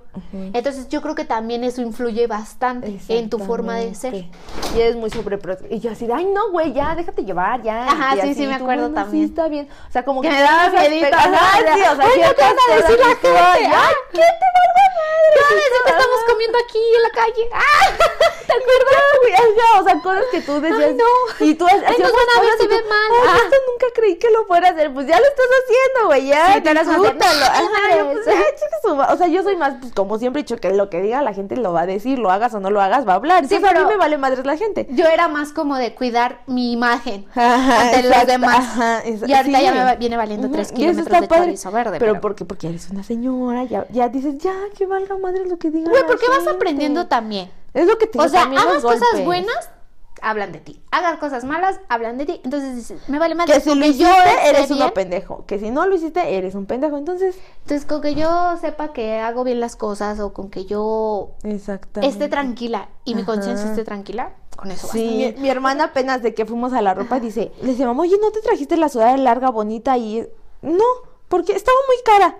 Entonces 0.52 0.88
yo 0.88 1.02
creo 1.02 1.14
que 1.14 1.24
también 1.24 1.51
eso 1.64 1.82
influye 1.82 2.26
bastante 2.26 2.98
en 3.08 3.30
tu 3.30 3.38
forma 3.38 3.76
de 3.76 3.94
ser. 3.94 4.14
Y 4.14 4.80
eres 4.80 4.96
muy 4.96 5.10
sobreprotectora. 5.10 5.74
Y 5.74 5.80
yo 5.80 5.90
así, 5.92 6.08
ay, 6.12 6.24
no, 6.26 6.50
güey, 6.50 6.72
ya, 6.72 6.94
déjate 6.94 7.24
llevar, 7.24 7.62
ya. 7.62 7.84
Ajá, 7.86 8.16
y 8.16 8.20
sí, 8.20 8.20
así, 8.30 8.34
sí, 8.34 8.46
me 8.46 8.54
acuerdo 8.54 8.90
también. 8.90 9.26
Sí, 9.26 9.30
está 9.30 9.48
bien. 9.48 9.68
O 9.88 9.92
sea, 9.92 10.04
como 10.04 10.20
Que 10.22 10.28
que... 10.28 10.34
me 10.34 10.40
daba 10.40 10.68
miedito, 10.70 11.06
aspecto- 11.06 11.36
ajá, 11.36 11.58
sí, 11.58 11.80
o 11.80 11.96
sea, 11.96 12.04
ay, 12.04 12.08
no 12.08 12.12
ciertas 12.14 12.36
te 12.36 12.42
vas 12.42 12.68
a 12.68 12.74
decir 12.76 12.98
la 12.98 13.06
gente, 13.06 13.28
ay. 13.28 13.64
¿qué 14.12 14.18
te 14.18 14.48
valga 14.56 14.84
madre? 14.96 15.32
Te 15.32 15.40
a 15.40 15.56
decir 15.56 15.72
que 15.84 15.90
estamos 15.90 16.20
comiendo 16.28 16.58
aquí 16.58 16.78
en 16.96 17.02
la 17.02 17.10
calle. 17.10 17.48
¡Ah! 17.54 17.96
¿Te 18.46 18.52
acuerdas, 18.52 19.02
güey? 19.22 19.32
O 19.80 19.84
sea, 19.84 20.00
cosas 20.02 20.24
que 20.30 20.40
tú 20.42 20.60
decías. 20.60 20.80
Ay, 20.88 20.94
no. 20.94 21.46
Y 21.46 21.54
tú 21.54 21.66
hacías 21.66 21.84
Ay, 21.86 21.96
nos 21.98 22.12
van 22.12 22.20
a 22.36 22.40
ver, 22.40 22.50
cosas 22.50 22.58
se 22.58 22.64
y 22.64 22.68
tú, 22.68 22.74
ve 22.74 22.82
mal. 22.88 23.10
Ay, 23.28 23.40
esto 23.44 23.56
nunca 23.72 23.86
creí 23.94 24.16
que 24.16 24.30
lo 24.30 24.44
fuera 24.46 24.68
a 24.68 24.70
hacer. 24.72 24.92
Pues 24.92 25.06
ya 25.06 25.18
lo 25.18 25.24
estás 25.26 25.46
haciendo, 25.62 26.06
güey, 26.08 26.26
ya. 26.26 26.54
Sí, 26.54 26.60
disfrútalo. 26.60 27.40
"No, 27.40 27.46
Ajá, 27.46 27.96
yo, 27.96 28.12
pues, 28.12 28.26
ya, 28.26 29.12
O 29.12 29.16
sea, 29.16 29.26
yo 29.28 29.42
soy 29.42 29.56
más, 29.56 29.74
pues, 29.80 29.92
como 29.94 30.18
siempre 30.18 30.40
he 30.40 30.42
dicho, 30.44 30.58
que 30.58 30.70
lo 30.72 30.90
que 30.90 31.00
diga 31.00 31.22
la 31.22 31.32
gente 31.32 31.41
lo 31.50 31.72
va 31.72 31.82
a 31.82 31.86
decir, 31.86 32.18
lo 32.18 32.30
hagas 32.30 32.54
o 32.54 32.60
no 32.60 32.70
lo 32.70 32.80
hagas, 32.80 33.06
va 33.06 33.12
a 33.12 33.16
hablar. 33.16 33.46
Sí, 33.46 33.54
Entonces, 33.56 33.78
a 33.78 33.82
mí 33.84 33.88
me 33.90 33.96
vale 33.96 34.18
madres 34.18 34.44
la 34.46 34.56
gente. 34.56 34.86
Yo 34.90 35.06
era 35.06 35.28
más 35.28 35.52
como 35.52 35.76
de 35.76 35.94
cuidar 35.94 36.40
mi 36.46 36.72
imagen 36.72 37.26
Ajá, 37.34 37.82
ante 37.82 38.02
los 38.08 38.26
demás. 38.26 38.56
ajá, 38.58 39.02
y 39.06 39.32
ahorita 39.32 39.58
sí. 39.58 39.64
ya 39.64 39.72
me 39.72 39.84
va- 39.84 39.94
viene 39.96 40.16
valiendo 40.16 40.50
tres 40.50 40.68
y 40.68 40.84
eso 40.84 40.90
kilómetros 41.04 41.20
de 41.20 41.28
padre. 41.28 41.44
chorizo 41.44 41.70
verde. 41.70 41.98
Pero 41.98 42.12
pero- 42.12 42.20
porque, 42.20 42.44
porque 42.44 42.68
eres 42.68 42.88
una 42.90 43.02
señora, 43.02 43.64
ya, 43.64 43.86
ya 43.90 44.08
dices, 44.08 44.38
ya, 44.38 44.54
que 44.76 44.86
valga 44.86 45.16
madre 45.18 45.44
lo 45.46 45.58
que 45.58 45.70
diga 45.70 45.90
Güey, 45.90 46.02
porque 46.06 46.26
vas 46.28 46.46
aprendiendo 46.46 47.06
también. 47.06 47.50
Es 47.74 47.86
lo 47.86 47.96
que 47.98 48.06
te 48.06 48.18
O 48.20 48.28
sea, 48.28 48.42
hagas 48.42 48.82
cosas 48.82 49.24
buenas, 49.24 49.70
hablan 50.22 50.52
de 50.52 50.60
ti. 50.60 50.80
Hagas 50.90 51.18
cosas 51.18 51.44
malas, 51.44 51.80
hablan 51.88 52.16
de 52.16 52.26
ti. 52.26 52.40
Entonces 52.44 52.74
dices, 52.76 53.08
me 53.08 53.18
vale 53.18 53.34
más 53.34 53.46
Que 53.46 53.60
si 53.60 53.74
lo 53.74 53.84
hiciste, 53.84 54.08
eres 54.46 54.68
bien, 54.68 54.82
uno 54.82 54.94
pendejo. 54.94 55.44
Que 55.46 55.58
si 55.58 55.70
no 55.70 55.84
lo 55.86 55.94
hiciste, 55.94 56.36
eres 56.36 56.54
un 56.54 56.66
pendejo. 56.66 56.96
Entonces, 56.96 57.36
Entonces, 57.62 57.84
con 57.84 58.00
que 58.00 58.14
yo 58.14 58.56
sepa 58.60 58.92
que 58.92 59.18
hago 59.18 59.44
bien 59.44 59.60
las 59.60 59.76
cosas 59.76 60.20
o 60.20 60.32
con 60.32 60.48
que 60.48 60.64
yo 60.64 61.32
esté 62.00 62.28
tranquila 62.28 62.88
y 63.04 63.14
mi 63.14 63.24
conciencia 63.24 63.68
esté 63.68 63.84
tranquila, 63.84 64.32
con 64.56 64.70
eso 64.70 64.86
basta. 64.86 64.98
Sí, 64.98 65.34
mi, 65.36 65.42
mi 65.42 65.50
hermana 65.50 65.84
apenas 65.84 66.22
de 66.22 66.34
que 66.34 66.46
fuimos 66.46 66.72
a 66.72 66.80
la 66.80 66.94
ropa 66.94 67.20
dice, 67.20 67.52
le 67.60 67.70
dice, 67.70 67.84
mamá, 67.84 68.02
oye, 68.02 68.16
¿no 68.20 68.30
te 68.30 68.40
trajiste 68.40 68.76
la 68.76 68.88
sudadera 68.88 69.18
larga, 69.18 69.50
bonita? 69.50 69.98
Y 69.98 70.26
no, 70.62 70.84
porque 71.28 71.52
estaba 71.52 71.76
muy 71.88 71.96
cara. 72.04 72.36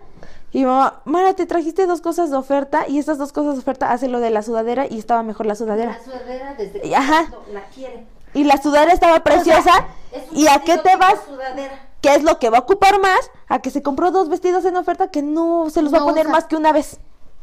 Y 0.52 0.64
mamá, 0.64 1.00
Mara, 1.06 1.32
te 1.34 1.46
trajiste 1.46 1.86
dos 1.86 2.00
cosas 2.02 2.30
de 2.30 2.36
oferta 2.36 2.86
y 2.86 2.98
estas 2.98 3.16
dos 3.18 3.32
cosas 3.32 3.54
de 3.54 3.60
oferta 3.60 3.90
hace 3.90 4.08
lo 4.08 4.20
de 4.20 4.30
la 4.30 4.42
sudadera 4.42 4.86
y 4.88 4.98
estaba 4.98 5.22
mejor 5.22 5.46
la 5.46 5.54
sudadera. 5.54 5.92
La 5.92 6.04
sudadera 6.04 6.54
desde 6.54 6.80
que 6.82 6.88
Y- 6.88 6.94
ajá. 6.94 7.26
la 7.52 7.62
quiere. 7.74 8.06
Y 8.34 8.44
la 8.44 8.60
sudadera 8.60 8.92
estaba 8.92 9.20
preciosa. 9.24 9.72
Es 10.12 10.24
¿Y 10.32 10.46
a 10.48 10.58
qué 10.60 10.76
te 10.78 10.96
vas? 10.96 11.14
Sudadera. 11.26 11.88
¿Qué 12.02 12.14
es 12.14 12.22
lo 12.22 12.38
que 12.38 12.50
va 12.50 12.58
a 12.58 12.60
ocupar 12.62 13.00
más? 13.00 13.30
A 13.48 13.60
que 13.60 13.70
se 13.70 13.82
compró 13.82 14.10
dos 14.10 14.28
vestidos 14.28 14.64
en 14.64 14.76
oferta 14.76 15.08
que 15.08 15.22
no 15.22 15.70
se 15.70 15.80
los 15.82 15.92
va 15.94 15.98
a 15.98 16.04
poner 16.04 16.26
usa. 16.26 16.32
más 16.32 16.44
que 16.46 16.56
una 16.56 16.72
vez. 16.72 16.98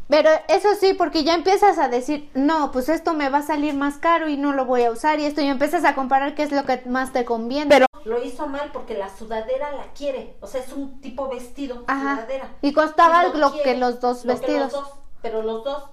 Pero 0.10 0.30
eso 0.48 0.70
sí, 0.80 0.96
porque 0.96 1.24
ya 1.24 1.36
empiezas 1.36 1.78
a 1.78 1.88
decir, 1.88 2.32
no, 2.34 2.72
pues 2.72 2.90
esto 2.90 3.14
me 3.14 3.30
va 3.30 3.38
a 3.40 3.44
salir 3.44 3.76
más 3.76 3.98
caro 3.98 4.28
y 4.28 4.38
no 4.38 4.54
lo 4.54 4.66
voy 4.66 4.84
a 4.84 4.92
usar 4.92 5.20
y 5.20 5.26
esto, 5.26 5.42
y 5.42 5.46
empiezas 5.46 5.86
a 5.86 5.94
comparar 5.94 6.34
qué 6.34 6.42
es 6.44 6.52
lo 6.52 6.66
que 6.66 6.82
más 6.88 7.14
te 7.14 7.26
conviene. 7.26 7.70
Pero 7.70 7.86
Lo 8.06 8.24
hizo 8.24 8.48
mal 8.48 8.72
porque 8.74 8.98
la 8.98 9.16
sudadera 9.16 9.72
la 9.72 9.84
quiere. 9.94 10.36
O 10.42 10.48
sea, 10.48 10.62
es 10.62 10.74
un 10.74 11.00
tipo 11.00 11.30
vestido, 11.30 11.84
Ajá. 11.86 12.16
sudadera. 12.16 12.50
Y 12.62 12.74
costaba 12.74 13.28
Y 13.28 13.38
lo 13.38 13.52
quiere, 13.52 13.64
que 13.72 13.78
los 13.78 14.00
dos 14.00 14.26
lo 14.26 14.34
que 14.34 14.40
vestidos. 14.40 14.74
los 14.74 14.82
dos, 14.82 14.94
pero 15.22 15.44
los 15.44 15.64
dos. 15.64 15.84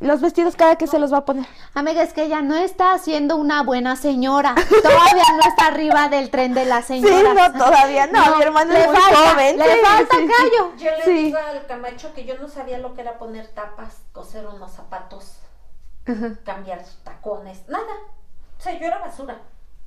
Los 0.00 0.20
vestidos 0.20 0.54
cada 0.56 0.76
que 0.76 0.86
se 0.86 0.98
los 0.98 1.12
va 1.12 1.18
a 1.18 1.24
poner. 1.24 1.46
Amiga, 1.74 2.02
es 2.02 2.12
que 2.12 2.22
ella 2.24 2.40
no 2.40 2.56
está 2.56 2.96
siendo 2.98 3.36
una 3.36 3.62
buena 3.64 3.96
señora. 3.96 4.54
Todavía 4.54 5.24
no 5.36 5.48
está 5.48 5.66
arriba 5.66 6.08
del 6.08 6.30
tren 6.30 6.54
de 6.54 6.64
las 6.66 6.86
Sí, 6.86 7.00
señoras. 7.02 7.52
no, 7.54 7.64
todavía 7.64 8.06
no. 8.06 8.36
mi 8.36 8.42
hermano 8.42 8.72
le 8.72 8.80
es 8.80 8.86
muy 8.86 8.96
falta, 8.96 9.30
joven. 9.30 9.58
Le 9.58 9.64
sí, 9.64 9.80
falta 9.84 10.16
sí, 10.16 10.22
sí. 10.22 10.32
callo. 10.36 10.76
Yo 10.76 10.90
le 10.98 11.04
Sí. 11.04 11.10
digo 11.24 11.38
al 11.38 11.66
Camacho 11.66 12.14
que 12.14 12.24
yo 12.24 12.38
no 12.38 12.48
sabía 12.48 12.78
lo 12.78 12.94
que 12.94 13.00
era 13.00 13.18
poner 13.18 13.48
tapas, 13.48 13.96
coser 14.12 14.46
unos 14.46 14.70
zapatos, 14.72 15.38
cambiar 16.44 16.84
tacones, 17.04 17.68
nada. 17.68 17.84
O 18.58 18.60
sea, 18.62 18.78
yo 18.78 18.86
era 18.86 18.98
basura. 18.98 19.38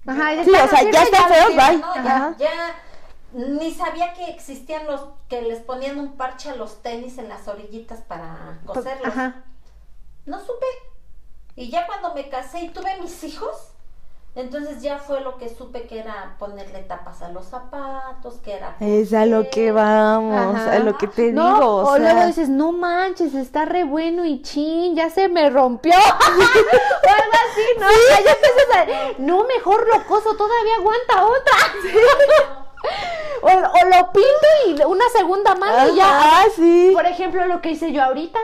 Ajá, 0.07 0.33
y 0.33 0.43
Sí, 0.43 0.51
o 0.51 0.67
sea, 0.67 0.83
ya 0.91 1.05
feos, 1.05 1.47
sirve. 1.47 1.55
bye. 1.55 1.77
No, 1.77 1.91
Ajá. 1.93 2.35
ya, 2.37 2.47
ya 2.47 2.75
ni 3.33 3.71
sabía 3.73 4.13
que 4.13 4.25
existían 4.29 4.85
los 4.87 5.01
que 5.29 5.41
les 5.41 5.59
ponían 5.59 5.99
un 5.99 6.17
parche 6.17 6.49
a 6.49 6.55
los 6.55 6.81
tenis 6.81 7.17
en 7.17 7.29
las 7.29 7.47
orillitas 7.47 8.01
para 8.01 8.59
coserlos. 8.65 9.07
Ajá. 9.07 9.35
No 10.31 10.39
supe. 10.39 10.65
Y 11.57 11.69
ya 11.69 11.85
cuando 11.85 12.13
me 12.13 12.29
casé 12.29 12.61
y 12.61 12.69
tuve 12.69 12.89
mis 13.01 13.21
hijos, 13.25 13.51
entonces 14.33 14.81
ya 14.81 14.97
fue 14.97 15.19
lo 15.19 15.37
que 15.37 15.49
supe 15.53 15.87
que 15.87 15.99
era 15.99 16.37
ponerle 16.39 16.83
tapas 16.83 17.21
a 17.21 17.27
los 17.27 17.47
zapatos, 17.47 18.35
que 18.35 18.53
era... 18.53 18.77
Es 18.79 19.13
a 19.13 19.25
lo 19.25 19.49
que 19.49 19.73
vamos, 19.73 20.55
Ajá. 20.55 20.71
a 20.71 20.79
lo 20.79 20.97
que 20.97 21.07
te 21.07 21.33
No, 21.33 21.53
digo. 21.55 21.65
o, 21.65 21.81
O, 21.81 21.97
sea, 21.97 22.13
luego 22.13 22.27
dices, 22.27 22.47
no 22.47 22.71
manches, 22.71 23.35
está 23.35 23.65
re 23.65 23.83
bueno 23.83 24.23
y 24.23 24.41
chin, 24.41 24.95
ya 24.95 25.09
se 25.09 25.27
me 25.27 25.49
rompió. 25.49 25.91
o 25.99 25.99
algo 25.99 27.37
así, 27.49 27.65
¿no? 27.77 27.87
O 27.87 27.89
sea, 28.07 28.21
ya 28.23 28.31
empiezas 28.31 28.75
a, 29.17 29.21
no, 29.21 29.43
mejor 29.43 29.85
lo 29.85 30.05
coso, 30.07 30.33
todavía 30.37 30.75
aguanta 30.77 31.25
otra. 31.25 32.65
o, 33.41 33.47
o 33.47 33.89
lo 33.89 34.11
pinto 34.13 34.47
y 34.67 34.81
una 34.89 35.09
segunda 35.09 35.55
más 35.55 35.91
y 35.91 35.95
ya. 35.97 36.17
Ajá, 36.17 36.43
sí. 36.55 36.91
Por 36.93 37.05
ejemplo, 37.05 37.45
lo 37.47 37.61
que 37.61 37.71
hice 37.71 37.91
yo 37.91 38.01
ahorita. 38.01 38.39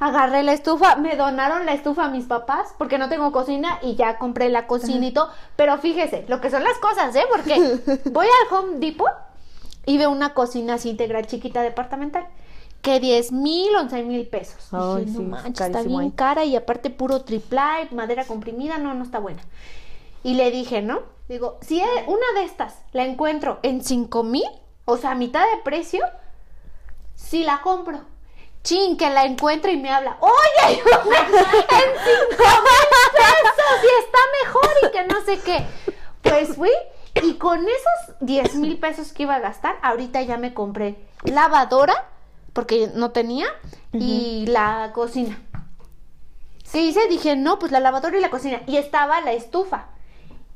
Agarré 0.00 0.44
la 0.44 0.52
estufa, 0.52 0.94
me 0.96 1.16
donaron 1.16 1.66
la 1.66 1.72
estufa 1.72 2.04
a 2.04 2.08
mis 2.08 2.26
papás 2.26 2.72
porque 2.78 2.98
no 2.98 3.08
tengo 3.08 3.32
cocina 3.32 3.80
y 3.82 3.96
ya 3.96 4.16
compré 4.18 4.48
la 4.48 4.66
cocina 4.68 5.04
y 5.06 5.12
todo. 5.12 5.30
Pero 5.56 5.76
fíjese, 5.78 6.24
lo 6.28 6.40
que 6.40 6.50
son 6.50 6.62
las 6.62 6.78
cosas, 6.78 7.14
¿eh? 7.16 7.24
Porque 7.28 7.54
voy 8.12 8.26
al 8.26 8.56
Home 8.56 8.78
Depot 8.78 9.10
y 9.86 9.98
veo 9.98 10.10
una 10.10 10.34
cocina 10.34 10.74
así 10.74 10.90
integral 10.90 11.26
chiquita 11.26 11.62
departamental 11.62 12.26
que 12.80 13.00
10 13.00 13.32
mil, 13.32 13.74
11 13.74 14.02
mil 14.04 14.26
pesos. 14.28 14.68
Ay, 14.72 15.04
Dije, 15.06 15.16
sí, 15.18 15.22
no 15.24 15.28
manches, 15.30 15.66
está 15.66 15.82
bien 15.82 16.00
ahí. 16.00 16.10
cara 16.12 16.44
y 16.44 16.54
aparte 16.54 16.90
puro 16.90 17.22
triple, 17.22 17.60
madera 17.90 18.24
comprimida, 18.24 18.78
no, 18.78 18.94
no 18.94 19.02
está 19.02 19.18
buena. 19.18 19.42
Y 20.22 20.34
le 20.34 20.52
dije, 20.52 20.80
¿no? 20.80 21.00
Digo, 21.28 21.58
si 21.60 21.80
e- 21.80 22.04
una 22.06 22.40
de 22.40 22.44
estas 22.44 22.76
la 22.92 23.04
encuentro 23.04 23.58
en 23.62 23.82
5 23.82 24.22
mil, 24.22 24.46
o 24.84 24.96
sea, 24.96 25.10
a 25.10 25.14
mitad 25.16 25.42
de 25.42 25.62
precio, 25.64 26.04
sí 27.16 27.42
la 27.42 27.60
compro. 27.62 28.00
Chin, 28.68 28.98
que 28.98 29.08
la 29.08 29.24
encuentro 29.24 29.70
y 29.70 29.78
me 29.78 29.88
habla, 29.88 30.18
oye, 30.20 30.74
en 30.74 30.80
5 30.80 30.92
mil 30.92 32.86
pesos 33.16 33.82
y 33.82 34.04
está 34.04 34.18
mejor 34.44 34.70
y 34.82 34.90
que 34.92 35.04
no 35.06 35.24
sé 35.24 35.38
qué. 35.40 35.64
Pues 36.20 36.54
fui 36.54 36.68
y 37.22 37.38
con 37.38 37.60
esos 37.60 38.16
10 38.20 38.56
mil 38.56 38.78
pesos 38.78 39.14
que 39.14 39.22
iba 39.22 39.36
a 39.36 39.40
gastar, 39.40 39.76
ahorita 39.80 40.20
ya 40.20 40.36
me 40.36 40.52
compré 40.52 40.96
lavadora, 41.22 42.10
porque 42.52 42.90
no 42.94 43.10
tenía, 43.10 43.46
y 43.94 44.44
la 44.48 44.90
cocina. 44.94 45.40
¿Qué 46.70 46.82
hice? 46.82 47.08
Dije, 47.08 47.36
no, 47.36 47.58
pues 47.58 47.72
la 47.72 47.80
lavadora 47.80 48.18
y 48.18 48.20
la 48.20 48.28
cocina. 48.28 48.60
Y 48.66 48.76
estaba 48.76 49.22
la 49.22 49.32
estufa. 49.32 49.86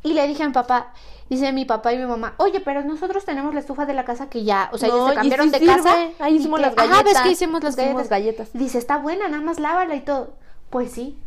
Y 0.03 0.13
le 0.13 0.29
dije 0.29 0.43
a 0.43 0.49
mi 0.49 0.53
papá, 0.53 0.93
dice 1.33 1.53
mi 1.53 1.65
papá 1.65 1.93
y 1.93 1.99
mi 1.99 2.07
mamá, 2.07 2.35
oye, 2.39 2.61
pero 2.61 2.83
nosotros 2.85 3.25
tenemos 3.25 3.53
la 3.55 3.61
estufa 3.61 3.87
de 3.87 3.95
la 3.95 4.05
casa 4.05 4.29
que 4.31 4.45
ya, 4.45 4.69
o 4.73 4.79
sea, 4.79 4.89
No, 4.89 4.95
ellos 4.97 5.09
se 5.11 5.15
cambiaron 5.17 5.51
de 5.51 5.59
sirve. 5.59 5.75
casa. 5.77 5.97
Ahí 6.19 6.37
hicimos 6.37 6.61
que- 6.61 6.67
las 6.67 6.75
Ajá, 6.79 6.87
ves 6.87 6.97
galletas. 7.03 7.23
que 7.23 7.31
hicimos 7.31 7.63
las 7.63 7.73
Hicimos 7.79 8.09
galletas. 8.09 8.11
galletas. 8.11 8.51
Dice, 8.53 8.79
está 8.79 8.99
buena, 8.99 9.29
nada 9.29 9.43
más 9.43 9.59
lávala 9.61 9.95
y 9.95 10.01
todo. 10.01 10.35
Pues 10.71 10.93
sí. 10.93 11.19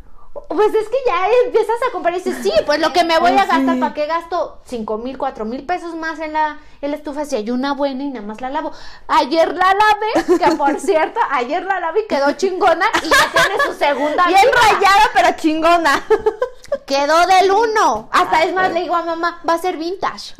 Pues 0.49 0.73
es 0.75 0.89
que 0.89 0.97
ya 1.05 1.27
empiezas 1.45 1.77
a 1.87 1.93
comprar 1.93 2.13
y 2.13 2.17
dices, 2.17 2.37
sí, 2.43 2.51
pues 2.65 2.79
lo 2.79 2.91
que 2.91 3.05
me 3.05 3.17
voy 3.19 3.31
a 3.31 3.43
sí. 3.43 3.47
gastar, 3.47 3.79
¿para 3.79 3.93
qué 3.93 4.05
gasto 4.05 4.59
cinco 4.65 4.97
mil, 4.97 5.17
cuatro 5.17 5.45
mil 5.45 5.65
pesos 5.65 5.95
más 5.95 6.19
en 6.19 6.33
la, 6.33 6.59
en 6.81 6.91
la 6.91 6.97
estufa 6.97 7.23
si 7.23 7.37
hay 7.37 7.49
una 7.51 7.73
buena 7.73 8.03
y 8.03 8.09
nada 8.09 8.25
más 8.25 8.41
la 8.41 8.49
lavo? 8.49 8.73
Ayer 9.07 9.55
la 9.55 9.73
lavé, 9.73 10.37
que 10.37 10.55
por 10.57 10.77
cierto, 10.81 11.21
ayer 11.31 11.63
la 11.63 11.79
lavé 11.79 12.01
y 12.01 12.07
quedó 12.07 12.33
chingona 12.33 12.85
y 13.01 13.07
ya 13.07 13.31
tiene 13.31 13.63
su 13.65 13.73
segunda 13.79 14.27
Bien 14.27 14.41
vida. 14.41 14.73
rayada, 14.73 15.09
pero 15.13 15.37
chingona. 15.37 16.03
Quedó 16.85 17.25
del 17.27 17.51
uno. 17.51 18.09
Hasta 18.11 18.43
es 18.43 18.53
más, 18.53 18.73
le 18.73 18.81
digo 18.81 18.95
a 18.95 19.03
mamá, 19.03 19.41
va 19.47 19.53
a 19.53 19.57
ser 19.57 19.77
vintage. 19.77 20.33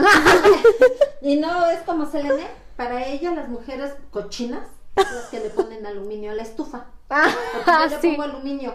Y 1.22 1.38
no 1.38 1.68
es 1.68 1.80
como 1.84 2.06
Selene, 2.06 2.48
para 2.76 3.06
ella 3.06 3.32
las 3.32 3.48
mujeres 3.48 3.94
cochinas 4.12 4.68
Las 4.96 5.26
que 5.32 5.40
le 5.40 5.50
ponen 5.50 5.86
aluminio 5.86 6.32
a 6.32 6.36
la 6.36 6.44
estufa. 6.44 6.86
Porque 7.08 7.72
yo 7.72 7.86
le 7.88 8.02
sí. 8.02 8.08
pongo 8.10 8.24
aluminio. 8.24 8.74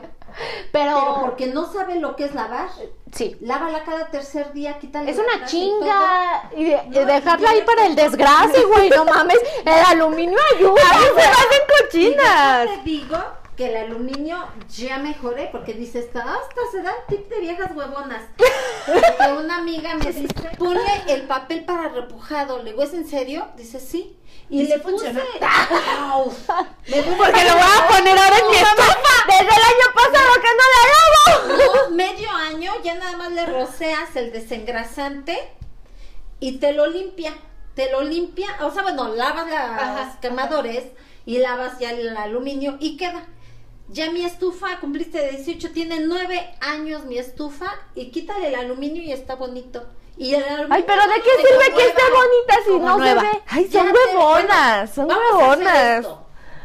Pero 0.73 0.95
Pero, 1.01 1.17
porque 1.21 1.47
no 1.49 1.71
sabe 1.73 1.97
lo 1.97 2.17
que 2.17 2.25
es 2.25 2.35
lavar. 2.35 2.69
sí. 3.13 3.37
Lávala 3.41 3.85
cada 3.85 4.07
tercer 4.11 4.53
día, 4.53 4.79
quítale 4.79 5.11
Es 5.11 5.19
una 5.19 5.45
chinga. 5.47 6.51
Y, 6.57 6.65
de- 6.65 6.83
No, 6.89 7.01
y 7.03 7.05
dejarla 7.05 7.51
ahí 7.51 7.63
para 7.63 7.87
el 7.87 7.95
desgrace, 7.97 8.65
güey. 8.65 8.91
No 8.91 9.05
mames. 9.05 9.39
El 9.65 9.85
aluminio 9.87 10.39
ayuda. 10.57 10.81
se 11.17 11.21
hacen 11.23 11.61
todo. 11.67 11.77
cochinas. 11.83 12.65
Y 12.67 12.69
yo 12.69 12.75
te 12.77 12.83
digo 12.91 13.17
que 13.61 13.67
el 13.67 13.77
aluminio 13.77 14.39
ya 14.75 14.97
mejoré 14.97 15.51
porque 15.53 15.75
dice 15.75 15.99
esta 15.99 16.21
hasta 16.21 16.61
se 16.73 16.81
da 16.81 16.93
el 16.93 17.15
tip 17.15 17.29
de 17.29 17.41
viejas 17.41 17.71
huevonas. 17.77 18.23
Porque 18.87 19.33
una 19.39 19.59
amiga 19.59 19.97
me 19.97 20.13
dice, 20.13 20.29
ponle 20.57 20.81
el 21.09 21.25
papel 21.25 21.67
para 21.67 21.91
repujado. 21.91 22.63
Le 22.63 22.71
digo, 22.71 22.83
¿es 22.83 22.95
en 22.95 23.07
serio? 23.07 23.49
Dice, 23.59 23.79
sí. 23.79 24.17
Y 24.49 24.63
le 24.63 24.79
puse. 24.79 25.13
Au. 25.99 26.33
Duele 26.89 27.13
Porque 27.19 27.45
lo 27.45 27.53
voy 27.53 27.63
a 27.63 27.89
poner 27.89 28.19
ahora 28.19 28.39
en 28.39 28.49
mi 28.49 28.57
estufa. 28.57 29.27
Desde 29.27 29.43
el 29.43 29.63
año 29.73 29.87
pasado 29.95 30.33
que 30.41 30.49
no 30.57 30.65
la 30.75 30.83
lavo. 30.95 31.91
No, 31.91 31.97
medio 31.97 32.31
año, 32.31 32.73
ya 32.83 32.95
nada 32.95 33.19
más 33.19 33.31
le 33.33 33.45
roceas 33.45 34.17
el 34.17 34.33
desengrasante 34.33 35.39
y 36.41 36.57
te 36.57 36.73
lo 36.73 36.87
limpia. 36.87 37.35
Te 37.75 37.93
lo 37.93 38.01
limpia, 38.05 38.49
o 38.63 38.71
sea, 38.71 38.85
bueno, 38.85 39.15
lavas 39.15 39.51
las 39.51 40.17
quemadores 40.17 40.85
y 41.27 41.39
lavas 41.39 41.79
ya 41.79 41.91
el 41.91 42.17
aluminio 42.17 42.79
y 42.81 42.97
queda. 42.97 43.27
Ya 43.93 44.11
mi 44.11 44.25
estufa, 44.25 44.79
cumpliste 44.81 45.19
de 45.19 45.31
18, 45.33 45.73
tiene 45.73 46.01
9 46.01 46.55
años 46.61 47.05
mi 47.05 47.19
estufa 47.19 47.73
y 47.95 48.11
quítale 48.11 48.49
el 48.49 48.55
aluminio 48.55 49.03
y 49.03 49.11
está 49.13 49.35
bonito. 49.35 49.83
Y 50.17 50.35
el 50.35 50.45
aluminio 50.45 50.69
Ay, 50.75 50.85
pero 50.87 51.03
¿de 51.09 51.15
qué 51.23 51.31
sirve 51.49 51.75
que 51.77 51.87
esté 51.89 52.03
mueva. 52.03 52.25
bonita 52.25 52.55
si 52.65 52.71
no 52.79 52.99
nueva. 52.99 53.21
se 53.21 53.27
ve? 53.27 53.43
Ay, 53.49 53.69
Ya 53.69 53.83
son 53.83 53.93
te- 53.93 53.99
huevonas, 53.99 54.95
son 54.95 55.09
huevonas. 55.11 56.07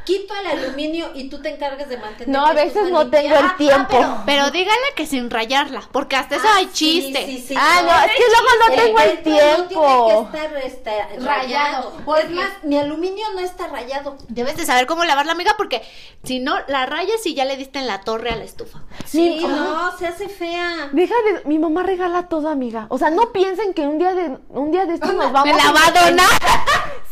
Esto. 0.06 0.24
Quito 0.26 0.34
el 0.36 0.60
aluminio 0.60 1.12
y 1.16 1.30
tú 1.30 1.42
te 1.42 1.50
encargas 1.50 1.90
de 1.90 1.98
mantener. 1.98 2.30
No, 2.30 2.46
a 2.46 2.54
la 2.54 2.64
veces 2.64 2.90
no 2.90 3.02
limpia. 3.02 3.22
tengo 3.22 3.36
el 3.38 3.46
Ajá, 3.46 3.58
tiempo. 3.58 3.88
pero- 3.90 4.18
Pero 4.26 4.52
dígale 4.52 4.94
que 4.96 5.06
sin 5.06 5.30
rayarla. 5.30 5.82
Porque 5.92 6.16
hasta 6.16 6.36
eso 6.36 6.46
Ah, 6.48 6.58
hay 6.58 6.66
sí, 6.66 7.02
chiste. 7.04 7.26
sí, 7.26 7.46
sí, 7.48 7.56
Ah, 7.58 7.82
no, 7.84 8.06
es 8.06 8.12
que 8.12 8.24
luego 8.28 8.50
no 8.60 8.84
tengo 8.84 9.00
el 9.00 9.24
tiempo. 9.24 10.10
No 10.14 10.30
tiene 10.32 10.62
que 10.62 10.68
estar 10.68 10.96
este, 11.04 11.20
rayado. 11.26 11.94
Rayado, 12.06 12.18
Es 12.18 12.30
más, 12.32 12.50
mi 12.64 12.78
aluminio 12.78 13.26
no 13.34 13.40
está 13.40 13.68
rayado. 13.68 14.18
Debes 14.30 14.56
de 14.58 14.66
saber 14.66 14.86
cómo 14.86 15.04
lavarla, 15.04 15.32
amiga, 15.32 15.54
porque 15.58 15.82
si 16.24 16.40
no, 16.40 16.56
la 16.68 16.86
rayas 16.86 17.26
y 17.26 17.34
ya 17.34 17.46
le 17.46 17.58
diste 17.58 17.80
en 17.80 17.88
la 17.88 18.02
torre 18.02 18.30
a 18.32 18.36
la 18.36 18.44
estufa. 18.44 18.84
Sí, 19.06 19.40
no, 19.42 19.98
se 19.98 20.08
hace 20.08 20.30
fea. 20.30 20.90
Deja 20.92 21.14
de, 21.26 21.42
mi 21.46 21.60
mamá 21.60 21.84
regala 21.84 22.28
todo, 22.28 22.50
amiga. 22.50 22.88
O 22.90 22.98
sea, 22.98 23.10
no 23.10 23.32
piensen 23.32 23.74
que 23.74 23.82
un 23.82 23.98
día 23.98 24.14
de 24.14 24.38
un 24.50 24.72
día 24.72 24.86
de 24.86 24.96
estos 24.96 25.14
nos 25.14 25.32
vamos 25.32 25.46
¿Me 25.56 25.64
la 25.64 25.72
va 25.72 25.88
a 25.88 25.92
donar? 26.06 26.30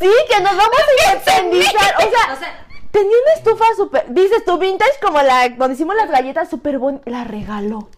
Sí, 0.00 0.10
que 0.28 0.40
nos 0.40 0.56
vamos 0.56 0.78
a 0.78 1.12
independizar. 1.14 1.94
O 1.96 2.00
sea, 2.10 2.34
O 2.34 2.38
sea, 2.38 2.66
tenía 2.94 3.16
una 3.24 3.34
estufa 3.34 3.64
súper, 3.76 4.04
dices 4.08 4.44
tu 4.44 4.56
vintage 4.56 4.98
como 5.02 5.20
la 5.20 5.48
donde 5.50 5.74
hicimos 5.74 5.96
las 5.96 6.08
galletas 6.10 6.48
súper 6.48 6.78
bonita, 6.78 7.10
la 7.10 7.24
regaló. 7.24 7.88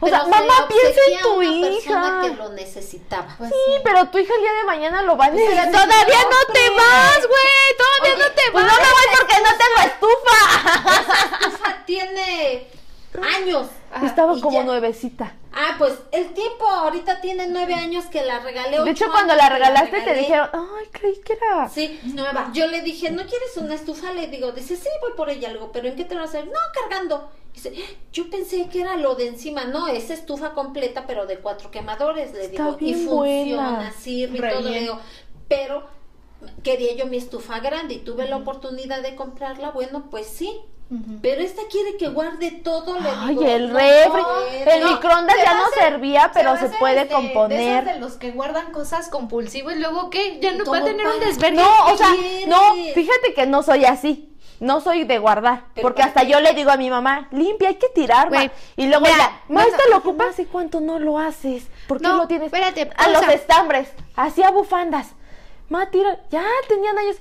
O 0.00 0.06
pero 0.06 0.16
sea, 0.16 0.24
se 0.24 0.30
mamá 0.30 0.68
piensa 0.68 1.00
en 1.10 1.20
tu 1.20 1.42
hija. 1.42 2.20
que 2.22 2.34
lo 2.34 2.48
necesitaba. 2.50 3.36
Sí, 3.38 3.80
pero 3.84 4.06
tu 4.08 4.16
hija 4.18 4.32
el 4.34 4.40
día 4.40 4.52
de 4.54 4.64
mañana 4.64 5.02
lo 5.02 5.18
va 5.18 5.26
a 5.26 5.30
necesitar. 5.30 5.66
Todavía 5.70 6.22
no 6.30 6.52
te 6.54 6.70
vas, 6.70 7.20
güey. 7.28 7.76
Todavía 7.76 8.14
Oye, 8.14 8.24
no 8.24 8.34
te 8.34 8.42
Pues 8.52 8.64
vas. 8.64 8.72
no 8.72 8.78
me 8.82 8.90
voy 8.90 9.06
porque 9.18 9.34
no 9.42 9.50
tengo 9.58 9.78
estufa. 9.92 11.00
Esa 11.02 11.44
estufa 11.44 11.76
tiene 11.84 12.68
años. 13.36 13.66
Estaba 14.02 14.40
como 14.40 14.60
ya- 14.60 14.64
nuevecita. 14.64 15.34
Ah, 15.58 15.76
pues 15.78 15.94
el 16.12 16.34
tiempo 16.34 16.68
ahorita 16.68 17.22
tiene 17.22 17.46
nueve 17.46 17.72
años 17.72 18.04
que 18.06 18.22
la 18.22 18.40
regalé. 18.40 18.78
De 18.78 18.90
hecho, 18.90 19.10
cuando 19.10 19.34
la 19.34 19.48
regalaste 19.48 19.90
te 19.90 19.98
regalé. 20.00 20.20
dijeron, 20.20 20.50
ay, 20.52 20.86
creí 20.92 21.18
que 21.24 21.32
era. 21.32 21.66
Sí, 21.70 21.98
nueva. 22.04 22.50
Yo 22.52 22.66
le 22.66 22.82
dije, 22.82 23.10
¿no 23.10 23.22
quieres 23.24 23.56
una 23.56 23.74
estufa? 23.74 24.12
Le 24.12 24.26
digo, 24.26 24.52
dice, 24.52 24.76
sí, 24.76 24.88
voy 25.00 25.12
por 25.16 25.30
ella. 25.30 25.48
Algo, 25.48 25.72
¿pero 25.72 25.88
en 25.88 25.96
qué 25.96 26.04
te 26.04 26.14
lo 26.14 26.20
vas 26.20 26.34
a 26.34 26.38
hacer? 26.40 26.50
No, 26.50 26.60
cargando. 26.74 27.30
Dice, 27.54 27.72
yo 28.12 28.28
pensé 28.28 28.68
que 28.68 28.82
era 28.82 28.96
lo 28.96 29.14
de 29.14 29.28
encima. 29.28 29.64
No, 29.64 29.88
es 29.88 30.10
estufa 30.10 30.52
completa, 30.52 31.06
pero 31.06 31.24
de 31.24 31.38
cuatro 31.38 31.70
quemadores. 31.70 32.34
Le 32.34 32.44
Está 32.44 32.72
digo, 32.72 32.76
y 32.80 32.92
funciona, 32.92 33.70
buena. 33.70 33.92
sirve 33.92 34.36
y 34.36 34.52
todo. 34.52 34.68
Le 34.68 34.80
digo, 34.80 35.00
pero 35.48 35.88
quería 36.62 36.94
yo 36.96 37.06
mi 37.06 37.16
estufa 37.16 37.60
grande 37.60 37.94
y 37.94 37.98
tuve 38.00 38.28
la 38.28 38.36
oportunidad 38.36 39.00
de 39.00 39.16
comprarla. 39.16 39.70
Bueno, 39.70 40.08
pues 40.10 40.26
sí. 40.26 40.60
Pero 41.20 41.40
esta 41.42 41.62
quiere 41.68 41.96
que 41.96 42.08
guarde 42.08 42.52
todo. 42.52 42.98
Le 43.00 43.08
Ay, 43.08 43.28
digo, 43.30 43.44
el 43.44 43.72
no 43.72 43.78
refri. 43.78 44.22
El 44.66 44.84
microondas 44.84 45.36
se 45.36 45.42
ya 45.42 45.54
no 45.54 45.64
servía, 45.74 46.30
pero 46.32 46.56
se 46.56 46.68
puede 46.78 47.02
este, 47.02 47.14
componer. 47.14 47.58
De, 47.58 47.72
esos 47.90 47.94
de 47.94 48.00
los 48.00 48.12
que 48.14 48.30
guardan 48.30 48.70
cosas 48.70 49.08
compulsivos 49.08 49.72
y 49.74 49.80
luego 49.80 50.10
qué, 50.10 50.38
ya 50.40 50.52
no 50.52 50.58
¿Cómo 50.64 50.72
va 50.72 50.78
a 50.78 50.84
tener 50.84 51.06
un 51.06 51.18
desvergue. 51.18 51.56
No, 51.56 51.86
o 51.92 51.96
sea, 51.96 52.10
quieres? 52.16 52.46
no, 52.46 52.60
fíjate 52.94 53.34
que 53.34 53.46
no 53.46 53.62
soy 53.64 53.84
así. 53.84 54.32
No 54.58 54.80
soy 54.80 55.04
de 55.04 55.18
guardar, 55.18 55.64
Pero 55.74 55.82
porque 55.82 55.98
¿para 56.00 56.08
hasta 56.08 56.20
qué? 56.22 56.28
yo 56.32 56.40
le 56.40 56.54
digo 56.54 56.70
a 56.70 56.78
mi 56.78 56.88
mamá, 56.88 57.28
limpia, 57.30 57.68
hay 57.68 57.74
que 57.74 57.88
tirar, 57.90 58.30
ma". 58.30 58.36
Güey, 58.36 58.50
Y 58.76 58.86
luego 58.86 59.04
mira, 59.04 59.42
no, 59.48 59.60
esto 59.60 59.82
no, 59.84 59.90
lo 59.90 59.96
ocupa 59.98 60.28
hace 60.30 60.46
cuánto 60.46 60.80
no 60.80 60.98
lo 60.98 61.18
haces. 61.18 61.64
¿Por 61.86 61.98
qué 62.00 62.04
No, 62.08 62.16
lo 62.16 62.26
tienes? 62.26 62.46
espérate, 62.46 62.90
a 62.96 63.08
los 63.08 63.28
estambres, 63.28 63.88
hacía 64.14 64.50
bufandas. 64.50 65.08
Ma, 65.68 65.90
tira, 65.90 66.20
ya 66.30 66.44
tenían 66.68 66.96
años. 66.96 67.16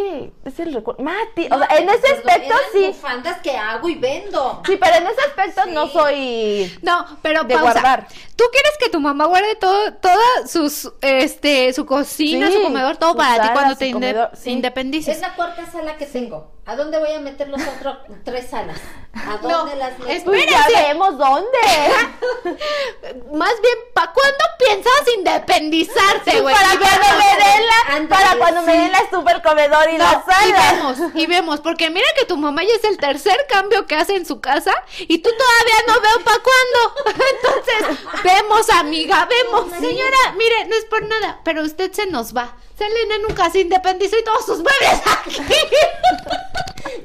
Pues 0.00 0.54
es 0.54 0.54
que 0.54 0.62
es 0.62 0.66
el 0.68 0.74
recuerdo. 0.74 1.02
Ma, 1.02 1.14
ti- 1.34 1.48
o 1.50 1.58
sea, 1.58 1.66
en 1.78 1.88
ese 1.88 1.98
Perdón, 2.00 2.28
aspecto 2.28 2.54
sí. 2.72 2.86
bufandas 2.88 3.38
que 3.40 3.56
hago 3.56 3.88
y 3.88 3.94
vendo. 3.96 4.62
Sí, 4.66 4.76
pero 4.76 4.96
en 4.96 5.06
ese 5.06 5.20
aspecto 5.22 5.66
no 5.66 5.88
soy 5.88 6.78
No, 6.82 7.06
pero 7.22 7.44
de 7.44 7.54
pausa. 7.54 7.72
guardar. 7.72 8.08
¿Tú 8.36 8.44
quieres 8.52 8.72
que 8.78 8.88
tu 8.88 9.00
mamá 9.00 9.26
guarde 9.26 9.54
todo, 9.56 9.92
toda 9.94 10.46
sus, 10.46 10.90
este, 11.02 11.72
su 11.74 11.84
cocina, 11.84 12.46
Sí, 12.48 12.54
su 12.54 12.62
comedor, 12.62 12.96
todo 12.96 13.10
su 13.12 13.16
para 13.18 13.42
ti 13.42 13.48
cuando 13.52 13.76
te 13.76 13.86
inde- 13.88 14.30
sí. 14.34 14.50
independices? 14.50 15.16
Es 15.16 15.20
la 15.20 15.34
cuarta 15.34 15.70
sala 15.70 15.96
que 15.96 16.06
tengo. 16.06 16.52
¿A 16.66 16.76
dónde 16.76 16.98
voy 16.98 17.12
a 17.12 17.20
meter 17.20 17.48
los 17.48 17.60
otros 17.62 17.98
tres 18.24 18.48
salas? 18.48 18.78
¿A 19.12 19.38
dónde 19.38 19.74
las 19.76 19.98
meto? 19.98 20.10
es- 20.10 20.22
Pues 20.22 20.46
ya 20.46 20.66
vemos 20.86 21.18
dónde. 21.18 21.58
Más 23.32 23.52
bien, 23.60 23.74
¿para 23.94 24.12
cuándo 24.12 24.44
piensas 24.58 25.02
independizarte, 25.16 26.40
güey? 26.40 26.54
para 26.54 26.68
cuando 26.78 27.06
me 27.18 27.44
den 27.44 27.66
la, 27.66 28.08
para 28.08 28.36
cuando 28.36 28.62
me 28.62 28.72
den 28.72 28.92
la 28.92 29.00
el 29.32 29.42
comedor 29.42 29.89
y 29.94 29.98
No, 29.98 30.04
la 30.04 30.24
y 30.26 30.32
sala. 30.50 30.72
vemos, 30.72 30.98
y 31.14 31.26
vemos, 31.26 31.60
porque 31.60 31.90
mira 31.90 32.06
que 32.18 32.24
tu 32.24 32.36
mamá 32.36 32.62
ya 32.62 32.74
es 32.74 32.84
el 32.84 32.96
tercer 32.96 33.36
cambio 33.48 33.86
que 33.86 33.94
hace 33.94 34.16
en 34.16 34.26
su 34.26 34.40
casa 34.40 34.72
y 34.98 35.18
tú 35.18 35.30
todavía 35.30 35.74
no 35.88 36.00
veo 36.00 36.24
para 36.24 36.38
cuándo. 36.42 37.24
Entonces, 37.34 38.06
vemos, 38.24 38.70
amiga, 38.70 39.28
vemos. 39.28 39.70
Señora, 39.78 40.32
mire, 40.36 40.64
no 40.66 40.76
es 40.76 40.84
por 40.86 41.02
nada, 41.04 41.40
pero 41.44 41.62
usted 41.62 41.92
se 41.92 42.06
nos 42.06 42.34
va. 42.36 42.56
Selena 42.76 43.18
nunca 43.28 43.50
se 43.50 43.60
independizó 43.60 44.18
y 44.18 44.24
todos 44.24 44.46
sus 44.46 44.58
muebles 44.58 45.00
aquí. 45.06 45.36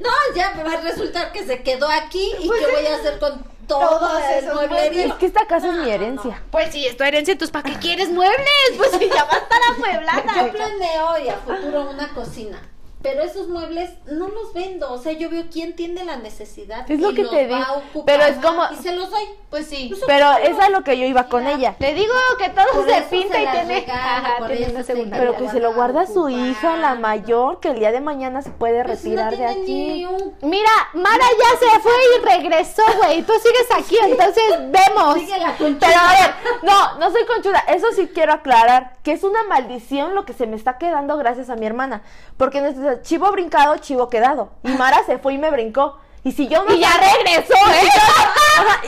No, 0.01 0.11
ya 0.35 0.51
me 0.51 0.63
va 0.63 0.73
a 0.73 0.81
resultar 0.81 1.31
que 1.31 1.45
se 1.45 1.61
quedó 1.63 1.87
aquí 1.89 2.31
y 2.39 2.47
Pues 2.47 2.65
qué 2.65 2.71
voy 2.71 2.85
a 2.85 2.95
hacer 2.95 3.19
con 3.19 3.43
todo 3.67 3.79
Todos 3.99 4.21
el 4.23 4.43
esos 4.43 4.53
mueblerío. 4.53 5.07
Es 5.07 5.13
que 5.15 5.25
esta 5.25 5.47
casa 5.47 5.67
es 5.67 5.73
mi 5.73 5.79
no, 5.85 5.91
herencia. 5.91 6.43
Pues 6.51 6.71
sí, 6.71 6.85
es 6.85 6.95
tu 6.95 7.03
herencia, 7.03 7.31
entonces 7.33 7.51
¿para 7.51 7.69
qué 7.71 7.79
quieres 7.79 8.09
muebles? 8.09 8.45
Pues 8.77 8.91
si 8.91 9.09
ya 9.09 9.23
va 9.25 9.33
a 9.33 9.37
estar 9.37 9.59
Yo 9.61 9.73
amueblada. 9.73 10.51
planeo 10.51 11.17
y 11.25 11.29
a 11.29 11.37
futuro 11.37 11.89
una 11.89 12.13
cocina. 12.13 12.61
Pero 13.05 13.21
esos 13.23 13.47
muebles 13.47 13.91
no 14.07 14.27
los 14.27 14.53
vendo. 14.53 14.91
O 14.91 14.97
sea, 14.97 15.11
yo 15.13 15.29
veo 15.29 15.43
quién 15.51 15.75
tiene 15.75 16.03
la 16.05 16.17
necesidad. 16.17 16.89
Es 16.89 16.99
lo 16.99 17.11
y 17.11 17.15
que 17.15 17.21
los 17.23 17.31
te 17.31 17.47
digo. 17.47 18.03
Pero 18.05 18.23
es 18.23 18.37
como- 18.37 18.63
Y 18.71 18.75
se 18.77 18.93
los 18.95 19.09
doy. 19.09 19.23
Pues 19.49 19.67
sí. 19.67 19.93
Pero 20.05 20.31
eso 20.43 20.61
es 20.61 20.69
lo 20.69 20.83
que 20.83 20.97
yo 20.97 21.05
iba 21.05 21.23
con 21.29 21.47
ella. 21.47 21.75
Le 21.79 21.93
digo 21.93 22.13
que 22.37 22.49
todo 22.49 22.65
Por 22.73 22.89
se 22.89 23.01
pinta 23.03 23.35
se 23.35 23.43
y 23.43 23.47
tiene, 23.47 23.79
regala, 23.81 24.17
Ajá, 24.17 24.83
se. 24.83 24.95
Pero 24.95 25.37
que 25.37 25.49
se 25.49 25.59
lo 25.61 25.73
guarda 25.73 26.07
su 26.07 26.27
hija, 26.29 26.75
la 26.75 26.95
mayor, 26.95 27.59
que 27.61 27.69
el 27.69 27.79
día 27.79 27.91
de 27.93 28.01
mañana 28.01 28.41
se 28.41 28.49
puede 28.49 28.83
Pues 28.83 29.05
no 29.05 29.11
retirar 29.11 29.31
de 29.31 29.37
tiene 29.37 29.51
aquí. 29.51 29.73
ni 29.73 30.05
un- 30.05 30.33
Mira, 30.41 30.69
Mara 30.93 31.23
ya 31.39 31.59
se 31.59 31.79
fue 31.79 31.91
y 32.17 32.25
regresó, 32.25 32.81
güey. 32.97 33.21
Tú 33.21 33.33
sigues 33.41 33.67
aquí, 33.77 33.97
entonces 34.03 34.43
vemos. 34.59 35.19
Sigue 35.19 35.37
la 35.39 35.55
conchita. 35.55 35.87
Pero 35.87 35.99
a 35.99 36.11
ver, 36.11 36.33
no, 36.63 36.97
no 36.97 37.11
soy 37.11 37.25
conchuda. 37.25 37.59
Eso 37.69 37.87
sí 37.95 38.09
quiero 38.13 38.33
aclarar, 38.33 38.97
que 39.03 39.13
es 39.13 39.23
una 39.23 39.43
maldición 39.43 40.15
lo 40.15 40.25
que 40.25 40.33
se 40.33 40.47
me 40.47 40.55
está 40.57 40.77
quedando 40.77 41.15
gracias 41.17 41.49
a 41.49 41.55
mi 41.55 41.65
hermana. 41.65 42.01
Porque 42.37 42.61
nuestro 42.95 43.03
chivo 43.07 43.31
brincado, 43.31 43.77
chivo 43.77 44.09
quedado. 44.09 44.49
Y 44.63 44.69
Mara 44.69 45.03
se 45.05 45.17
fue 45.17 45.33
y 45.33 45.37
me 45.37 45.49
brincó. 45.51 45.97
Y 46.23 46.31
si 46.31 46.47
yo 46.47 46.63
no 46.63 46.73
Y 46.73 46.79
ya 46.79 46.89
salgo- 46.89 47.17
regresó, 47.23 47.53
y 47.53 47.85
¿eh? 47.85 47.89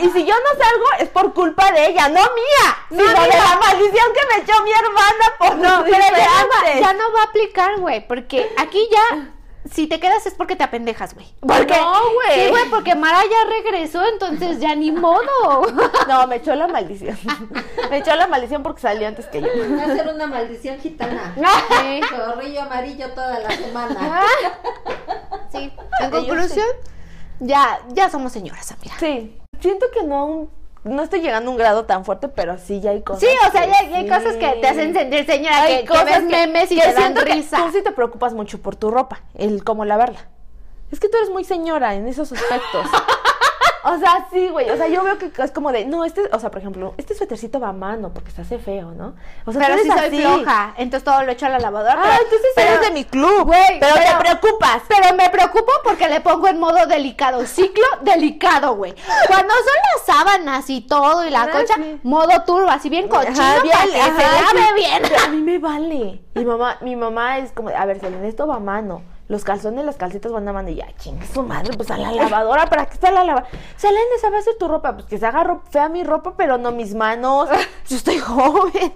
y 0.05 0.09
si 0.09 0.25
yo 0.25 0.33
no 0.33 0.63
salgo 0.63 0.85
es 0.99 1.09
por 1.09 1.33
culpa 1.35 1.71
de 1.71 1.87
ella, 1.89 2.07
no 2.09 2.15
mía, 2.21 2.77
sino 2.89 3.03
de 3.03 3.27
la 3.27 3.59
maldición 3.61 4.07
que 4.13 4.35
me 4.37 4.43
echó 4.43 4.61
mi 4.63 4.71
hermana 4.71 5.25
por 5.37 5.55
No, 5.57 5.77
no, 5.79 5.83
pero 5.83 5.97
ya 5.99 6.43
no, 6.43 6.47
va, 6.49 6.79
ya 6.79 6.93
no 6.93 7.13
va 7.13 7.21
a 7.21 7.25
aplicar, 7.25 7.79
güey. 7.79 8.07
Porque 8.07 8.49
aquí 8.57 8.89
ya, 8.91 9.33
si 9.71 9.87
te 9.87 9.99
quedas 9.99 10.25
es 10.25 10.33
porque 10.33 10.55
te 10.55 10.63
apendejas, 10.63 11.13
güey. 11.13 11.27
¿Por 11.41 11.65
qué? 11.65 11.75
No, 11.79 11.93
güey. 12.13 12.45
Sí, 12.45 12.49
güey, 12.49 12.69
porque 12.69 12.95
Mara 12.95 13.21
ya 13.23 13.49
regresó, 13.49 14.05
entonces 14.07 14.59
ya 14.59 14.75
ni 14.75 14.91
modo. 14.91 15.21
No, 16.07 16.25
me 16.27 16.37
echó 16.37 16.55
la 16.55 16.67
maldición. 16.67 17.17
me 17.89 17.97
echó 17.97 18.15
la 18.15 18.27
maldición 18.27 18.63
porque 18.63 18.81
salió 18.81 19.07
antes 19.07 19.25
que 19.27 19.41
yo. 19.41 19.47
Va 19.47 19.83
a 19.83 19.95
ser 19.95 20.07
una 20.13 20.27
maldición 20.27 20.79
gitana. 20.79 21.35
Sí. 21.67 22.01
Chorrillo 22.09 22.61
amarillo 22.61 23.11
toda 23.11 23.39
la 23.39 23.51
semana. 23.51 24.23
Sí. 25.51 25.71
En 26.01 26.11
conclusión, 26.11 26.67
ya, 27.39 27.79
ya 27.89 28.09
somos 28.09 28.33
señoras, 28.33 28.71
amiga. 28.71 28.95
Sí, 28.99 29.39
siento 29.61 29.85
que 29.93 30.03
no 30.03 30.49
no 30.87 31.03
estoy 31.03 31.21
llegando 31.21 31.49
a 31.49 31.53
un 31.53 31.57
grado 31.57 31.85
tan 31.85 32.05
fuerte, 32.05 32.27
pero 32.27 32.57
sí 32.57 32.81
ya 32.81 32.91
hay 32.91 33.01
cosas. 33.01 33.21
Sí, 33.21 33.27
o 33.47 33.51
sea, 33.51 33.61
que 33.61 33.71
ya, 33.71 33.89
ya 33.89 33.97
hay 33.97 34.03
sí. 34.03 34.09
cosas 34.09 34.35
que 34.37 34.59
te 34.61 34.67
hacen 34.67 34.93
sentir 34.93 35.25
señora, 35.25 35.63
Hay 35.63 35.77
que, 35.77 35.81
que 35.81 35.87
cosas 35.87 36.05
ves 36.05 36.23
memes 36.23 36.71
y 36.71 36.75
que 36.75 36.81
te 36.81 36.93
dan 36.93 37.15
risa. 37.15 37.57
Tú 37.57 37.71
sí 37.71 37.83
te 37.83 37.91
preocupas 37.91 38.33
mucho 38.33 38.61
por 38.61 38.75
tu 38.75 38.91
ropa, 38.91 39.21
el 39.35 39.63
cómo 39.63 39.85
lavarla. 39.85 40.27
Es 40.91 40.99
que 40.99 41.09
tú 41.09 41.17
eres 41.17 41.29
muy 41.29 41.43
señora 41.43 41.95
en 41.95 42.07
esos 42.07 42.31
aspectos. 42.31 42.85
O 43.89 43.97
sea, 43.99 44.27
sí, 44.31 44.49
güey. 44.49 44.69
O 44.69 44.77
sea, 44.77 44.87
yo 44.87 45.03
veo 45.03 45.17
que 45.17 45.31
es 45.41 45.51
como 45.51 45.71
de, 45.71 45.85
no, 45.85 46.03
este, 46.05 46.29
o 46.31 46.39
sea, 46.39 46.51
por 46.51 46.59
ejemplo, 46.59 46.93
este 46.97 47.13
suétercito 47.15 47.59
va 47.59 47.69
a 47.69 47.73
mano 47.73 48.11
porque 48.13 48.31
se 48.31 48.41
hace 48.41 48.59
feo, 48.59 48.91
¿no? 48.91 49.15
O 49.45 49.51
sea, 49.51 49.61
Pero 49.61 49.73
eres 49.75 49.87
soy 49.87 49.97
así. 49.99 50.21
floja, 50.21 50.73
entonces 50.77 51.03
todo 51.03 51.23
lo 51.23 51.31
echo 51.31 51.45
a 51.45 51.49
la 51.49 51.59
lavadora. 51.59 51.93
Ah, 51.97 52.01
pero- 52.03 52.23
entonces 52.23 52.47
pero- 52.55 52.69
eres 52.69 52.81
de 52.81 52.91
mi 52.91 53.05
club. 53.05 53.45
Güey, 53.45 53.79
pero, 53.79 53.93
pero- 53.95 54.05
te 54.17 54.23
preocupas. 54.25 54.81
Pero 54.87 55.15
me 55.15 55.29
preocupo 55.29 55.71
porque 55.83 56.07
le 56.09 56.21
pongo 56.21 56.47
en 56.47 56.59
modo 56.59 56.85
delicado, 56.87 57.45
ciclo 57.45 57.85
delicado, 58.01 58.75
güey. 58.75 58.93
Cuando 59.27 59.53
son 59.53 59.75
las 59.95 60.05
sábanas 60.05 60.69
y 60.69 60.81
todo 60.81 61.25
y 61.25 61.29
la 61.29 61.43
Ah, 61.43 61.49
concha, 61.49 61.75
sí. 61.75 61.99
modo 62.03 62.43
turbo, 62.45 62.69
así 62.69 62.89
bien 62.89 63.07
cochino 63.07 63.39
Ajá, 63.41 63.61
para 63.61 63.83
que 63.85 63.99
ajá, 64.01 64.15
se 64.15 64.23
lave 64.55 64.67
sí. 64.67 64.73
bien. 64.75 65.01
Pero 65.03 65.15
a 65.23 65.27
mí 65.29 65.37
me 65.41 65.59
vale. 65.59 66.21
Mi 66.35 66.45
mamá, 66.45 66.77
mi 66.81 66.95
mamá 66.95 67.37
es 67.39 67.51
como, 67.51 67.69
a 67.69 67.85
ver, 67.85 67.99
Selena, 67.99 68.27
esto 68.27 68.45
va 68.47 68.55
a 68.57 68.59
mano. 68.59 69.01
Los 69.27 69.43
calzones, 69.43 69.83
las 69.83 69.97
calcetas 69.97 70.31
van 70.31 70.47
a 70.47 70.53
mano. 70.53 70.69
Y 70.69 70.75
ya, 70.75 70.87
chinga 70.97 71.25
su 71.25 71.43
madre, 71.43 71.75
pues 71.75 71.91
a 71.91 71.97
la 71.97 72.11
lavadora. 72.13 72.67
¿Para 72.67 72.85
qué 72.85 72.93
está 72.93 73.11
la 73.11 73.25
lavadora? 73.25 73.51
¿se 73.75 73.87
va 74.29 74.35
a 74.37 74.39
hacer 74.39 74.55
tu 74.57 74.67
ropa? 74.69 74.93
Pues 74.93 75.05
que 75.05 75.17
se 75.17 75.25
haga 75.25 75.43
ro- 75.43 75.61
fea 75.69 75.89
mi 75.89 76.03
ropa, 76.03 76.35
pero 76.37 76.57
no 76.57 76.71
mis 76.71 76.95
manos. 76.95 77.49
Yo 77.89 77.97
estoy 77.97 78.19
joven. 78.19 78.93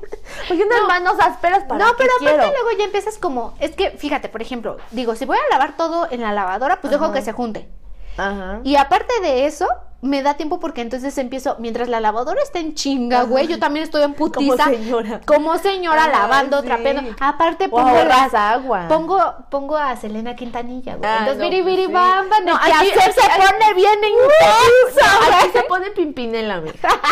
Porque 0.48 0.64
unas 0.64 0.82
No. 0.82 0.88
manos 0.88 1.16
ásperas 1.20 1.66
para 1.66 1.84
No, 1.86 1.92
pero 1.98 2.12
aparte 2.18 2.38
quiero? 2.38 2.52
luego 2.64 2.78
ya 2.78 2.86
empiezas 2.86 3.18
como, 3.18 3.54
es 3.60 3.76
que 3.76 3.92
fíjate, 3.92 4.30
por 4.30 4.42
ejemplo, 4.42 4.78
digo, 4.92 5.16
si 5.16 5.26
voy 5.26 5.38
a 5.38 5.50
lavar 5.54 5.76
todo 5.76 6.08
en 6.10 6.22
la 6.22 6.32
lavadora, 6.32 6.80
pues 6.80 6.92
dejo 6.92 7.12
que 7.12 7.22
se 7.22 7.34
junte. 7.34 7.70
Ajá. 8.18 8.62
Y 8.64 8.76
aparte 8.78 9.14
de 9.22 9.46
eso, 9.46 9.68
me 10.02 10.24
da 10.24 10.34
tiempo 10.36 10.60
porque 10.60 10.82
entonces 10.82 11.18
empiezo, 11.18 11.56
mientras 11.60 11.88
la 11.88 12.00
lavadora 12.00 12.42
está 12.42 12.60
en 12.60 12.74
chinga, 12.74 13.24
güey, 13.24 13.48
yo 13.48 13.60
también 13.60 13.84
estoy 13.84 14.02
en 14.04 14.14
putiza. 14.14 14.64
Como 14.66 14.76
señora. 14.76 15.22
Como 15.26 15.58
señora, 15.58 16.08
lavando, 16.08 16.62
sí. 16.62 16.66
trapeando. 16.68 17.16
Aparte 17.20 17.70
pongo, 17.70 17.92
las- 18.04 18.34
agua. 18.34 18.88
pongo, 18.88 19.20
pongo 19.50 19.78
a 19.78 19.96
Selena 19.96 20.36
Quintanilla, 20.36 20.96
güey. 20.96 21.10
Ah, 21.10 21.18
Entonces, 21.20 21.38
no, 21.44 21.50
biri, 21.50 21.62
pues 21.64 21.86
sí. 21.88 21.92
bam, 21.94 22.30
bam, 22.30 22.46
No, 22.46 22.56
aquí- 22.56 22.92
quehacer 22.92 23.14
se 23.14 23.22
aquí- 23.22 23.42
pone 23.42 23.74
bien 23.76 23.94
intenso, 24.04 25.06
Aquí 25.22 25.36
güey. 25.40 25.52
se 25.54 25.64
pone 25.64 25.92
pimpinela. 25.92 26.62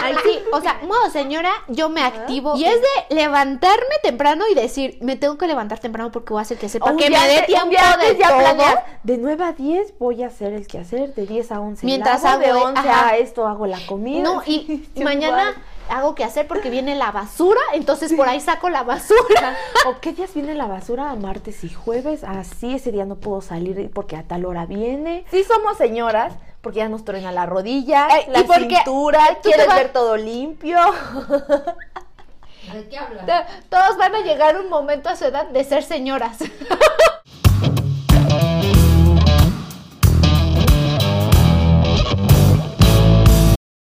Ay, 0.03 0.15
sí, 0.23 0.39
o 0.51 0.59
sea, 0.61 0.79
modo 0.87 1.09
señora, 1.11 1.51
yo 1.67 1.89
me 1.89 2.01
activo. 2.03 2.55
Y 2.57 2.65
es 2.65 2.79
de 2.81 3.15
levantarme 3.15 3.95
temprano 4.03 4.45
y 4.51 4.55
decir, 4.55 4.97
me 5.01 5.15
tengo 5.15 5.37
que 5.37 5.47
levantar 5.47 5.79
temprano 5.79 6.11
porque 6.11 6.33
voy 6.33 6.39
a 6.39 6.41
hacer 6.41 6.57
que 6.57 6.69
sepa 6.69 6.89
Un 6.91 6.97
que 6.97 7.09
me 7.09 7.19
dé 7.27 7.43
tiempo 7.43 7.69
de 7.69 8.15
todo. 8.15 8.37
planeas, 8.39 8.75
De 9.03 9.17
9 9.17 9.43
a 9.45 9.53
10 9.53 9.93
voy 9.97 10.23
a 10.23 10.27
hacer 10.27 10.53
el 10.53 10.67
quehacer, 10.67 11.13
de 11.15 11.25
10 11.25 11.51
a 11.51 11.59
11 11.61 11.85
Mientras 11.85 12.21
de 12.21 12.27
hago- 12.27 12.65
11 12.65 12.78
ajá. 12.79 13.09
a 13.09 13.17
esto 13.17 13.47
hago 13.47 13.65
la 13.67 13.79
comida. 13.85 14.23
No, 14.23 14.41
y 14.45 14.89
mañana 15.03 15.49
igual. 15.51 15.55
hago 15.89 16.15
que 16.15 16.23
hacer 16.23 16.47
porque 16.47 16.69
viene 16.69 16.95
la 16.95 17.11
basura, 17.11 17.59
entonces 17.73 18.13
por 18.13 18.27
ahí 18.27 18.39
saco 18.39 18.69
la 18.69 18.83
basura. 18.83 19.57
¿O 19.87 19.99
qué 19.99 20.13
días 20.13 20.33
viene 20.33 20.53
la 20.55 20.67
basura? 20.67 21.13
Martes 21.15 21.63
y 21.63 21.69
jueves. 21.69 22.23
Así 22.23 22.75
ese 22.75 22.91
día 22.91 23.05
no 23.05 23.15
puedo 23.15 23.41
salir 23.41 23.89
porque 23.93 24.15
a 24.15 24.23
tal 24.23 24.45
hora 24.45 24.65
viene. 24.65 25.25
Sí 25.31 25.43
somos 25.43 25.77
señoras, 25.77 26.33
porque 26.61 26.79
ya 26.79 26.89
nos 26.89 27.05
truena 27.05 27.31
la 27.31 27.45
rodilla, 27.45 28.07
Ay, 28.09 28.23
la 28.29 28.39
y 28.41 28.43
porque 28.43 28.75
cintura, 28.75 29.37
quieres 29.41 29.67
vas- 29.67 29.75
ver 29.77 29.93
todo 29.93 30.17
limpio. 30.17 30.77
¿De 32.73 32.87
qué 32.87 32.97
hablas? 32.97 33.25
Todos 33.69 33.97
van 33.97 34.13
a 34.13 34.19
llegar 34.19 34.59
un 34.59 34.69
momento 34.69 35.09
a 35.09 35.15
su 35.15 35.25
edad 35.25 35.47
de 35.47 35.63
ser 35.63 35.81
señoras. 35.83 36.37